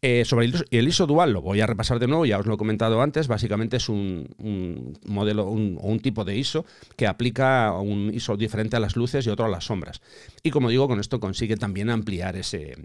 Eh, 0.00 0.24
sobre 0.24 0.46
el 0.46 0.88
ISO, 0.88 1.08
dual 1.08 1.32
lo 1.32 1.42
voy 1.42 1.60
a 1.60 1.66
repasar 1.66 1.98
de 1.98 2.06
nuevo, 2.06 2.24
ya 2.24 2.38
os 2.38 2.46
lo 2.46 2.54
he 2.54 2.56
comentado 2.56 3.02
antes, 3.02 3.26
básicamente 3.26 3.78
es 3.78 3.88
un, 3.88 4.96
modelo 5.04 5.48
o 5.48 5.50
un, 5.50 6.00
tipo 6.00 6.24
de 6.24 6.36
ISO 6.36 6.64
que 6.96 7.08
aplica 7.08 7.72
un 7.72 8.14
ISO 8.14 8.36
diferente 8.36 8.76
a 8.76 8.80
las 8.80 8.94
luces 8.94 9.26
y 9.26 9.30
otro 9.30 9.46
a 9.46 9.48
las 9.48 9.64
sombras. 9.64 10.00
Y 10.44 10.50
como 10.50 10.68
digo, 10.68 10.86
con 10.86 11.00
esto 11.00 11.18
consigue 11.18 11.56
también 11.56 11.90
ampliar 11.90 12.36
ese, 12.36 12.76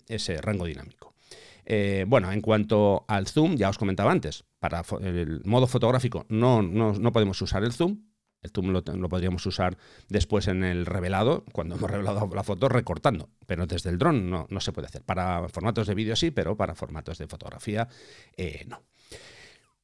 rango 0.41 0.65
dinámico. 0.65 1.13
Eh, 1.65 2.06
bueno, 2.08 2.32
en 2.32 2.41
cuanto 2.41 3.06
al 3.08 3.28
zoom, 3.28 3.58
ya 3.58 3.69
os 3.69 3.78
comentaba 3.78 4.12
antes, 4.12 4.43
para 4.60 4.84
el 5.02 5.41
modo 5.45 5.67
fotográfico 5.67 6.26
no, 6.30 6.63
no 6.63 7.12
podemos 7.12 7.39
usar 7.43 7.63
el 7.63 7.73
zoom, 7.73 7.99
el 8.43 8.51
zoom 8.51 8.67
lo, 8.71 9.10
podríamos 9.10 9.45
usar 9.45 9.77
después 10.10 10.47
en 10.47 10.63
el 10.63 10.86
revelado, 10.86 11.43
cuando 11.51 11.75
hemos 11.75 11.89
revelado 11.89 12.29
la 12.34 12.43
foto, 12.43 12.69
recortando. 12.69 13.29
Pero 13.47 13.65
desde 13.65 13.89
el 13.89 13.97
dron 13.97 14.29
no, 14.29 14.47
se 14.60 14.71
puede 14.71 14.88
hacer. 14.88 15.01
Para 15.01 15.47
formatos 15.49 15.88
de 15.88 15.95
vídeo 15.95 16.15
sí, 16.15 16.32
pero 16.32 16.56
para 16.56 16.75
formatos 16.75 17.17
de 17.17 17.27
fotografía 17.27 17.88
eh, 18.38 18.65
no. 18.67 18.84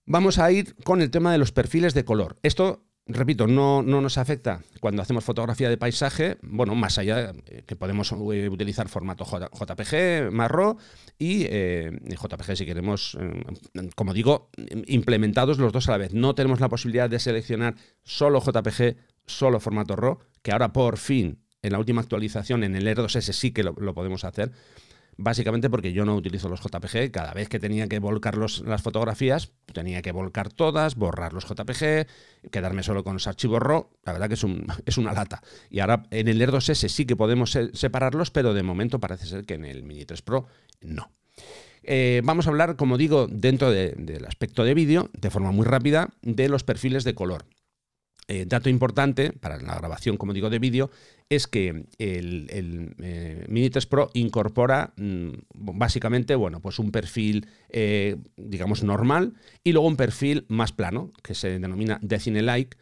Vamos 0.06 0.40
a 0.40 0.52
ir 0.52 0.76
con 0.84 1.02
el 1.02 1.12
tema 1.12 1.32
de 1.32 1.38
los 1.38 1.52
perfiles 1.52 1.94
de 1.94 2.04
color. 2.04 2.38
Esto 2.42 2.84
repito, 3.10 3.48
no, 3.48 3.82
no, 3.82 4.02
nos 4.02 4.18
afecta 4.18 4.62
cuando 4.80 5.02
hacemos 5.02 5.24
fotografía 5.24 5.70
de 5.70 5.78
paisaje, 5.78 6.38
bueno, 6.42 6.76
más 6.76 6.98
allá 6.98 7.34
eh, 7.48 7.64
que 7.66 7.76
podemos 7.76 8.12
eh, 8.12 8.50
utilizar 8.50 8.88
formato 8.88 9.26
JPG, 9.26 10.32
marro 10.32 10.78
y 11.18 11.46
eh, 11.50 11.92
JPG 12.08 12.56
si 12.56 12.66
queremos, 12.66 13.18
como 13.96 14.14
digo, 14.14 14.50
implementados 14.88 15.58
los 15.58 15.74
dos 15.74 15.90
a 15.90 15.92
la 15.92 15.98
vez. 15.98 16.14
No 16.14 16.36
tenemos 16.36 16.60
la 16.60 16.70
posibilidad 16.70 17.10
de 17.10 17.20
seleccionar 17.20 17.76
solo 18.04 18.42
JPG, 18.42 18.96
solo 19.26 19.60
formato 19.60 19.96
RAW, 19.96 20.20
que 20.42 20.52
ahora 20.52 20.72
por 20.72 20.98
fin, 20.98 21.40
en 21.62 21.74
la 21.74 21.80
última 21.80 22.02
actualización, 22.02 22.64
en 22.64 22.76
el 22.76 22.88
Air 22.88 23.00
2S 23.00 23.34
sí 23.34 23.52
que 23.52 23.64
lo 23.64 23.94
podemos 23.94 24.24
hacer 24.24 24.52
básicamente 25.20 25.70
porque 25.70 25.92
yo 25.92 26.06
no 26.06 26.16
utilizo 26.16 26.50
los 26.50 26.62
JPG. 26.62 27.12
Cada 27.12 27.34
vez 27.34 27.50
que 27.50 27.60
tenía 27.60 27.88
que 27.88 28.00
volcar 28.00 28.38
las 28.38 28.82
fotografías, 28.82 29.52
tenía 29.74 30.02
que 30.02 30.12
volcar 30.12 30.52
todas, 30.52 30.96
borrar 30.96 31.34
los 31.34 31.46
JPG, 31.46 32.08
quedarme 32.50 32.84
solo 32.84 33.04
con 33.04 33.14
los 33.14 33.28
archivos 33.28 33.62
RAW. 33.62 33.90
La 34.04 34.14
verdad 34.14 34.28
que 34.30 34.36
es, 34.36 34.46
es 34.86 34.98
una 34.98 35.14
lata. 35.14 35.42
Y 35.70 35.82
ahora 35.82 36.04
en 36.10 36.28
el 36.28 36.42
Air 36.42 36.52
2S 36.52 36.88
sí 36.88 37.06
que 37.06 37.16
podemos 37.16 37.58
separarlos, 37.74 38.32
pero 38.32 38.54
de 38.54 38.64
momento 38.64 39.00
parece 39.00 39.28
ser 39.28 39.46
que 39.46 39.56
en 39.56 39.66
el 39.66 39.84
Mini 39.84 40.06
3 40.06 40.22
Pro 40.22 40.48
no. 40.82 41.12
Eh, 41.84 42.22
vamos 42.24 42.48
a 42.48 42.50
hablar, 42.50 42.76
como 42.76 42.98
digo, 42.98 43.28
dentro 43.28 43.72
del 43.72 44.26
aspecto 44.26 44.64
de 44.64 44.74
vídeo, 44.74 45.10
de 45.14 45.30
forma 45.30 45.52
muy 45.52 45.66
rápida, 45.66 46.10
de 46.22 46.48
los 46.50 46.64
perfiles 46.64 47.04
de 47.04 47.16
color. 47.16 47.46
Eh, 48.28 48.46
dato 48.46 48.70
importante 48.70 49.34
para 49.34 49.58
la 49.58 49.76
grabación, 49.76 50.16
como 50.16 50.34
digo, 50.34 50.52
de 50.52 50.60
vídeo, 50.60 50.92
es 51.30 51.48
que 51.48 51.86
el, 52.00 52.48
el 52.50 52.96
eh, 53.02 53.46
Mini 53.48 53.70
3 53.70 53.86
Pro 53.86 54.10
incorpora 54.14 54.94
mm, 54.98 55.30
básicamente, 55.54 56.36
bueno, 56.36 56.60
pues 56.60 56.80
un 56.80 56.92
perfil, 56.92 57.48
eh, 57.70 58.18
digamos, 58.36 58.84
normal 58.84 59.34
y 59.64 59.72
luego 59.72 59.88
un 59.88 59.96
perfil 59.96 60.46
más 60.48 60.72
plano, 60.72 61.12
que 61.22 61.36
se 61.36 61.60
denomina 61.60 62.00
Decine 62.02 62.42
Like. 62.42 62.78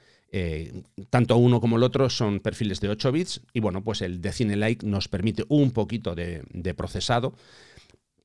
tanto 1.10 1.38
uno 1.38 1.60
como 1.60 1.78
el 1.78 1.84
otro 1.84 2.10
son 2.10 2.40
perfiles 2.40 2.80
de 2.80 2.90
8 2.90 3.12
bits 3.12 3.42
y 3.54 3.60
bueno, 3.60 3.84
pues 3.84 4.02
el 4.02 4.22
Decine 4.22 4.56
Like 4.56 4.86
nos 4.86 5.08
permite 5.08 5.44
un 5.50 5.72
poquito 5.72 6.16
de 6.16 6.74
procesado 6.76 7.34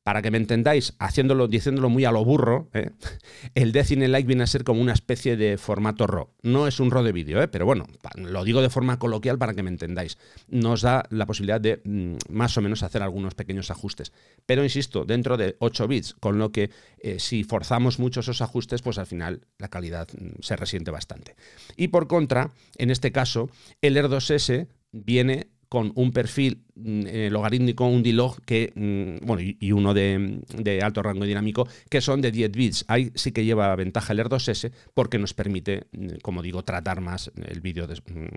para 0.02 0.20
que 0.20 0.30
me 0.30 0.38
entendáis, 0.38 0.94
haciéndolo, 0.98 1.46
diciéndolo 1.46 1.88
muy 1.88 2.04
a 2.04 2.10
lo 2.10 2.24
burro, 2.24 2.68
¿eh? 2.72 2.90
el 3.54 3.72
Decine 3.72 4.08
Like 4.08 4.26
viene 4.26 4.42
a 4.42 4.46
ser 4.46 4.64
como 4.64 4.80
una 4.80 4.92
especie 4.92 5.36
de 5.36 5.56
formato 5.58 6.06
RAW. 6.06 6.28
No 6.42 6.66
es 6.66 6.80
un 6.80 6.90
RAW 6.90 7.04
de 7.04 7.12
vídeo, 7.12 7.40
¿eh? 7.40 7.48
pero 7.48 7.66
bueno, 7.66 7.86
lo 8.16 8.42
digo 8.44 8.62
de 8.62 8.70
forma 8.70 8.98
coloquial 8.98 9.38
para 9.38 9.54
que 9.54 9.62
me 9.62 9.70
entendáis. 9.70 10.18
Nos 10.48 10.82
da 10.82 11.04
la 11.10 11.26
posibilidad 11.26 11.60
de 11.60 11.80
mm, 11.84 12.16
más 12.30 12.56
o 12.58 12.62
menos 12.62 12.82
hacer 12.82 13.02
algunos 13.02 13.34
pequeños 13.34 13.70
ajustes. 13.70 14.12
Pero 14.44 14.64
insisto, 14.64 15.04
dentro 15.04 15.36
de 15.36 15.56
8 15.60 15.86
bits, 15.86 16.14
con 16.14 16.38
lo 16.38 16.50
que 16.50 16.70
eh, 16.98 17.18
si 17.20 17.44
forzamos 17.44 17.98
mucho 18.00 18.20
esos 18.20 18.42
ajustes, 18.42 18.82
pues 18.82 18.98
al 18.98 19.06
final 19.06 19.46
la 19.58 19.68
calidad 19.68 20.08
mm, 20.12 20.40
se 20.40 20.56
resiente 20.56 20.90
bastante. 20.90 21.36
Y 21.76 21.88
por 21.88 22.08
contra, 22.08 22.50
en 22.76 22.90
este 22.90 23.12
caso, 23.12 23.50
el 23.80 23.96
Air 23.96 24.08
2S 24.08 24.66
viene 24.90 25.51
con 25.72 25.90
un 25.94 26.12
perfil 26.12 26.66
mm, 26.74 27.06
eh, 27.06 27.30
logarítmico, 27.30 27.86
un 27.86 28.02
D-log 28.02 28.42
que, 28.44 28.74
mm, 28.74 29.26
bueno, 29.26 29.40
y, 29.58 29.72
uno 29.72 29.94
de, 29.94 30.80
alto 30.82 31.02
rango 31.02 31.24
dinámico, 31.24 31.66
que 31.88 32.02
son 32.02 32.20
de 32.20 32.30
10 32.30 32.52
bits. 32.52 32.84
Ahí 32.88 33.10
sí 33.14 33.32
que 33.32 33.46
lleva 33.46 33.74
ventaja 33.74 34.12
el 34.12 34.18
R2S 34.18 34.70
porque 34.92 35.18
nos 35.18 35.32
permite, 35.32 35.86
mm, 35.92 36.18
como 36.20 36.42
digo, 36.42 36.62
tratar 36.62 37.00
más 37.00 37.32
el 37.42 37.62
vídeo 37.62 37.88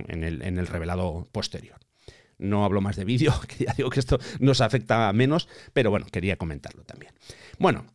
en 0.07 0.23
el, 0.23 0.43
en 0.43 0.57
el 0.57 0.65
revelado 0.65 1.27
posterior. 1.33 1.77
No 2.37 2.63
hablo 2.63 2.79
más 2.79 2.95
de 2.95 3.03
vídeo, 3.03 3.33
que 3.49 3.65
ya 3.65 3.73
digo 3.75 3.89
que 3.89 3.99
esto 3.99 4.17
nos 4.39 4.61
afecta 4.61 5.11
menos, 5.11 5.49
pero 5.73 5.89
bueno, 5.89 6.05
quería 6.09 6.37
comentarlo 6.37 6.85
también. 6.85 7.11
Bueno, 7.59 7.85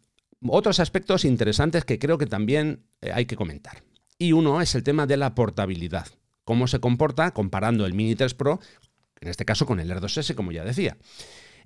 otros 0.49 0.81
aspectos 0.81 1.25
interesantes 1.25 1.87
que 1.87 1.99
creo 1.99 2.19
que 2.19 2.27
también 2.27 2.85
eh, 3.01 3.11
hay 3.15 3.25
que 3.25 3.37
comentar. 3.37 3.83
Y 4.19 4.33
uno 4.33 4.61
es 4.61 4.75
el 4.75 4.83
tema 4.83 5.07
de 5.07 5.17
la 5.17 5.35
portabilidad 5.35 6.09
cómo 6.51 6.67
se 6.67 6.81
comporta 6.81 7.31
comparando 7.31 7.87
el 7.87 7.95
Mini 7.95 8.17
3 8.17 8.35
Pro 8.35 8.59
en 9.21 9.29
este 9.29 9.45
caso 9.45 9.67
con 9.67 9.81
el 9.81 9.91
Air 9.91 10.01
2S, 10.01 10.35
como 10.35 10.53
ya 10.53 10.65
decía. 10.65 10.97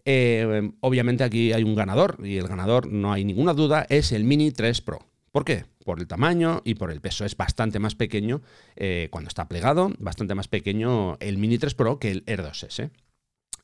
Eh, 0.05 0.71
obviamente 0.81 1.25
aquí 1.25 1.53
hay 1.53 1.63
un 1.63 1.75
ganador 1.75 2.19
y 2.23 2.37
el 2.37 2.49
ganador, 2.49 2.91
no 2.91 3.13
hay 3.13 3.25
ninguna 3.25 3.55
duda, 3.55 3.87
es 3.89 4.13
el 4.13 4.25
Mini 4.25 4.51
3 4.51 4.81
Pro. 4.83 5.07
¿Por 5.33 5.45
qué? 5.45 5.65
por 5.85 6.01
el 6.01 6.09
tamaño 6.09 6.63
y 6.65 6.75
por 6.75 6.91
el 6.91 7.01
peso. 7.01 7.25
Es 7.25 7.37
bastante 7.37 7.79
más 7.79 7.95
pequeño 7.95 8.43
eh, 8.75 9.09
cuando 9.11 9.29
está 9.29 9.47
plegado, 9.47 9.93
bastante 9.99 10.35
más 10.35 10.49
pequeño 10.49 11.17
el 11.21 11.39
Mini 11.39 11.59
3 11.59 11.75
Pro 11.75 11.99
que 11.99 12.11
el 12.11 12.25
Air 12.27 12.43
2S. 12.43 12.91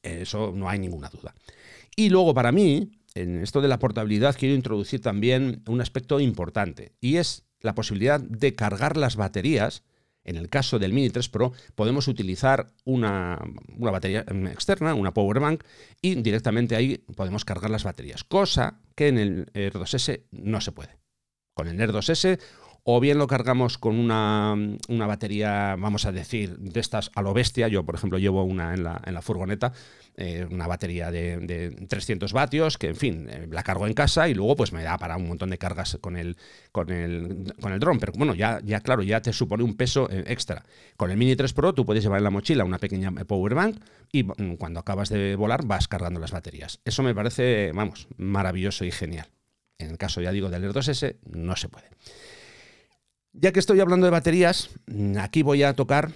Eso 0.03 0.53
no 0.55 0.68
hay 0.68 0.78
ninguna 0.78 1.09
duda. 1.09 1.34
Y 1.97 2.11
luego 2.11 2.32
para 2.32 2.53
mí, 2.53 2.93
en 3.14 3.43
esto 3.43 3.61
de 3.61 3.68
la 3.68 3.78
portabilidad, 3.78 4.36
quiero 4.38 4.55
introducir 4.55 5.01
también 5.01 5.62
un 5.66 5.80
aspecto 5.80 6.20
importante 6.20 6.93
y 7.01 7.16
es 7.16 7.45
la 7.61 7.74
posibilidad 7.74 8.20
de 8.20 8.55
cargar 8.55 8.97
las 8.97 9.16
baterías. 9.16 9.82
En 10.31 10.37
el 10.37 10.49
caso 10.49 10.78
del 10.78 10.93
Mini 10.93 11.11
3 11.11 11.28
Pro 11.28 11.53
podemos 11.74 12.07
utilizar 12.07 12.68
una, 12.85 13.37
batería 13.76 14.24
externa, 14.53 14.95
una 14.95 15.12
power 15.12 15.41
bank, 15.41 15.64
y 16.01 16.14
directamente 16.22 16.76
ahí 16.76 16.99
podemos 17.16 17.45
cargar 17.45 17.68
las 17.68 17.83
baterías, 17.83 18.22
cosa 18.22 18.78
que 18.95 19.09
en 19.09 19.18
el 19.18 19.51
Air 19.55 19.72
2S 19.72 20.26
no 20.31 20.61
se 20.61 20.70
puede. 20.70 21.01
Con 21.53 21.66
el 21.66 21.81
Air 21.81 21.91
2S 21.91 22.39
o 22.85 23.01
bien 23.01 23.18
lo 23.18 23.26
cargamos 23.26 23.78
con 23.78 23.99
una, 23.99 24.57
batería, 25.07 25.76
vamos 25.78 26.07
a 26.07 26.12
decir, 26.12 26.59
de 26.59 26.81
estas 26.81 27.11
a 27.14 27.22
lo 27.22 27.35
bestia. 27.35 27.68
Yo, 27.68 27.85
por 27.85 27.95
ejemplo, 27.95 28.18
llevo 28.18 28.45
una 28.45 28.74
en 28.74 28.85
la, 28.85 29.01
en 29.05 29.14
la 29.14 29.22
furgoneta, 29.22 29.72
eh, 30.16 30.47
una 30.51 30.66
batería 30.66 31.11
de, 31.11 31.87
300 31.89 32.33
vatios, 32.33 32.78
que 32.78 32.89
en 32.89 32.97
fin, 32.97 33.26
eh, 33.31 33.47
la 33.51 33.62
cargo 33.62 33.87
en 33.87 33.95
casa 33.95 34.28
y 34.28 34.35
luego 34.35 34.57
pues 34.57 34.72
me 34.72 34.83
da 34.83 34.99
para 34.99 35.16
un 35.16 35.28
montón 35.28 35.51
de 35.51 35.59
cargas 35.59 35.99
con 36.01 36.16
el, 36.16 36.37
con 36.72 36.91
el, 36.91 37.55
con 37.61 37.72
el 37.72 37.81
dron. 37.81 37.99
Pero 37.99 38.12
bueno, 38.16 38.35
ya, 38.35 38.61
ya 38.64 38.81
claro, 38.81 39.03
ya 39.03 39.20
te 39.20 39.33
supone 39.33 39.62
un 39.62 39.76
peso 39.76 40.09
eh, 40.11 40.24
extra. 40.26 40.64
Con 40.97 41.11
el 41.11 41.16
Mini 41.16 41.37
3 41.37 41.53
Pro 41.53 41.74
tú 41.74 41.85
puedes 41.85 42.03
llevar 42.03 42.18
en 42.18 42.24
la 42.24 42.31
mochila 42.31 42.64
una 42.64 42.78
pequeña 42.78 43.11
power 43.12 43.55
bank 43.55 43.81
y 44.12 44.24
mm, 44.24 44.57
cuando 44.59 44.81
acabas 44.81 45.09
de 45.09 45.37
volar 45.37 45.66
vas 45.66 45.89
cargando 45.89 46.20
las 46.20 46.33
baterías. 46.33 46.81
Eso 46.85 47.03
me 47.03 47.14
parece, 47.14 47.72
vamos, 47.72 48.09
maravilloso 48.16 48.85
y 48.85 48.91
genial. 48.91 49.28
En 49.78 49.91
el 49.91 49.99
caso, 49.99 50.20
ya 50.20 50.31
digo, 50.31 50.51
del 50.51 50.64
Air 50.64 50.72
2S, 50.72 51.16
no 51.33 51.57
se 51.57 51.68
puede. 51.68 51.89
Ya 53.33 53.53
que 53.53 53.61
estoy 53.61 53.81
hablando 53.81 54.07
de 54.07 54.11
baterías, 54.11 54.70
mm, 54.87 55.18
aquí 55.18 55.43
voy 55.43 55.62
a 55.62 55.74
tocar 55.74 56.12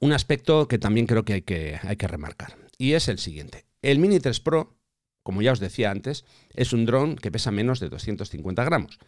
un 0.00 0.12
aspecto 0.12 0.66
que 0.66 0.78
también 0.78 1.06
creo 1.06 1.24
que 1.24 1.34
hay 1.34 1.42
que, 1.42 2.08
remarcar. 2.08 2.56
Y 2.78 2.92
es 2.92 3.08
el 3.08 3.18
siguiente. 3.18 3.64
El 3.82 4.00
Mini 4.00 4.18
3 4.18 4.40
Pro, 4.40 4.76
como 5.22 5.42
ya 5.42 5.52
os 5.52 5.60
decía 5.60 5.90
antes, 5.90 6.24
es 6.54 6.72
un 6.72 6.84
dron 6.84 7.14
que 7.16 7.30
pesa 7.30 7.52
menos 7.52 7.78
de 7.78 7.88
250 7.88 8.64
gramos. 8.64 8.98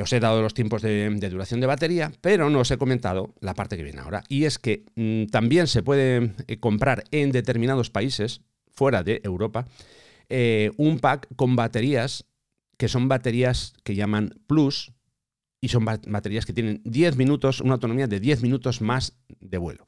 Os 0.00 0.12
he 0.12 0.20
dado 0.20 0.40
los 0.40 0.54
tiempos 0.54 0.80
de, 0.80 1.10
duración 1.28 1.60
de 1.60 1.66
batería, 1.66 2.12
pero 2.20 2.48
no 2.48 2.60
os 2.60 2.70
he 2.70 2.78
comentado 2.78 3.34
la 3.40 3.54
parte 3.54 3.76
que 3.76 3.82
viene 3.82 4.00
ahora. 4.00 4.22
Y 4.28 4.44
es 4.44 4.58
que 4.58 4.84
mm, 4.94 5.26
también 5.26 5.66
se 5.66 5.82
puede 5.82 6.32
eh, 6.46 6.58
comprar 6.58 7.04
en 7.10 7.32
determinados 7.32 7.90
países, 7.90 8.40
fuera 8.70 9.02
de 9.02 9.20
Europa, 9.24 9.66
eh, 10.30 10.70
un 10.76 11.00
pack 11.00 11.26
con 11.36 11.56
baterías 11.56 12.24
que 12.78 12.88
son 12.88 13.08
baterías 13.08 13.74
que 13.82 13.96
llaman 13.96 14.34
Plus, 14.46 14.92
y 15.60 15.68
son 15.68 15.84
baterías 15.84 16.46
que 16.46 16.52
tienen 16.52 16.80
10 16.84 17.16
minutos, 17.16 17.60
una 17.60 17.74
autonomía 17.74 18.06
de 18.06 18.20
10 18.20 18.42
minutos 18.42 18.80
más 18.80 19.18
de 19.40 19.58
vuelo. 19.58 19.84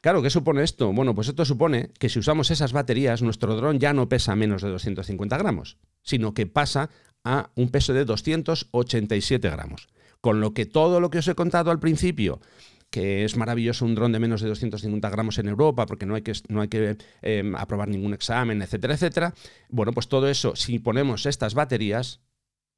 Claro, 0.00 0.22
¿qué 0.22 0.30
supone 0.30 0.62
esto? 0.62 0.92
Bueno, 0.92 1.14
pues 1.14 1.28
esto 1.28 1.44
supone 1.44 1.90
que 1.98 2.08
si 2.08 2.18
usamos 2.18 2.50
esas 2.50 2.72
baterías, 2.72 3.20
nuestro 3.20 3.54
dron 3.54 3.78
ya 3.78 3.92
no 3.92 4.08
pesa 4.08 4.34
menos 4.34 4.62
de 4.62 4.70
250 4.70 5.36
gramos, 5.36 5.76
sino 6.02 6.32
que 6.32 6.46
pasa 6.46 6.88
a 7.22 7.50
un 7.54 7.68
peso 7.68 7.92
de 7.92 8.06
287 8.06 9.50
gramos. 9.50 9.88
Con 10.22 10.40
lo 10.40 10.54
que 10.54 10.64
todo 10.64 11.00
lo 11.00 11.10
que 11.10 11.18
os 11.18 11.28
he 11.28 11.34
contado 11.34 11.70
al 11.70 11.80
principio, 11.80 12.40
que 12.88 13.24
es 13.24 13.36
maravilloso 13.36 13.84
un 13.84 13.94
dron 13.94 14.12
de 14.12 14.18
menos 14.18 14.40
de 14.40 14.48
250 14.48 15.08
gramos 15.10 15.38
en 15.38 15.48
Europa 15.48 15.84
porque 15.84 16.06
no 16.06 16.14
hay 16.14 16.22
que, 16.22 16.32
no 16.48 16.62
hay 16.62 16.68
que 16.68 16.96
em, 17.20 17.54
aprobar 17.54 17.88
ningún 17.88 18.14
examen, 18.14 18.62
etcétera, 18.62 18.94
etcétera. 18.94 19.34
Bueno, 19.68 19.92
pues 19.92 20.08
todo 20.08 20.28
eso, 20.30 20.56
si 20.56 20.78
ponemos 20.78 21.26
estas 21.26 21.52
baterías, 21.52 22.20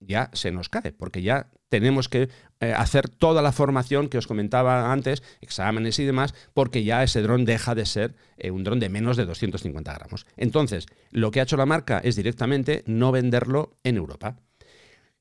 ya 0.00 0.28
se 0.32 0.50
nos 0.50 0.68
cae, 0.68 0.92
porque 0.92 1.22
ya 1.22 1.50
tenemos 1.73 2.11
que 2.11 2.29
eh, 2.61 2.75
hacer 2.77 3.09
toda 3.09 3.41
la 3.41 3.51
formación 3.51 4.11
que 4.11 4.18
os 4.18 4.27
comentaba 4.27 4.93
antes, 4.93 5.23
exámenes 5.41 5.99
y 5.99 6.05
demás, 6.05 6.35
porque 6.53 6.85
ya 6.85 7.03
ese 7.03 7.23
dron 7.23 7.47
deja 7.47 7.75
de 7.75 7.87
ser 7.87 8.14
eh, 8.37 8.51
un 8.51 8.62
dron 8.62 8.79
de 8.79 8.91
menos 8.91 9.16
de 9.16 9.25
250 9.25 9.91
gramos. 9.91 10.27
Entonces, 10.37 10.85
lo 11.12 11.31
que 11.31 11.41
ha 11.41 11.45
hecho 11.45 11.57
la 11.57 11.64
marca 11.64 11.99
es 12.05 12.14
directamente 12.14 12.85
no 12.85 13.11
venderlo 13.11 13.79
en 13.85 13.97
Europa. 13.97 14.37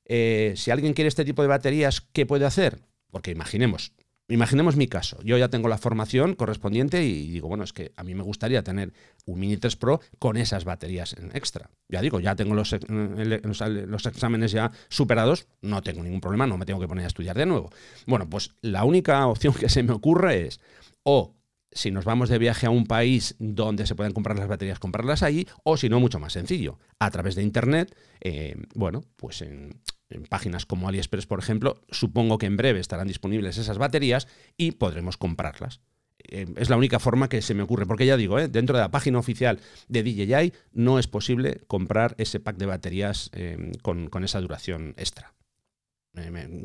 Eh, 0.04 0.52
si 0.56 0.70
alguien 0.70 0.92
quiere 0.92 1.08
este 1.08 1.24
tipo 1.24 1.40
de 1.40 1.48
baterías, 1.48 2.02
¿qué 2.12 2.26
puede 2.26 2.44
hacer? 2.44 2.80
Porque 3.10 3.30
imaginemos, 3.30 3.92
Imaginemos 4.28 4.76
mi 4.76 4.86
caso. 4.86 5.18
Yo 5.24 5.36
ya 5.36 5.48
tengo 5.48 5.68
la 5.68 5.78
formación 5.78 6.34
correspondiente 6.34 7.04
y 7.04 7.28
digo, 7.28 7.48
bueno, 7.48 7.64
es 7.64 7.72
que 7.72 7.92
a 7.96 8.04
mí 8.04 8.14
me 8.14 8.22
gustaría 8.22 8.62
tener 8.62 8.92
un 9.26 9.40
Mini 9.40 9.56
3 9.56 9.76
Pro 9.76 10.00
con 10.18 10.36
esas 10.36 10.64
baterías 10.64 11.14
extra. 11.34 11.70
Ya 11.88 12.00
digo, 12.00 12.20
ya 12.20 12.34
tengo 12.34 12.54
los, 12.54 12.74
los, 12.88 14.06
exámenes 14.06 14.52
ya 14.52 14.70
superados, 14.88 15.48
no 15.60 15.82
tengo 15.82 16.02
ningún 16.02 16.20
problema, 16.20 16.46
no 16.46 16.56
me 16.56 16.64
tengo 16.64 16.80
que 16.80 16.88
poner 16.88 17.04
a 17.04 17.08
estudiar 17.08 17.36
de 17.36 17.46
nuevo. 17.46 17.70
Bueno, 18.06 18.28
pues 18.30 18.54
la 18.62 18.84
única 18.84 19.26
opción 19.26 19.54
que 19.58 19.68
se 19.68 19.82
me 19.82 19.92
ocurre 19.92 20.46
es 20.46 20.60
o 21.02 21.34
si 21.72 21.90
nos 21.90 22.04
vamos 22.04 22.28
de 22.28 22.38
viaje 22.38 22.66
a 22.66 22.70
un 22.70 22.86
país 22.86 23.34
donde 23.38 23.86
se 23.86 23.94
pueden 23.94 24.12
comprar 24.12 24.38
las 24.38 24.48
baterías, 24.48 24.78
comprarlas 24.78 25.22
ahí, 25.22 25.46
o 25.64 25.76
si 25.76 25.88
no, 25.88 26.00
mucho 26.00 26.18
más 26.18 26.34
sencillo, 26.34 26.78
a 26.98 27.10
través 27.10 27.34
de 27.34 27.42
Internet, 27.42 27.96
eh, 28.20 28.56
bueno, 28.74 29.02
pues 29.16 29.40
en, 29.42 29.80
en 30.12 30.24
páginas 30.24 30.66
como 30.66 30.88
AliExpress, 30.88 31.26
por 31.26 31.38
ejemplo, 31.38 31.80
supongo 31.90 32.38
que 32.38 32.46
en 32.46 32.56
breve 32.56 32.80
estarán 32.80 33.08
disponibles 33.08 33.58
esas 33.58 33.78
baterías 33.78 34.28
y 34.56 34.72
podremos 34.72 35.16
comprarlas. 35.16 35.80
Eh, 36.24 36.46
es 36.56 36.70
la 36.70 36.76
única 36.76 36.98
forma 36.98 37.28
que 37.28 37.42
se 37.42 37.54
me 37.54 37.62
ocurre, 37.62 37.86
porque 37.86 38.06
ya 38.06 38.16
digo, 38.16 38.38
eh, 38.38 38.48
dentro 38.48 38.76
de 38.76 38.82
la 38.82 38.90
página 38.90 39.18
oficial 39.18 39.60
de 39.88 40.02
DJI 40.02 40.52
no 40.72 40.98
es 40.98 41.06
posible 41.06 41.60
comprar 41.66 42.14
ese 42.18 42.40
pack 42.40 42.56
de 42.56 42.66
baterías 42.66 43.30
eh, 43.34 43.72
con, 43.82 44.08
esa 44.24 44.40
duración 44.40 44.94
extra. 44.96 45.34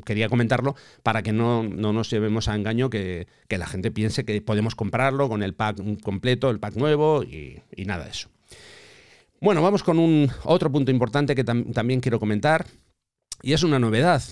quería 0.06 0.30
comentarlo 0.30 0.76
para 1.04 1.24
que 1.24 1.34
no, 1.34 1.64
nos 1.64 2.10
llevemos 2.10 2.48
a 2.48 2.56
engaño 2.56 2.89
que, 2.89 3.28
la 3.50 3.66
gente 3.66 3.91
piense 3.91 4.26
que 4.26 4.41
podemos 4.41 4.76
comprarlo 4.76 5.28
con 5.30 5.41
el 5.41 5.54
pack 5.54 6.02
completo, 6.02 6.50
el 6.50 6.60
pack 6.60 6.76
nuevo 6.76 7.24
y, 7.24 7.62
nada 7.86 8.06
de 8.06 8.12
eso. 8.12 8.30
Bueno, 9.39 9.62
vamos 9.62 9.84
con 9.84 10.00
un 10.00 10.30
otro 10.43 10.72
punto 10.72 10.91
importante 10.91 11.36
que 11.36 11.43
también 11.43 12.00
quiero 12.00 12.20
comentar 12.20 12.66
y 13.42 13.54
es 13.54 13.64
una 13.64 13.80
novedad 13.80 14.24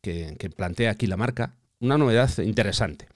que, 0.00 0.50
plantea 0.56 0.90
aquí 0.90 1.06
la 1.06 1.16
marca, 1.16 1.56
una 1.80 1.98
novedad 1.98 2.30
interesante. 2.38 3.08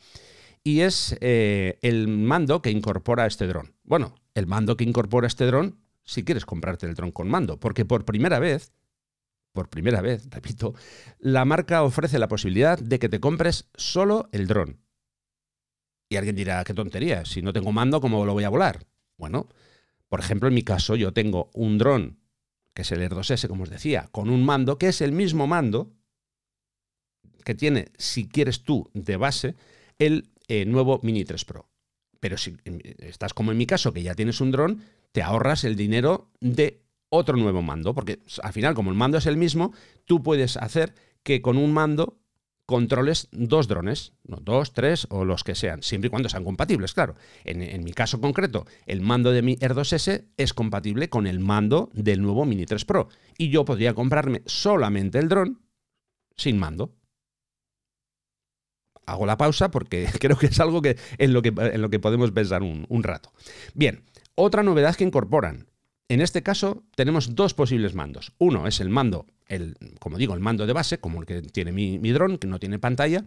Y 0.65 0.81
es 0.81 1.17
eh, 1.21 1.79
el 1.83 2.09
mando 2.09 2.63
que 2.63 2.71
incorpora 2.71 3.27
este 3.27 3.47
dron. 3.47 3.75
Bueno, 3.83 4.15
el 4.35 4.47
mando 4.47 4.77
que 4.77 4.85
incorpora 4.85 5.27
este 5.27 5.47
dron 5.47 5.79
si 6.05 6.25
quieres 6.25 6.45
comprarte 6.45 6.87
el 6.87 6.95
dron 6.95 7.13
con 7.13 7.29
mando, 7.29 7.59
porque 7.59 7.85
por 7.85 8.05
primera 8.05 8.39
vez, 8.39 8.73
por 9.53 9.69
primera 9.69 10.01
vez, 10.01 10.27
repito, 10.31 10.75
la 11.19 11.45
marca 11.45 11.83
ofrece 11.83 12.19
la 12.19 12.29
posibilidad 12.29 12.79
de 12.79 12.99
que 12.99 13.09
te 13.09 13.21
compres 13.21 13.69
solo 13.75 14.29
el 14.33 14.47
dron. 14.47 14.79
Y 16.09 16.17
alguien 16.17 16.37
dirá, 16.37 16.63
qué 16.65 16.75
tontería, 16.75 17.25
si 17.25 17.41
no 17.41 17.53
tengo 17.53 17.73
mando, 17.73 18.01
¿cómo 18.01 18.27
lo 18.27 18.35
voy 18.35 18.45
a 18.45 18.51
volar? 18.51 18.87
Bueno, 19.17 19.49
por 20.09 20.21
ejemplo, 20.21 20.49
en 20.49 20.55
mi 20.55 20.63
caso 20.63 20.95
yo 20.95 21.13
tengo 21.13 21.51
un 21.55 21.79
dron 21.79 22.19
que 22.75 22.83
es 22.83 22.93
el 22.93 23.03
Air 23.03 23.13
2S, 23.13 23.49
como 23.49 23.65
os 23.65 23.71
decía, 23.71 24.09
con 24.13 24.31
un 24.31 24.45
mando 24.45 24.79
que 24.79 24.89
es 24.89 25.01
el 25.01 25.13
mismo 25.13 25.47
mando 25.47 25.93
que 27.45 27.55
tiene, 27.55 27.89
si 27.99 28.29
quieres 28.29 28.63
tú, 28.63 28.89
de 28.95 29.17
base, 29.17 29.57
el 29.99 30.31
eh, 30.49 30.65
nuevo 30.65 31.01
Mini 31.03 31.25
3 31.25 31.45
Pro. 31.45 31.69
Pero 32.21 32.37
si 32.37 32.57
estás 32.99 33.35
como 33.35 33.51
en 33.51 33.59
mi 33.59 33.67
caso, 33.67 33.93
que 33.93 34.03
ya 34.03 34.15
tienes 34.15 34.41
un 34.41 34.53
dron, 34.53 34.83
te 35.11 35.23
ahorras 35.23 35.65
el 35.65 35.77
dinero 35.77 36.31
de 36.41 36.83
otro 37.09 37.37
nuevo 37.37 37.63
mando, 37.63 37.95
porque 37.95 38.21
al 38.43 38.53
final, 38.53 38.75
como 38.75 38.91
el 38.91 38.97
mando 38.97 39.19
es 39.19 39.27
el 39.27 39.37
mismo, 39.37 39.73
tú 40.05 40.23
puedes 40.23 40.57
hacer 40.57 40.95
que 41.23 41.43
con 41.43 41.59
un 41.59 41.73
mando 41.73 42.22
controles 42.67 43.29
dos 43.33 43.69
drones, 43.69 44.13
¿no? 44.25 44.37
dos, 44.37 44.73
tres 44.73 45.07
o 45.11 45.25
los 45.25 45.45
que 45.45 45.55
sean, 45.55 45.83
siempre 45.83 46.07
y 46.07 46.11
cuando 46.11 46.29
sean 46.29 46.45
compatibles, 46.45 46.95
claro. 46.95 47.17
En, 47.45 47.85
mi 47.85 47.93
caso 47.93 48.21
concreto, 48.21 48.67
el 48.87 49.01
mando 49.01 49.33
de 49.33 49.43
mi 49.43 49.57
Air 49.61 49.75
2S 49.75 50.27
es 50.37 50.55
compatible 50.55 51.09
con 51.09 51.27
el 51.27 51.41
mando 51.41 51.91
del 51.93 52.23
nuevo 52.23 52.45
Mini 52.45 52.67
3 52.67 52.85
Pro 52.85 53.09
y 53.37 53.51
yo 53.51 53.65
podría 53.65 53.95
comprarme 53.95 54.43
solamente 54.47 55.19
el 55.19 55.29
dron 55.29 55.61
sin 56.37 56.59
mando. 56.59 56.95
Hago 59.05 59.27
la 59.27 59.37
pausa 59.37 59.71
porque 59.71 60.09
creo 60.21 60.37
que 60.37 60.47
es 60.47 60.61
algo 60.61 60.81
que, 60.81 60.97
en, 61.19 61.33
lo 61.33 61.43
que, 61.43 61.53
en 61.57 61.83
lo 61.83 61.91
que 61.91 61.99
podemos 61.99 62.31
pensar 62.31 62.63
un, 62.63 62.87
un 62.89 63.03
rato. 63.03 63.33
Bien, 63.75 64.05
otra 64.35 64.63
novedad 64.63 64.95
que 64.95 65.05
incorporan. 65.05 65.69
En 66.09 66.21
este 66.21 66.43
caso 66.43 66.85
tenemos 66.95 67.35
dos 67.35 67.55
posibles 67.55 67.95
mandos. 67.95 68.33
Uno 68.39 68.67
es 68.67 68.81
el 68.81 68.89
mando 68.89 69.27
el, 69.55 69.77
como 69.99 70.19
digo, 70.19 70.35
el 70.35 70.41
mando 70.41 70.67
de 70.67 70.73
base, 70.73 70.99
como 70.99 71.21
el 71.21 71.27
que 71.27 71.43
tiene 71.43 71.73
mi, 71.73 71.99
mi 71.99 72.11
dron, 72.13 72.39
que 72.39 72.47
no 72.47 72.59
tiene 72.59 72.79
pantalla, 72.79 73.25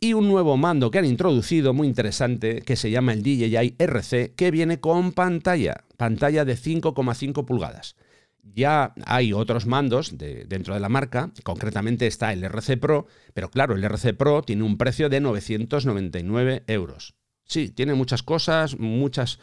y 0.00 0.14
un 0.14 0.28
nuevo 0.28 0.56
mando 0.56 0.90
que 0.90 0.98
han 0.98 1.04
introducido 1.04 1.74
muy 1.74 1.86
interesante 1.86 2.62
que 2.62 2.76
se 2.76 2.90
llama 2.90 3.12
el 3.12 3.22
DJI 3.22 3.76
RC, 3.78 4.34
que 4.34 4.50
viene 4.50 4.80
con 4.80 5.12
pantalla, 5.12 5.84
pantalla 5.96 6.44
de 6.44 6.56
5,5 6.56 7.44
pulgadas. 7.44 7.96
Ya 8.42 8.94
hay 9.04 9.34
otros 9.34 9.66
mandos 9.66 10.16
de, 10.16 10.46
dentro 10.46 10.72
de 10.72 10.80
la 10.80 10.88
marca, 10.88 11.30
concretamente 11.44 12.06
está 12.06 12.32
el 12.32 12.42
RC 12.42 12.78
Pro, 12.78 13.06
pero 13.34 13.50
claro, 13.50 13.74
el 13.74 13.84
RC 13.84 14.14
Pro 14.14 14.42
tiene 14.42 14.62
un 14.62 14.78
precio 14.78 15.10
de 15.10 15.20
999 15.20 16.64
euros. 16.66 17.14
Sí, 17.50 17.68
tiene 17.68 17.94
muchas 17.94 18.22
cosas, 18.22 18.78
muchas, 18.78 19.40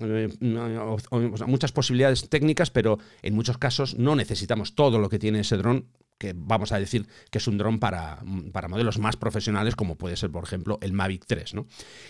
eh, 0.00 0.28
muchas 0.40 1.72
posibilidades 1.72 2.28
técnicas, 2.28 2.70
pero 2.70 3.00
en 3.20 3.34
muchos 3.34 3.58
casos 3.58 3.98
no 3.98 4.14
necesitamos 4.14 4.76
todo 4.76 5.00
lo 5.00 5.08
que 5.08 5.18
tiene 5.18 5.40
ese 5.40 5.56
dron 5.56 5.88
que 6.18 6.34
vamos 6.36 6.70
a 6.70 6.78
decir 6.78 7.08
que 7.32 7.38
es 7.38 7.48
un 7.48 7.58
dron 7.58 7.80
para, 7.80 8.22
para, 8.52 8.68
modelos 8.68 8.98
más 8.98 9.16
profesionales, 9.16 9.74
como 9.74 9.96
puede 9.96 10.16
ser, 10.16 10.30
por 10.30 10.44
ejemplo, 10.44 10.78
el 10.82 10.92
Mavic 10.92 11.24
3. 11.26 11.54
¿no? 11.54 11.66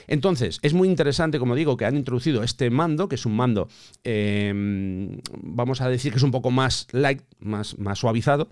Entonces, 0.07 0.59
es 0.61 0.75
muy 0.75 0.87
interesante, 0.87 1.39
como 1.39 1.55
digo, 1.55 1.79
que 1.79 1.87
han 1.87 1.97
introducido 1.97 2.43
este 2.43 2.69
mando, 2.69 3.09
que 3.09 3.15
es 3.15 3.25
un 3.25 3.35
mando, 3.35 3.69
em, 4.05 5.19
vamos 5.41 5.81
a 5.81 5.89
decir 5.89 6.13
que 6.13 6.19
es 6.19 6.25
un 6.25 6.31
poco 6.31 6.51
más 6.51 6.89
light, 6.93 7.23
más, 7.39 7.79
más 7.79 8.01
suavizado, 8.01 8.51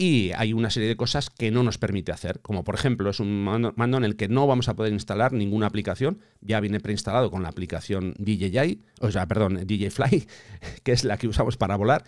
y 0.00 0.32
hay 0.34 0.54
una 0.54 0.70
serie 0.70 0.88
de 0.88 0.96
cosas 0.96 1.28
que 1.28 1.50
no 1.50 1.62
nos 1.62 1.76
permite 1.76 2.10
hacer, 2.10 2.40
como 2.40 2.64
por 2.64 2.74
ejemplo 2.74 3.10
es 3.10 3.20
un 3.20 3.44
mando, 3.44 3.98
en 3.98 4.04
el 4.04 4.16
que 4.16 4.28
no 4.28 4.46
vamos 4.46 4.70
a 4.70 4.74
poder 4.74 4.94
instalar 4.94 5.34
ninguna 5.34 5.66
aplicación, 5.66 6.20
ya 6.40 6.58
viene 6.60 6.80
preinstalado 6.80 7.30
con 7.30 7.42
la 7.42 7.50
aplicación 7.50 8.14
DJI, 8.16 8.80
o 9.00 9.10
sea, 9.10 9.28
perdón, 9.28 9.60
DJ 9.66 9.90
Fly, 9.90 10.26
que 10.84 10.92
es 10.92 11.04
la 11.04 11.18
que 11.18 11.28
usamos 11.28 11.58
para 11.58 11.76
volar, 11.76 12.04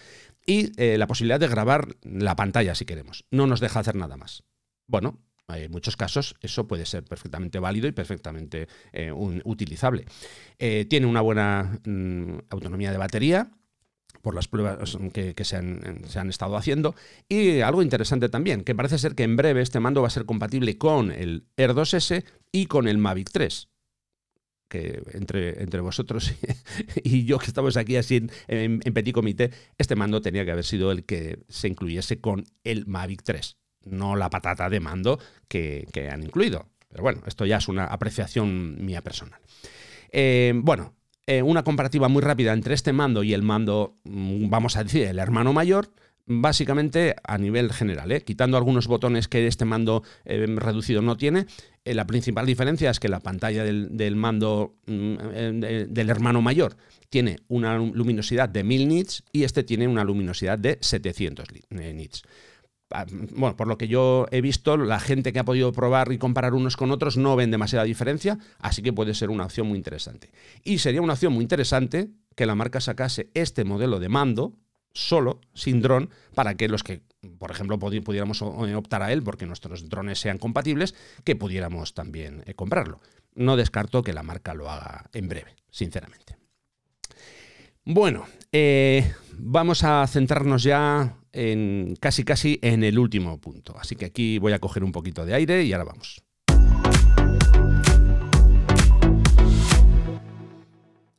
y 0.46 0.72
eh, 0.80 0.96
la 0.96 1.06
posibilidad 1.06 1.38
de 1.38 1.48
grabar 1.48 1.86
la 2.02 2.34
pantalla 2.34 2.74
si 2.74 2.86
queremos. 2.86 3.26
No 3.30 3.46
nos 3.46 3.60
deja 3.60 3.80
hacer 3.80 3.94
nada 3.94 4.16
más. 4.16 4.42
Bueno, 4.86 5.20
en 5.48 5.70
muchos 5.70 5.98
casos 5.98 6.34
eso 6.40 6.66
puede 6.66 6.86
ser 6.86 7.04
perfectamente 7.04 7.58
válido 7.58 7.88
y 7.88 7.92
perfectamente 7.92 8.68
eh, 8.94 9.12
utilizable. 9.12 10.06
Eh, 10.58 10.86
tiene 10.88 11.06
una 11.06 11.20
buena 11.20 11.78
mm, 11.84 12.38
autonomía 12.48 12.90
de 12.90 12.96
batería, 12.96 13.50
por 14.22 14.34
las 14.34 14.48
pruebas 14.48 14.96
que, 15.12 15.44
se, 15.44 15.56
han, 15.56 16.28
estado 16.30 16.56
haciendo. 16.56 16.94
Y 17.28 17.60
algo 17.60 17.82
interesante 17.82 18.28
también, 18.28 18.62
que 18.62 18.74
parece 18.74 18.98
ser 18.98 19.14
que 19.14 19.24
en 19.24 19.36
breve 19.36 19.60
este 19.60 19.80
mando 19.80 20.00
va 20.00 20.06
a 20.06 20.10
ser 20.10 20.24
compatible 20.24 20.78
con 20.78 21.10
el 21.10 21.44
Air 21.56 21.74
2S 21.74 22.24
y 22.52 22.66
con 22.66 22.88
el 22.88 22.98
Mavic 22.98 23.30
3 23.30 23.68
que 24.68 25.02
entre, 25.12 25.62
entre 25.62 25.82
vosotros 25.82 26.32
y 27.04 27.26
yo 27.26 27.38
que 27.38 27.44
estamos 27.44 27.76
aquí 27.76 27.96
así 27.96 28.26
en, 28.48 28.80
petit 28.80 29.12
comité, 29.12 29.50
este 29.76 29.96
mando 29.96 30.22
tenía 30.22 30.46
que 30.46 30.50
haber 30.50 30.64
sido 30.64 30.90
el 30.90 31.04
que 31.04 31.40
se 31.50 31.68
incluyese 31.68 32.22
con 32.22 32.46
el 32.64 32.86
Mavic 32.86 33.22
3, 33.22 33.58
no 33.84 34.16
la 34.16 34.30
patata 34.30 34.70
de 34.70 34.80
mando 34.80 35.18
que, 35.46 35.86
han 36.10 36.22
incluido. 36.22 36.70
Pero 36.88 37.02
bueno, 37.02 37.20
esto 37.26 37.44
ya 37.44 37.58
es 37.58 37.68
una 37.68 37.84
apreciación 37.84 38.82
mía 38.82 39.02
personal. 39.02 39.40
Eh, 40.10 40.52
bueno, 40.56 40.94
eh, 41.26 41.42
una 41.42 41.62
comparativa 41.62 42.08
muy 42.08 42.22
rápida 42.22 42.52
entre 42.52 42.74
este 42.74 42.92
mando 42.92 43.22
y 43.22 43.32
el 43.32 43.42
mando, 43.42 43.96
mm, 44.04 44.48
vamos 44.50 44.76
a 44.76 44.84
decir, 44.84 45.06
el 45.06 45.18
hermano 45.18 45.52
mayor, 45.52 45.90
básicamente 46.26 47.14
a 47.24 47.38
nivel 47.38 47.72
general, 47.72 48.10
¿eh? 48.12 48.22
quitando 48.22 48.56
algunos 48.56 48.86
botones 48.86 49.28
que 49.28 49.46
este 49.46 49.64
mando 49.64 50.02
eh, 50.24 50.46
reducido 50.56 51.02
no 51.02 51.16
tiene, 51.16 51.46
la 51.84 52.06
principal 52.06 52.46
diferencia 52.46 52.90
es 52.90 53.00
que 53.00 53.08
la 53.08 53.20
pantalla 53.20 53.64
del, 53.64 54.16
mando 54.16 54.76
mm, 54.86 55.16
del 55.88 56.10
hermano 56.10 56.40
mayor 56.40 56.76
tiene 57.10 57.38
una 57.48 57.76
luminosidad 57.76 58.48
de 58.48 58.62
1000 58.62 58.88
nits 58.88 59.24
y 59.32 59.42
este 59.42 59.64
tiene 59.64 59.88
una 59.88 60.04
luminosidad 60.04 60.58
de 60.58 60.78
700 60.80 61.48
nits 61.70 62.22
bueno, 63.34 63.56
por 63.56 63.68
lo 63.68 63.78
que 63.78 63.88
yo 63.88 64.26
he 64.30 64.40
visto, 64.40 64.76
la 64.76 65.00
gente 65.00 65.32
que 65.32 65.38
ha 65.38 65.44
podido 65.44 65.72
probar 65.72 66.12
y 66.12 66.18
comparar 66.18 66.54
unos 66.54 66.76
con 66.76 66.90
otros 66.90 67.16
no 67.16 67.36
ven 67.36 67.50
demasiada 67.50 67.84
diferencia, 67.84 68.38
así 68.58 68.82
que 68.82 68.92
puede 68.92 69.14
ser 69.14 69.30
una 69.30 69.44
opción 69.44 69.66
muy 69.66 69.78
interesante. 69.78 70.30
Y 70.64 70.78
sería 70.78 71.02
una 71.02 71.14
opción 71.14 71.32
muy 71.32 71.42
interesante 71.42 72.10
que 72.34 72.46
la 72.46 72.54
marca 72.54 72.80
sacase 72.80 73.30
este 73.34 73.64
modelo 73.64 74.00
de 74.00 74.08
mando 74.08 74.54
solo, 74.94 75.40
sin 75.54 75.80
dron, 75.80 76.10
para 76.34 76.54
que 76.54 76.68
los 76.68 76.82
que, 76.82 77.02
por 77.38 77.50
ejemplo, 77.50 77.78
pudiéramos 77.78 78.42
optar 78.42 79.02
a 79.02 79.12
él 79.12 79.22
porque 79.22 79.46
nuestros 79.46 79.88
drones 79.88 80.18
sean 80.18 80.38
compatibles, 80.38 80.94
que 81.24 81.36
pudiéramos 81.36 81.94
también 81.94 82.42
eh, 82.46 82.54
comprarlo. 82.54 83.00
No 83.34 83.56
descarto 83.56 84.02
que 84.02 84.12
la 84.12 84.22
marca 84.22 84.54
lo 84.54 84.70
haga 84.70 85.08
en 85.12 85.28
breve, 85.28 85.56
sinceramente. 85.70 86.36
Bueno, 87.84 88.26
eh, 88.52 89.14
vamos 89.38 89.82
a 89.82 90.06
centrarnos 90.06 90.62
ya 90.62 91.16
en 91.32 91.96
casi 92.00 92.24
casi 92.24 92.58
en 92.62 92.84
el 92.84 92.98
último 92.98 93.40
punto. 93.40 93.74
Así 93.78 93.96
que 93.96 94.06
aquí 94.06 94.38
voy 94.38 94.52
a 94.52 94.58
coger 94.58 94.84
un 94.84 94.92
poquito 94.92 95.24
de 95.24 95.34
aire 95.34 95.64
y 95.64 95.72
ahora 95.72 95.84
vamos. 95.84 96.22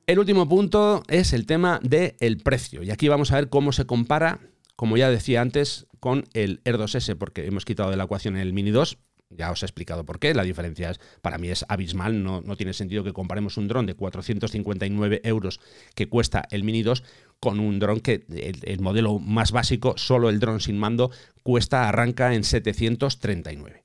El 0.06 0.20
último 0.20 0.50
punto 0.50 1.02
es 1.08 1.32
el 1.32 1.46
tema 1.46 1.80
del 1.82 2.38
precio. 2.44 2.84
Y 2.84 2.92
aquí 2.92 3.08
vamos 3.08 3.32
a 3.32 3.36
ver 3.36 3.50
cómo 3.50 3.72
se 3.72 3.86
compara, 3.86 4.40
como 4.76 4.98
ya 4.98 5.10
decía 5.10 5.42
antes, 5.42 5.88
con 6.02 6.26
el 6.34 6.60
Air 6.66 6.78
2S, 6.78 7.16
porque 7.18 7.46
hemos 7.46 7.64
quitado 7.64 7.90
de 7.90 7.96
la 7.96 8.04
ecuación 8.04 8.36
el 8.36 8.52
Mini 8.52 8.72
2. 8.72 8.98
Ya 9.30 9.50
os 9.50 9.64
he 9.64 9.66
explicado 9.66 10.04
por 10.04 10.20
qué. 10.20 10.34
La 10.34 10.44
diferencia 10.44 10.92
es, 10.92 11.00
para 11.22 11.38
mí 11.38 11.48
es 11.48 11.64
abismal. 11.70 12.22
No, 12.22 12.42
no 12.42 12.58
tiene 12.58 12.74
sentido 12.74 13.06
que 13.06 13.14
comparemos 13.14 13.56
un 13.56 13.70
dron 13.70 13.86
de 13.86 13.96
459 13.96 15.22
euros 15.24 15.62
que 15.96 16.10
cuesta 16.10 16.44
el 16.52 16.66
Mini 16.66 16.84
2 16.84 17.02
con 17.40 17.60
un 17.60 17.80
dron 17.80 18.00
que 18.00 18.26
el, 18.30 18.80
modelo 18.80 19.20
más 19.20 19.52
básico, 19.52 19.96
solo 19.98 20.30
el 20.30 20.40
dron 20.40 20.60
sin 20.60 20.78
mando, 20.78 21.12
cuesta, 21.44 21.88
arranca 21.88 22.34
en 22.34 22.44
739. 22.44 23.82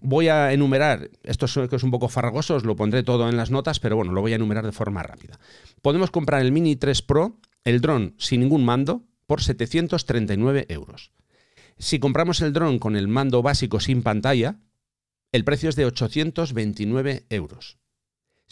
Voy 0.00 0.28
a 0.28 0.52
enumerar, 0.52 1.10
esto 1.22 1.46
es, 1.46 1.56
es 1.56 1.82
un 1.82 1.90
poco 1.90 2.08
farragoso, 2.08 2.56
os 2.56 2.64
lo 2.64 2.74
pondré 2.74 3.02
todo 3.02 3.28
en 3.28 3.36
las 3.36 3.50
notas, 3.50 3.80
pero 3.80 3.96
bueno, 3.96 4.12
lo 4.12 4.20
voy 4.20 4.32
a 4.32 4.36
enumerar 4.36 4.64
de 4.64 4.72
forma 4.72 5.02
rápida. 5.02 5.38
Podemos 5.80 6.10
comprar 6.10 6.42
el 6.42 6.52
Mini 6.52 6.76
3 6.76 7.02
Pro, 7.02 7.38
el 7.64 7.80
dron 7.80 8.14
sin 8.18 8.40
ningún 8.40 8.64
mando, 8.64 9.04
por 9.26 9.42
739 9.42 10.66
euros. 10.68 11.12
Si 11.78 11.98
compramos 11.98 12.40
el 12.40 12.52
dron 12.52 12.78
con 12.78 12.96
el 12.96 13.08
mando 13.08 13.42
básico 13.42 13.80
sin 13.80 14.02
pantalla, 14.02 14.56
el 15.32 15.44
precio 15.44 15.68
es 15.68 15.76
de 15.76 15.86
829 15.86 17.26
euros. 17.30 17.78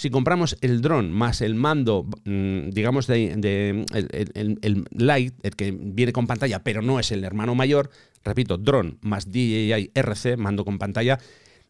Si 0.01 0.09
compramos 0.09 0.57
el 0.63 0.81
dron 0.81 1.13
más 1.13 1.43
el 1.43 1.55
mando, 1.55 2.07
mm, 2.25 2.71
digamos, 2.71 3.07
de, 3.07 3.85
el, 3.93 4.85
Light, 4.93 5.35
el 5.43 5.57
que 5.57 5.73
viene 5.73 6.15
con 6.15 6.27
pantalla, 6.27 6.65
pero 6.65 6.81
no 6.81 6.99
es 6.99 7.13
el 7.13 7.23
hermano 7.23 7.55
mayor, 7.55 7.91
repito, 8.25 8.57
dron 8.57 8.97
más 9.03 9.31
DJI 9.31 9.91
RC, 9.93 10.39
mando 10.39 10.65
con 10.65 10.79
pantalla, 10.79 11.19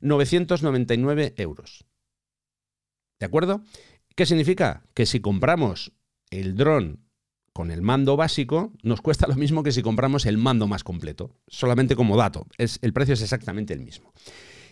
999 0.00 1.34
euros. 1.38 1.84
¿De 3.18 3.26
acuerdo? 3.26 3.64
¿Qué 4.14 4.26
significa? 4.26 4.84
Que 4.94 5.06
si 5.06 5.18
compramos 5.18 5.92
el 6.30 6.54
dron 6.54 7.00
con 7.52 7.72
el 7.72 7.82
mando 7.82 8.16
básico, 8.16 8.72
nos 8.84 9.00
cuesta 9.00 9.26
lo 9.26 9.34
mismo 9.34 9.64
que 9.64 9.72
si 9.72 9.82
compramos 9.82 10.24
el 10.24 10.38
mando 10.38 10.68
más 10.68 10.84
completo. 10.84 11.34
Solamente 11.48 11.96
como 11.96 12.16
dato, 12.16 12.46
es, 12.58 12.78
el 12.82 12.92
precio 12.92 13.14
es 13.14 13.22
exactamente 13.22 13.74
el 13.74 13.80
mismo. 13.80 14.12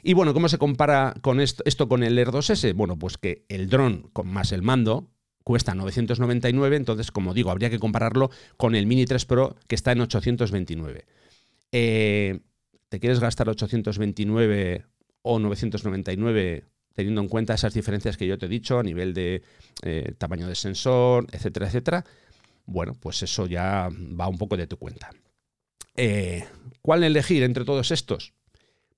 Y 0.08 0.14
bueno, 0.14 0.32
¿cómo 0.32 0.48
se 0.48 0.56
compara 0.56 1.12
con 1.20 1.38
esto, 1.38 1.86
con 1.86 2.02
el 2.02 2.18
Air 2.18 2.28
2S? 2.28 2.74
Bueno, 2.74 2.98
pues 2.98 3.18
que 3.18 3.44
el 3.50 3.68
dron 3.68 4.08
con 4.14 4.26
más 4.26 4.52
el 4.52 4.62
mando 4.62 5.10
cuesta 5.44 5.74
999, 5.74 6.76
entonces, 6.76 7.12
como 7.12 7.34
digo, 7.34 7.50
habría 7.50 7.68
que 7.68 7.78
compararlo 7.78 8.30
con 8.56 8.74
el 8.74 8.86
Mini 8.86 9.04
3 9.04 9.26
Pro 9.26 9.56
que 9.66 9.74
está 9.74 9.92
en 9.92 10.00
829. 10.00 11.04
Eh, 11.72 12.40
¿Te 12.88 13.00
quieres 13.00 13.20
gastar 13.20 13.50
829 13.50 14.86
o 15.20 15.38
999 15.40 16.64
teniendo 16.94 17.20
en 17.20 17.28
cuenta 17.28 17.52
esas 17.52 17.74
diferencias 17.74 18.16
que 18.16 18.26
yo 18.26 18.38
te 18.38 18.46
he 18.46 18.48
dicho 18.48 18.78
a 18.78 18.82
nivel 18.82 19.12
de 19.12 19.42
eh, 19.82 20.14
tamaño 20.16 20.48
de 20.48 20.54
sensor, 20.54 21.26
etcétera, 21.32 21.66
etcétera? 21.66 22.06
Bueno, 22.64 22.96
pues 22.98 23.22
eso 23.22 23.46
ya 23.46 23.90
va 24.18 24.26
un 24.26 24.38
poco 24.38 24.56
de 24.56 24.66
tu 24.66 24.78
cuenta. 24.78 25.10
Eh, 25.96 26.46
¿Cuál 26.80 27.04
elegir 27.04 27.42
entre 27.42 27.66
todos 27.66 27.90
estos? 27.90 28.32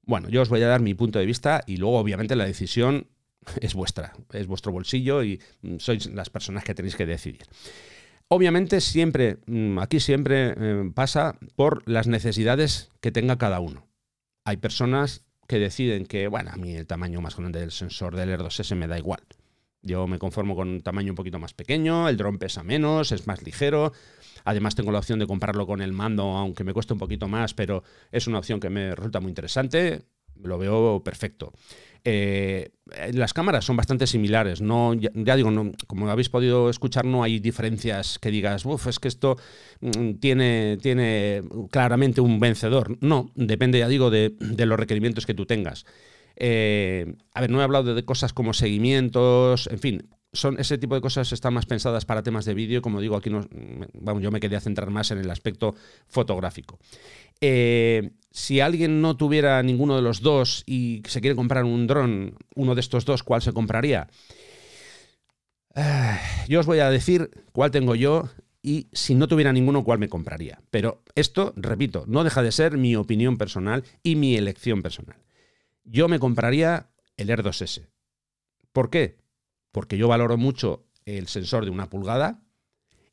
Bueno, 0.02 0.28
yo 0.28 0.42
os 0.42 0.48
voy 0.48 0.62
a 0.62 0.68
dar 0.68 0.80
mi 0.80 0.94
punto 0.94 1.18
de 1.18 1.26
vista 1.26 1.62
y 1.66 1.76
luego 1.76 1.98
obviamente 1.98 2.36
la 2.36 2.44
decisión 2.44 3.06
es 3.60 3.74
vuestra, 3.74 4.12
es 4.32 4.46
vuestro 4.46 4.72
bolsillo 4.72 5.22
y 5.22 5.40
mm, 5.62 5.78
sois 5.78 6.06
las 6.06 6.30
personas 6.30 6.64
que 6.64 6.74
tenéis 6.74 6.96
que 6.96 7.06
decidir. 7.06 7.42
Obviamente 8.28 8.80
siempre, 8.80 9.38
mm, 9.46 9.78
aquí 9.78 10.00
siempre 10.00 10.54
eh, 10.56 10.90
pasa 10.94 11.36
por 11.56 11.88
las 11.88 12.06
necesidades 12.06 12.90
que 13.00 13.10
tenga 13.10 13.38
cada 13.38 13.60
uno. 13.60 13.86
Hay 14.44 14.56
personas 14.56 15.24
que 15.48 15.58
deciden 15.58 16.06
que, 16.06 16.28
bueno, 16.28 16.50
a 16.52 16.56
mí 16.56 16.74
el 16.74 16.86
tamaño 16.86 17.20
más 17.20 17.36
grande 17.36 17.58
del 17.58 17.72
sensor 17.72 18.14
del 18.14 18.30
Air 18.30 18.40
2S 18.40 18.76
me 18.76 18.86
da 18.86 18.98
igual. 18.98 19.20
Yo 19.82 20.06
me 20.06 20.18
conformo 20.18 20.54
con 20.54 20.68
un 20.68 20.80
tamaño 20.80 21.10
un 21.10 21.16
poquito 21.16 21.38
más 21.38 21.54
pequeño, 21.54 22.08
el 22.08 22.16
dron 22.16 22.38
pesa 22.38 22.62
menos, 22.62 23.12
es 23.12 23.26
más 23.26 23.42
ligero, 23.42 23.92
Además 24.44 24.74
tengo 24.74 24.92
la 24.92 24.98
opción 24.98 25.18
de 25.18 25.26
comprarlo 25.26 25.66
con 25.66 25.80
el 25.80 25.92
mando, 25.92 26.22
aunque 26.22 26.64
me 26.64 26.72
cueste 26.72 26.92
un 26.92 26.98
poquito 26.98 27.28
más, 27.28 27.54
pero 27.54 27.82
es 28.10 28.26
una 28.26 28.38
opción 28.38 28.60
que 28.60 28.70
me 28.70 28.94
resulta 28.94 29.20
muy 29.20 29.30
interesante. 29.30 30.04
Lo 30.42 30.58
veo 30.58 31.02
perfecto. 31.04 31.52
Eh, 32.02 32.70
las 33.12 33.34
cámaras 33.34 33.64
son 33.64 33.76
bastante 33.76 34.06
similares. 34.06 34.60
No, 34.60 34.94
ya, 34.94 35.36
digo, 35.36 35.50
como 35.86 36.08
habéis 36.08 36.28
podido 36.28 36.70
escuchar, 36.70 37.04
no 37.04 37.22
hay 37.22 37.38
diferencias 37.38 38.18
que 38.18 38.30
digas, 38.30 38.64
uff, 38.64 38.86
es 38.86 38.98
que 38.98 39.08
esto 39.08 39.36
mm, 39.80 40.14
tiene, 40.14 40.78
tiene 40.80 41.42
claramente 41.70 42.20
un 42.20 42.40
vencedor. 42.40 42.96
No, 43.00 43.30
depende, 43.34 43.78
ya 43.78 43.88
digo, 43.88 44.10
de, 44.10 44.34
los 44.40 44.78
requerimientos 44.78 45.26
que 45.26 45.34
tú 45.34 45.46
tengas. 45.46 45.84
Eh, 46.36 47.16
a 47.34 47.40
ver, 47.42 47.50
no 47.50 47.60
he 47.60 47.64
hablado 47.64 47.94
de 47.94 48.04
cosas 48.04 48.32
como 48.32 48.54
seguimientos, 48.54 49.66
en 49.70 49.78
fin, 49.78 50.08
son 50.32 50.58
ese 50.60 50.78
tipo 50.78 50.94
de 50.94 51.00
cosas 51.00 51.32
están 51.32 51.54
más 51.54 51.66
pensadas 51.66 52.04
para 52.04 52.22
temas 52.22 52.44
de 52.44 52.54
vídeo, 52.54 52.82
como 52.82 53.00
digo, 53.00 53.16
aquí 53.16 53.30
no, 53.30 53.46
vamos, 53.94 54.22
yo 54.22 54.30
me 54.30 54.40
quería 54.40 54.60
centrar 54.60 54.90
más 54.90 55.10
en 55.10 55.18
el 55.18 55.30
aspecto 55.30 55.74
fotográfico. 56.06 56.78
Eh, 57.40 58.10
si 58.30 58.60
alguien 58.60 59.00
no 59.00 59.16
tuviera 59.16 59.62
ninguno 59.62 59.96
de 59.96 60.02
los 60.02 60.20
dos 60.20 60.62
y 60.66 61.02
se 61.06 61.20
quiere 61.20 61.36
comprar 61.36 61.64
un 61.64 61.86
dron, 61.86 62.36
uno 62.54 62.74
de 62.74 62.80
estos 62.80 63.04
dos, 63.04 63.22
¿cuál 63.22 63.42
se 63.42 63.52
compraría? 63.52 64.08
Eh, 65.74 66.18
yo 66.48 66.60
os 66.60 66.66
voy 66.66 66.78
a 66.78 66.90
decir 66.90 67.30
cuál 67.52 67.70
tengo 67.70 67.94
yo 67.94 68.28
y 68.62 68.88
si 68.92 69.14
no 69.14 69.26
tuviera 69.26 69.52
ninguno, 69.52 69.84
cuál 69.84 69.98
me 69.98 70.08
compraría. 70.08 70.60
Pero 70.70 71.02
esto, 71.14 71.54
repito, 71.56 72.04
no 72.06 72.24
deja 72.24 72.42
de 72.42 72.52
ser 72.52 72.76
mi 72.76 72.94
opinión 72.94 73.38
personal 73.38 73.84
y 74.02 74.16
mi 74.16 74.36
elección 74.36 74.82
personal. 74.82 75.16
Yo 75.84 76.08
me 76.08 76.18
compraría 76.18 76.90
el 77.16 77.30
Air 77.30 77.42
2S. 77.42 77.88
¿Por 78.72 78.90
qué? 78.90 79.19
Porque 79.72 79.96
yo 79.96 80.08
valoro 80.08 80.36
mucho 80.36 80.86
el 81.04 81.28
sensor 81.28 81.64
de 81.64 81.70
una 81.70 81.88
pulgada 81.88 82.42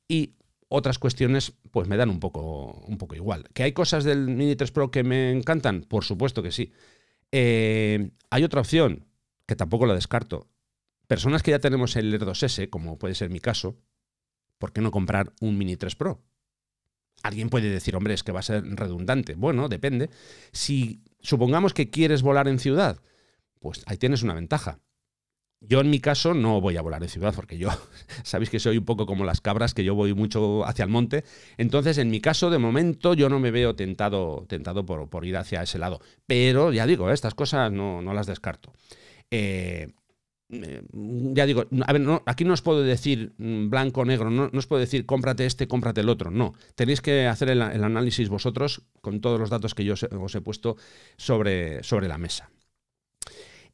y 0.08 0.36
otras 0.70 1.00
cuestiones 1.00 1.54
pues 1.72 1.88
me 1.88 1.98
dan 1.98 2.10
un 2.10 2.20
poco, 2.20 2.84
un 2.88 2.98
poco 2.98 3.16
igual. 3.16 3.46
¿Que 3.54 3.64
hay 3.64 3.74
cosas 3.74 4.04
del 4.04 4.28
Mini 4.28 4.56
3 4.56 4.72
Pro 4.72 4.92
que 4.92 5.04
me 5.04 5.32
encantan? 5.32 5.82
Por 5.82 6.04
supuesto 6.04 6.44
que 6.44 6.52
sí. 6.52 6.72
Eh, 7.32 8.12
hay 8.30 8.44
otra 8.44 8.62
opción 8.62 9.06
que 9.46 9.56
tampoco 9.56 9.86
la 9.86 9.94
descarto. 9.94 10.48
Personas 11.08 11.42
que 11.42 11.52
ya 11.52 11.60
tenemos 11.60 11.96
el 11.96 12.14
Air 12.14 12.26
2S, 12.26 12.70
como 12.70 13.00
puede 13.00 13.16
ser 13.16 13.30
mi 13.30 13.40
caso, 13.40 13.78
¿por 14.58 14.74
qué 14.74 14.82
no 14.82 14.92
comprar 14.92 15.34
un 15.40 15.58
Mini 15.58 15.78
3 15.78 15.96
Pro? 15.96 16.22
Alguien 17.24 17.50
puede 17.50 17.70
decir, 17.70 17.96
hombre, 17.96 18.14
es 18.14 18.24
que 18.24 18.32
va 18.32 18.42
a 18.42 18.44
ser 18.44 18.64
redundante. 18.64 19.36
Bueno, 19.36 19.70
depende. 19.70 20.10
Si 20.52 21.02
supongamos 21.22 21.74
que 21.74 21.90
quieres 21.90 22.22
volar 22.22 22.48
en 22.48 22.60
ciudad, 22.60 23.02
pues 23.60 23.84
ahí 23.86 23.98
tienes 23.98 24.22
una 24.22 24.34
ventaja. 24.34 24.80
Yo 25.60 25.82
en 25.82 25.90
mi 25.90 26.00
caso 26.00 26.34
no 26.34 26.62
voy 26.62 26.78
a 26.78 26.82
volar 26.82 27.02
en 27.02 27.10
ciudad 27.10 27.34
porque 27.36 27.58
yo, 27.58 27.70
sabéis 28.24 28.50
que 28.50 28.60
soy 28.60 28.78
un 28.78 28.86
poco 28.86 29.06
como 29.06 29.26
las 29.26 29.42
cabras, 29.42 29.74
que 29.74 29.84
yo 29.84 29.96
voy 29.96 30.14
mucho 30.14 30.66
hacia 30.66 30.84
el 30.84 30.90
monte. 30.90 31.24
Entonces, 31.58 31.98
en 31.98 32.10
mi 32.10 32.22
caso, 32.22 32.50
de 32.50 32.60
momento, 32.60 33.14
yo 33.14 33.28
no 33.30 33.40
me 33.40 33.52
veo 33.52 33.76
tentado, 33.76 34.46
tentado 34.48 34.86
por, 34.86 35.26
ir 35.26 35.36
hacia 35.36 35.64
ese 35.64 35.80
lado. 35.80 36.00
Pero 36.28 36.72
ya 36.72 36.86
digo, 36.86 37.10
estas 37.10 37.34
cosas 37.34 37.72
no, 37.72 38.02
las 38.14 38.28
descarto. 38.28 38.72
Eh, 39.32 39.88
eh, 40.50 40.82
ya 41.34 41.46
digo, 41.46 41.66
a 41.86 41.94
ver, 41.94 42.22
aquí 42.26 42.46
no 42.46 42.54
os 42.54 42.62
puedo 42.62 42.82
decir 42.82 43.34
mm, 43.38 43.70
blanco 43.70 44.02
o 44.02 44.06
negro, 44.06 44.30
no, 44.30 44.50
os 44.54 44.68
puedo 44.68 44.80
decir 44.80 45.06
cómprate 45.06 45.46
este, 45.46 45.68
cómprate 45.68 46.02
el 46.02 46.10
otro. 46.10 46.32
No, 46.32 46.54
tenéis 46.76 47.02
que 47.02 47.28
hacer 47.28 47.50
el, 47.50 47.62
análisis 47.62 48.30
vosotros 48.30 48.84
con 49.02 49.20
todos 49.22 49.40
los 49.40 49.50
datos 49.50 49.74
que 49.74 49.84
yo 49.84 49.96
os, 49.96 50.36
he 50.36 50.42
puesto 50.42 50.78
sobre, 51.18 51.84
sobre 51.84 52.08
la 52.08 52.18
mesa. 52.18 52.50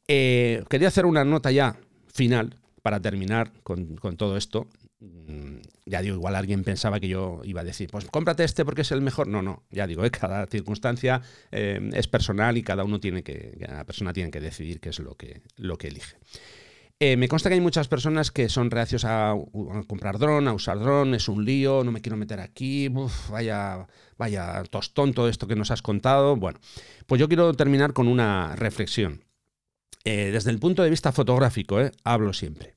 Eh, 0.08 0.64
quería 0.68 0.88
hacer 0.88 1.06
una 1.06 1.24
nota 1.24 1.50
ya 1.50 1.76
final 2.12 2.56
para 2.82 3.00
terminar 3.00 3.52
con, 3.62 3.96
todo 4.16 4.36
esto. 4.36 4.68
Mm, 5.00 5.56
ya 5.86 6.02
digo, 6.02 6.16
igual 6.16 6.34
alguien 6.34 6.64
pensaba 6.64 7.00
que 7.00 7.08
yo 7.08 7.40
iba 7.44 7.62
a 7.62 7.64
decir, 7.64 7.88
pues 7.90 8.04
cómprate 8.06 8.44
este 8.44 8.64
porque 8.64 8.82
es 8.82 8.92
el 8.92 9.00
mejor. 9.00 9.26
No, 9.26 9.42
no, 9.42 9.62
ya 9.70 9.86
digo, 9.86 10.02
cada 10.12 10.46
circunstancia 10.46 11.22
eh, 11.50 11.90
es 11.94 12.08
personal 12.08 12.56
y 12.56 12.62
cada 12.62 12.84
uno 12.84 13.00
tiene 13.00 13.22
que, 13.22 13.56
cada 13.58 13.84
persona 13.84 14.12
tiene 14.12 14.30
que 14.30 14.40
decidir 14.40 14.80
qué 14.80 14.90
es 14.90 14.98
lo 14.98 15.14
que, 15.14 15.42
lo 15.56 15.78
que 15.78 15.88
elige. 15.88 16.16
Eh, 17.00 17.16
me 17.16 17.26
consta 17.26 17.48
que 17.48 17.54
hay 17.54 17.60
muchas 17.60 17.88
personas 17.88 18.30
que 18.30 18.48
son 18.48 18.70
reacios 18.70 19.04
a, 19.04 19.34
comprar 19.88 20.18
dron, 20.18 20.46
a 20.46 20.52
usar 20.52 20.78
dron, 20.78 21.14
es 21.14 21.28
un 21.28 21.44
lío, 21.44 21.82
no 21.82 21.90
me 21.90 22.00
quiero 22.00 22.16
meter 22.16 22.38
aquí, 22.38 22.88
vaya, 23.30 23.86
vaya 24.16 24.62
tostón 24.70 25.12
todo 25.12 25.28
esto 25.28 25.48
que 25.48 25.56
nos 25.56 25.70
has 25.70 25.82
contado. 25.82 26.36
Bueno, 26.36 26.60
pues 27.06 27.20
yo 27.20 27.28
quiero 27.28 27.52
terminar 27.54 27.92
con 27.92 28.06
una 28.06 28.54
reflexión. 28.56 29.24
Eh, 30.04 30.30
desde 30.30 30.50
el 30.50 30.58
punto 30.58 30.82
de 30.82 30.90
vista 30.90 31.12
fotográfico, 31.12 31.80
eh, 31.80 31.90
hablo 32.04 32.32
siempre. 32.34 32.74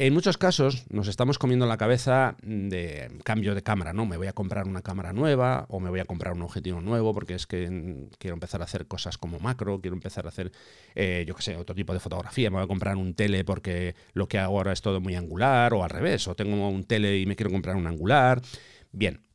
En 0.00 0.14
muchos 0.14 0.38
casos 0.38 0.84
nos 0.90 1.08
estamos 1.08 1.40
comiendo 1.40 1.66
la 1.66 1.76
cabeza 1.76 2.36
de 2.42 3.10
cambio 3.24 3.56
de 3.56 3.64
cámara, 3.64 3.92
¿no? 3.92 4.06
Me 4.06 4.16
voy 4.16 4.28
a 4.28 4.32
comprar 4.32 4.68
una 4.68 4.80
cámara 4.80 5.12
nueva 5.12 5.66
o 5.70 5.80
me 5.80 5.90
voy 5.90 5.98
a 5.98 6.04
comprar 6.04 6.34
un 6.34 6.42
objetivo 6.42 6.80
nuevo 6.80 7.12
porque 7.12 7.34
es 7.34 7.48
que 7.48 8.08
quiero 8.18 8.34
empezar 8.34 8.60
a 8.60 8.64
hacer 8.64 8.86
cosas 8.86 9.18
como 9.18 9.40
macro, 9.40 9.80
quiero 9.80 9.96
empezar 9.96 10.26
a 10.26 10.28
hacer, 10.28 10.52
eh, 10.94 11.24
yo 11.26 11.34
qué 11.34 11.42
sé, 11.42 11.56
otro 11.56 11.74
tipo 11.74 11.92
de 11.92 11.98
fotografía, 11.98 12.48
me 12.48 12.58
voy 12.58 12.64
a 12.64 12.68
comprar 12.68 12.96
un 12.96 13.14
tele 13.14 13.44
porque 13.44 13.96
lo 14.12 14.28
que 14.28 14.38
hago 14.38 14.58
ahora 14.58 14.72
es 14.72 14.82
todo 14.82 15.00
muy 15.00 15.16
angular 15.16 15.74
o 15.74 15.82
al 15.82 15.90
revés, 15.90 16.28
o 16.28 16.36
tengo 16.36 16.68
un 16.68 16.84
tele 16.84 17.18
y 17.18 17.26
me 17.26 17.34
quiero 17.34 17.50
comprar 17.50 17.74
un 17.74 17.88
angular. 17.88 18.40
Bien, 18.92 19.26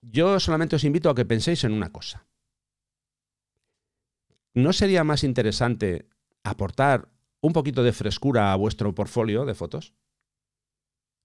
yo 0.00 0.40
solamente 0.40 0.76
os 0.76 0.84
invito 0.84 1.10
a 1.10 1.14
que 1.14 1.26
penséis 1.26 1.62
en 1.64 1.72
una 1.72 1.92
cosa. 1.92 2.26
¿No 4.54 4.72
sería 4.72 5.04
más 5.04 5.24
interesante 5.24 6.08
aportar 6.44 7.08
un 7.40 7.52
poquito 7.52 7.82
de 7.82 7.92
frescura 7.92 8.52
a 8.52 8.56
vuestro 8.56 8.94
portfolio 8.94 9.44
de 9.44 9.54
fotos? 9.54 9.94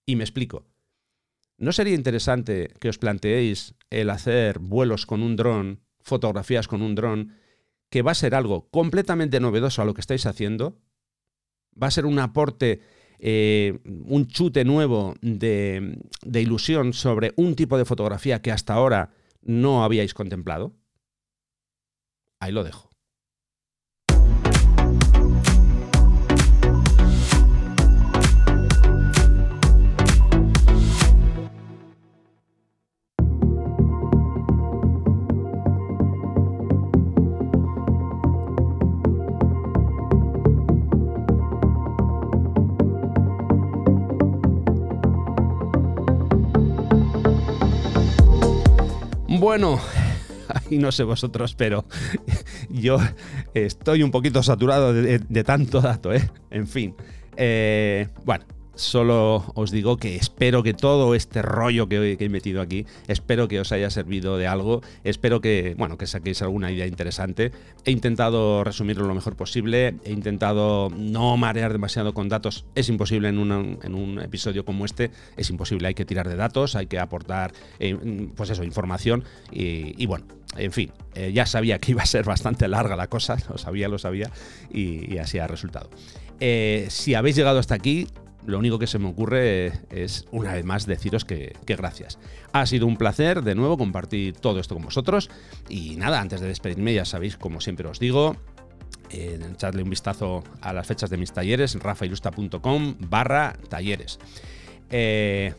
Y 0.06 0.16
me 0.16 0.24
explico. 0.24 0.66
¿No 1.58 1.72
sería 1.72 1.96
interesante 1.96 2.74
que 2.80 2.90
os 2.90 2.98
planteéis 2.98 3.76
el 3.90 4.10
hacer 4.10 4.60
vuelos 4.60 5.06
con 5.06 5.24
un 5.24 5.36
dron, 5.36 5.82
fotografías 6.02 6.68
con 6.68 6.82
un 6.82 6.96
dron, 6.96 7.34
que 7.90 8.02
va 8.02 8.12
a 8.12 8.16
ser 8.16 8.36
algo 8.36 8.70
completamente 8.70 9.40
novedoso 9.40 9.82
a 9.82 9.86
lo 9.86 9.94
que 9.94 10.02
estáis 10.02 10.26
haciendo? 10.26 10.82
¿Va 11.82 11.88
a 11.88 11.92
ser 11.92 12.06
un 12.06 12.20
aporte, 12.20 12.82
eh, 13.20 13.80
un 13.86 14.28
chute 14.28 14.66
nuevo 14.66 15.16
de, 15.22 15.98
de 16.24 16.42
ilusión 16.42 16.94
sobre 16.94 17.34
un 17.38 17.56
tipo 17.56 17.78
de 17.78 17.86
fotografía 17.86 18.42
que 18.42 18.52
hasta 18.52 18.74
ahora 18.74 19.14
no 19.42 19.84
habíais 19.84 20.14
contemplado? 20.14 20.74
Ahí 22.40 22.52
lo 22.52 22.64
dejo. 22.64 22.95
Bueno, 49.58 49.80
y 50.70 50.80
no 50.80 50.92
sé 50.92 51.04
vosotros, 51.04 51.56
pero 51.56 51.86
yo 52.70 52.98
estoy 53.54 54.04
un 54.04 54.12
poquito 54.12 54.44
saturado 54.44 54.92
de, 54.94 55.44
tanto 55.46 55.80
dato, 55.80 56.14
¿eh? 56.14 56.30
En 56.52 56.68
fin. 56.68 56.94
Eh, 57.38 58.10
bueno, 58.26 58.44
Solo 58.76 59.46
os 59.56 59.72
digo 59.72 59.96
que 59.96 60.18
espero 60.18 60.62
que 60.62 60.74
todo 60.74 61.16
este 61.16 61.42
rollo 61.42 61.88
que, 61.88 62.18
he 62.20 62.30
metido 62.30 62.62
aquí, 62.62 62.86
espero 63.08 63.48
que 63.48 63.62
os 63.62 63.72
haya 63.72 63.90
servido 63.90 64.38
de 64.38 64.48
algo, 64.48 64.82
espero 65.06 65.40
que, 65.40 65.76
bueno, 65.78 65.98
que 65.98 66.08
saquéis 66.08 66.42
alguna 66.42 66.72
idea 66.72 66.86
interesante. 66.86 67.54
He 67.86 67.92
intentado 67.92 68.66
resumirlo 68.66 69.08
lo 69.08 69.16
mejor 69.16 69.38
posible, 69.38 69.96
he 70.04 70.12
intentado 70.12 70.90
no 70.90 71.38
marear 71.38 71.72
demasiado 71.72 72.14
con 72.14 72.28
datos, 72.28 72.66
es 72.76 72.90
imposible 72.90 73.30
en, 73.30 73.40
un 73.40 74.20
episodio 74.22 74.66
como 74.66 74.84
este, 74.84 75.12
es 75.38 75.50
imposible, 75.50 75.88
hay 75.88 75.94
que 75.94 76.06
tirar 76.06 76.28
de 76.28 76.36
datos, 76.36 76.76
hay 76.76 76.88
que 76.88 77.00
aportar, 77.00 77.54
eh, 77.80 78.30
pues 78.36 78.50
eso, 78.50 78.66
información 78.66 79.24
y, 79.52 80.06
bueno, 80.06 80.26
en 80.58 80.72
fin, 80.74 80.92
eh, 81.16 81.32
ya 81.34 81.46
sabía 81.46 81.80
que 81.80 81.92
iba 81.92 82.04
a 82.04 82.06
ser 82.06 82.26
bastante 82.26 82.68
larga 82.68 82.98
la 82.98 83.08
cosa, 83.08 83.38
lo 83.50 83.58
sabía, 83.58 83.88
lo 83.88 84.00
sabía, 84.00 84.30
y, 84.70 85.18
así 85.18 85.40
ha 85.40 85.48
resultado. 85.48 85.90
Eh, 86.42 86.88
si 86.90 87.14
habéis 87.14 87.38
llegado 87.38 87.60
hasta 87.60 87.76
aquí, 87.76 88.08
lo 88.46 88.60
único 88.60 88.80
que 88.80 88.88
se 88.88 89.00
me 89.00 89.08
ocurre 89.08 89.74
es, 89.90 90.26
una 90.32 90.54
vez 90.54 90.66
más, 90.66 90.86
deciros 90.86 91.26
que, 91.26 91.54
gracias. 91.66 92.20
Ha 92.54 92.66
sido 92.66 92.88
un 92.88 92.98
placer, 92.98 93.42
de 93.42 93.56
nuevo, 93.56 93.78
compartir 93.78 94.36
todo 94.36 94.60
esto 94.60 94.76
con 94.76 94.84
vosotros. 94.84 95.30
Y 95.70 95.96
nada, 95.96 96.22
antes 96.22 96.42
de 96.42 96.48
despedirme, 96.48 96.94
ya 96.94 97.06
sabéis, 97.06 97.38
como 97.38 97.62
siempre 97.62 97.88
os 97.88 98.00
digo, 98.00 98.36
eh, 99.10 99.40
echadle 99.52 99.84
un 99.84 99.90
vistazo 99.90 100.44
a 100.62 100.74
las 100.74 100.88
fechas 100.88 101.10
de 101.10 101.18
mis 101.18 101.32
talleres, 101.32 101.76
rafailusta.com 101.76 102.96
barra 103.00 103.54
talleres. 103.70 104.20
Eh, 104.90 105.54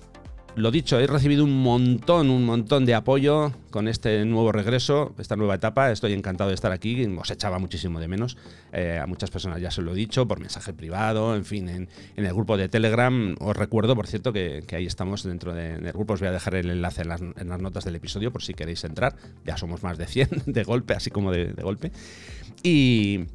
lo 0.57 0.71
dicho, 0.71 0.99
he 0.99 1.07
recibido 1.07 1.45
un 1.45 1.63
montón, 1.63 2.31
un 2.31 2.45
montón 2.45 2.87
de 2.87 2.95
apoyo 2.95 3.53
con 3.71 3.89
este 3.89 4.25
nuevo 4.25 4.53
regreso, 4.53 5.15
esta 5.19 5.37
nueva 5.37 5.57
etapa. 5.57 5.93
Estoy 5.93 6.15
encantado 6.15 6.49
de 6.49 6.55
estar 6.55 6.73
aquí. 6.73 7.05
Os 7.19 7.31
echaba 7.31 7.59
muchísimo 7.59 8.01
de 8.01 8.09
menos. 8.09 8.39
Eh, 8.73 8.99
a 9.01 9.07
muchas 9.07 9.31
personas 9.31 9.61
ya 9.61 9.71
se 9.71 9.83
lo 9.83 9.93
he 9.93 9.95
dicho 9.95 10.27
por 10.27 10.41
mensaje 10.41 10.73
privado, 10.73 11.37
en 11.37 11.45
fin, 11.45 11.69
en, 11.69 11.89
el 12.17 12.33
grupo 12.33 12.57
de 12.57 12.71
Telegram. 12.71 13.37
Os 13.39 13.55
recuerdo, 13.55 13.95
por 13.95 14.07
cierto, 14.07 14.33
que, 14.33 14.65
ahí 14.73 14.87
estamos 14.87 15.25
dentro 15.25 15.53
del 15.53 15.93
grupo. 15.93 16.15
Os 16.15 16.21
voy 16.21 16.29
a 16.29 16.33
dejar 16.33 16.55
el 16.55 16.71
enlace 16.71 17.03
en 17.03 17.09
las, 17.09 17.61
notas 17.61 17.85
del 17.85 17.97
episodio 17.97 18.33
por 18.33 18.43
si 18.43 18.55
queréis 18.55 18.83
entrar. 18.85 19.15
Ya 19.45 19.59
somos 19.59 19.83
más 19.83 19.99
de 19.99 20.07
100 20.07 20.29
de 20.47 20.65
golpe, 20.65 20.95
así 20.95 21.11
como 21.11 21.33
de, 21.33 21.53
de 21.53 21.63
golpe. 21.63 21.93
Y 22.63 23.27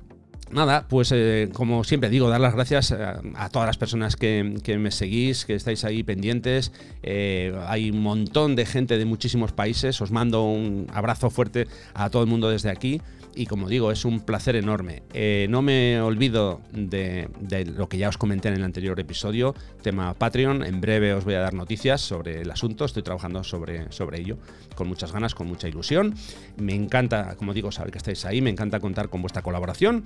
nada, 0.53 0.85
pues 0.87 1.11
eh, 1.11 1.49
como 1.53 1.83
siempre 1.83 2.09
digo, 2.09 2.29
dar 2.29 2.41
las 2.41 2.53
gracias 2.53 2.91
a, 2.91 3.49
todas 3.49 3.67
las 3.67 3.77
personas 3.77 4.15
que, 4.15 4.43
me 4.79 4.91
seguís, 4.91 5.45
que 5.45 5.55
estáis 5.55 5.83
ahí 5.83 6.03
pendientes. 6.03 6.71
Eh, 7.03 7.53
hay 7.67 7.91
un 7.91 8.01
montón 8.01 8.55
de 8.55 8.65
gente 8.65 8.97
de 8.97 9.05
muchísimos 9.05 9.51
países. 9.51 10.01
Os 10.01 10.11
mando 10.11 10.43
un 10.43 10.87
abrazo 10.93 11.29
fuerte 11.29 11.67
a 11.93 12.09
todo 12.09 12.23
el 12.23 12.29
mundo 12.29 12.49
desde 12.49 12.69
aquí. 12.69 13.01
Y 13.33 13.45
como 13.45 13.69
digo, 13.69 13.91
es 13.91 14.03
un 14.03 14.19
placer 14.19 14.57
enorme. 14.57 15.03
Eh, 15.13 15.47
no 15.49 15.61
me 15.61 16.01
olvido 16.01 16.61
de, 16.73 17.29
lo 17.65 17.87
que 17.87 17.97
ya 17.97 18.09
os 18.09 18.17
comenté 18.17 18.49
en 18.49 18.55
el 18.55 18.63
anterior 18.63 18.99
episodio, 18.99 19.55
tema 19.81 20.13
Patreon. 20.13 20.63
En 20.63 20.81
breve 20.81 21.13
os 21.13 21.23
voy 21.23 21.35
a 21.35 21.39
dar 21.39 21.53
noticias 21.53 22.01
sobre 22.01 22.41
el 22.41 22.51
asunto. 22.51 22.83
Estoy 22.83 23.03
trabajando 23.03 23.43
sobre, 23.43 23.89
sobre 23.91 24.19
ello 24.19 24.37
con 24.75 24.87
muchas 24.87 25.13
ganas, 25.13 25.33
con 25.33 25.47
mucha 25.47 25.69
ilusión. 25.69 26.13
Me 26.57 26.75
encanta, 26.75 27.35
como 27.35 27.53
digo, 27.53 27.71
saber 27.71 27.91
que 27.91 27.99
estáis 27.99 28.25
ahí. 28.25 28.41
Me 28.41 28.49
encanta 28.49 28.79
contar 28.81 29.09
con 29.09 29.21
vuestra 29.21 29.41
colaboración. 29.41 30.03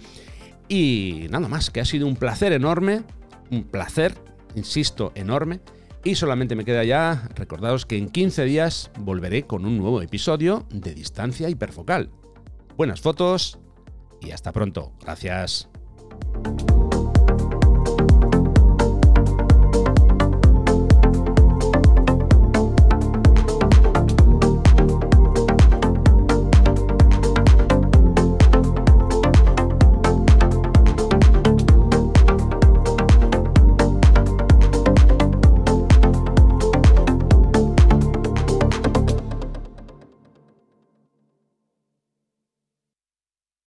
Y 0.67 1.27
nada 1.31 1.47
más, 1.47 1.71
que 1.71 1.81
ha 1.81 1.85
sido 1.85 2.07
un 2.07 2.15
placer 2.15 2.53
enorme, 2.53 3.03
un 3.49 3.63
placer, 3.63 4.13
insisto, 4.55 5.11
enorme, 5.15 5.61
Y 6.03 6.13
solamente 6.13 6.55
me 6.55 6.65
queda 6.65 6.83
ya 6.83 7.27
recordaros 7.33 7.87
que 7.87 7.97
en 7.97 8.09
15 8.09 8.45
días 8.45 8.91
volveré 8.99 9.47
con 9.47 9.65
un 9.65 9.79
nuevo 9.79 10.03
episodio 10.03 10.67
de 10.69 10.93
Distancia 10.93 11.49
Hiperfocal. 11.49 12.11
Buenas 12.77 13.01
fotos 13.01 13.59
y 14.21 14.31
hasta 14.31 14.51
pronto. 14.51 14.91
Gracias. 15.01 15.69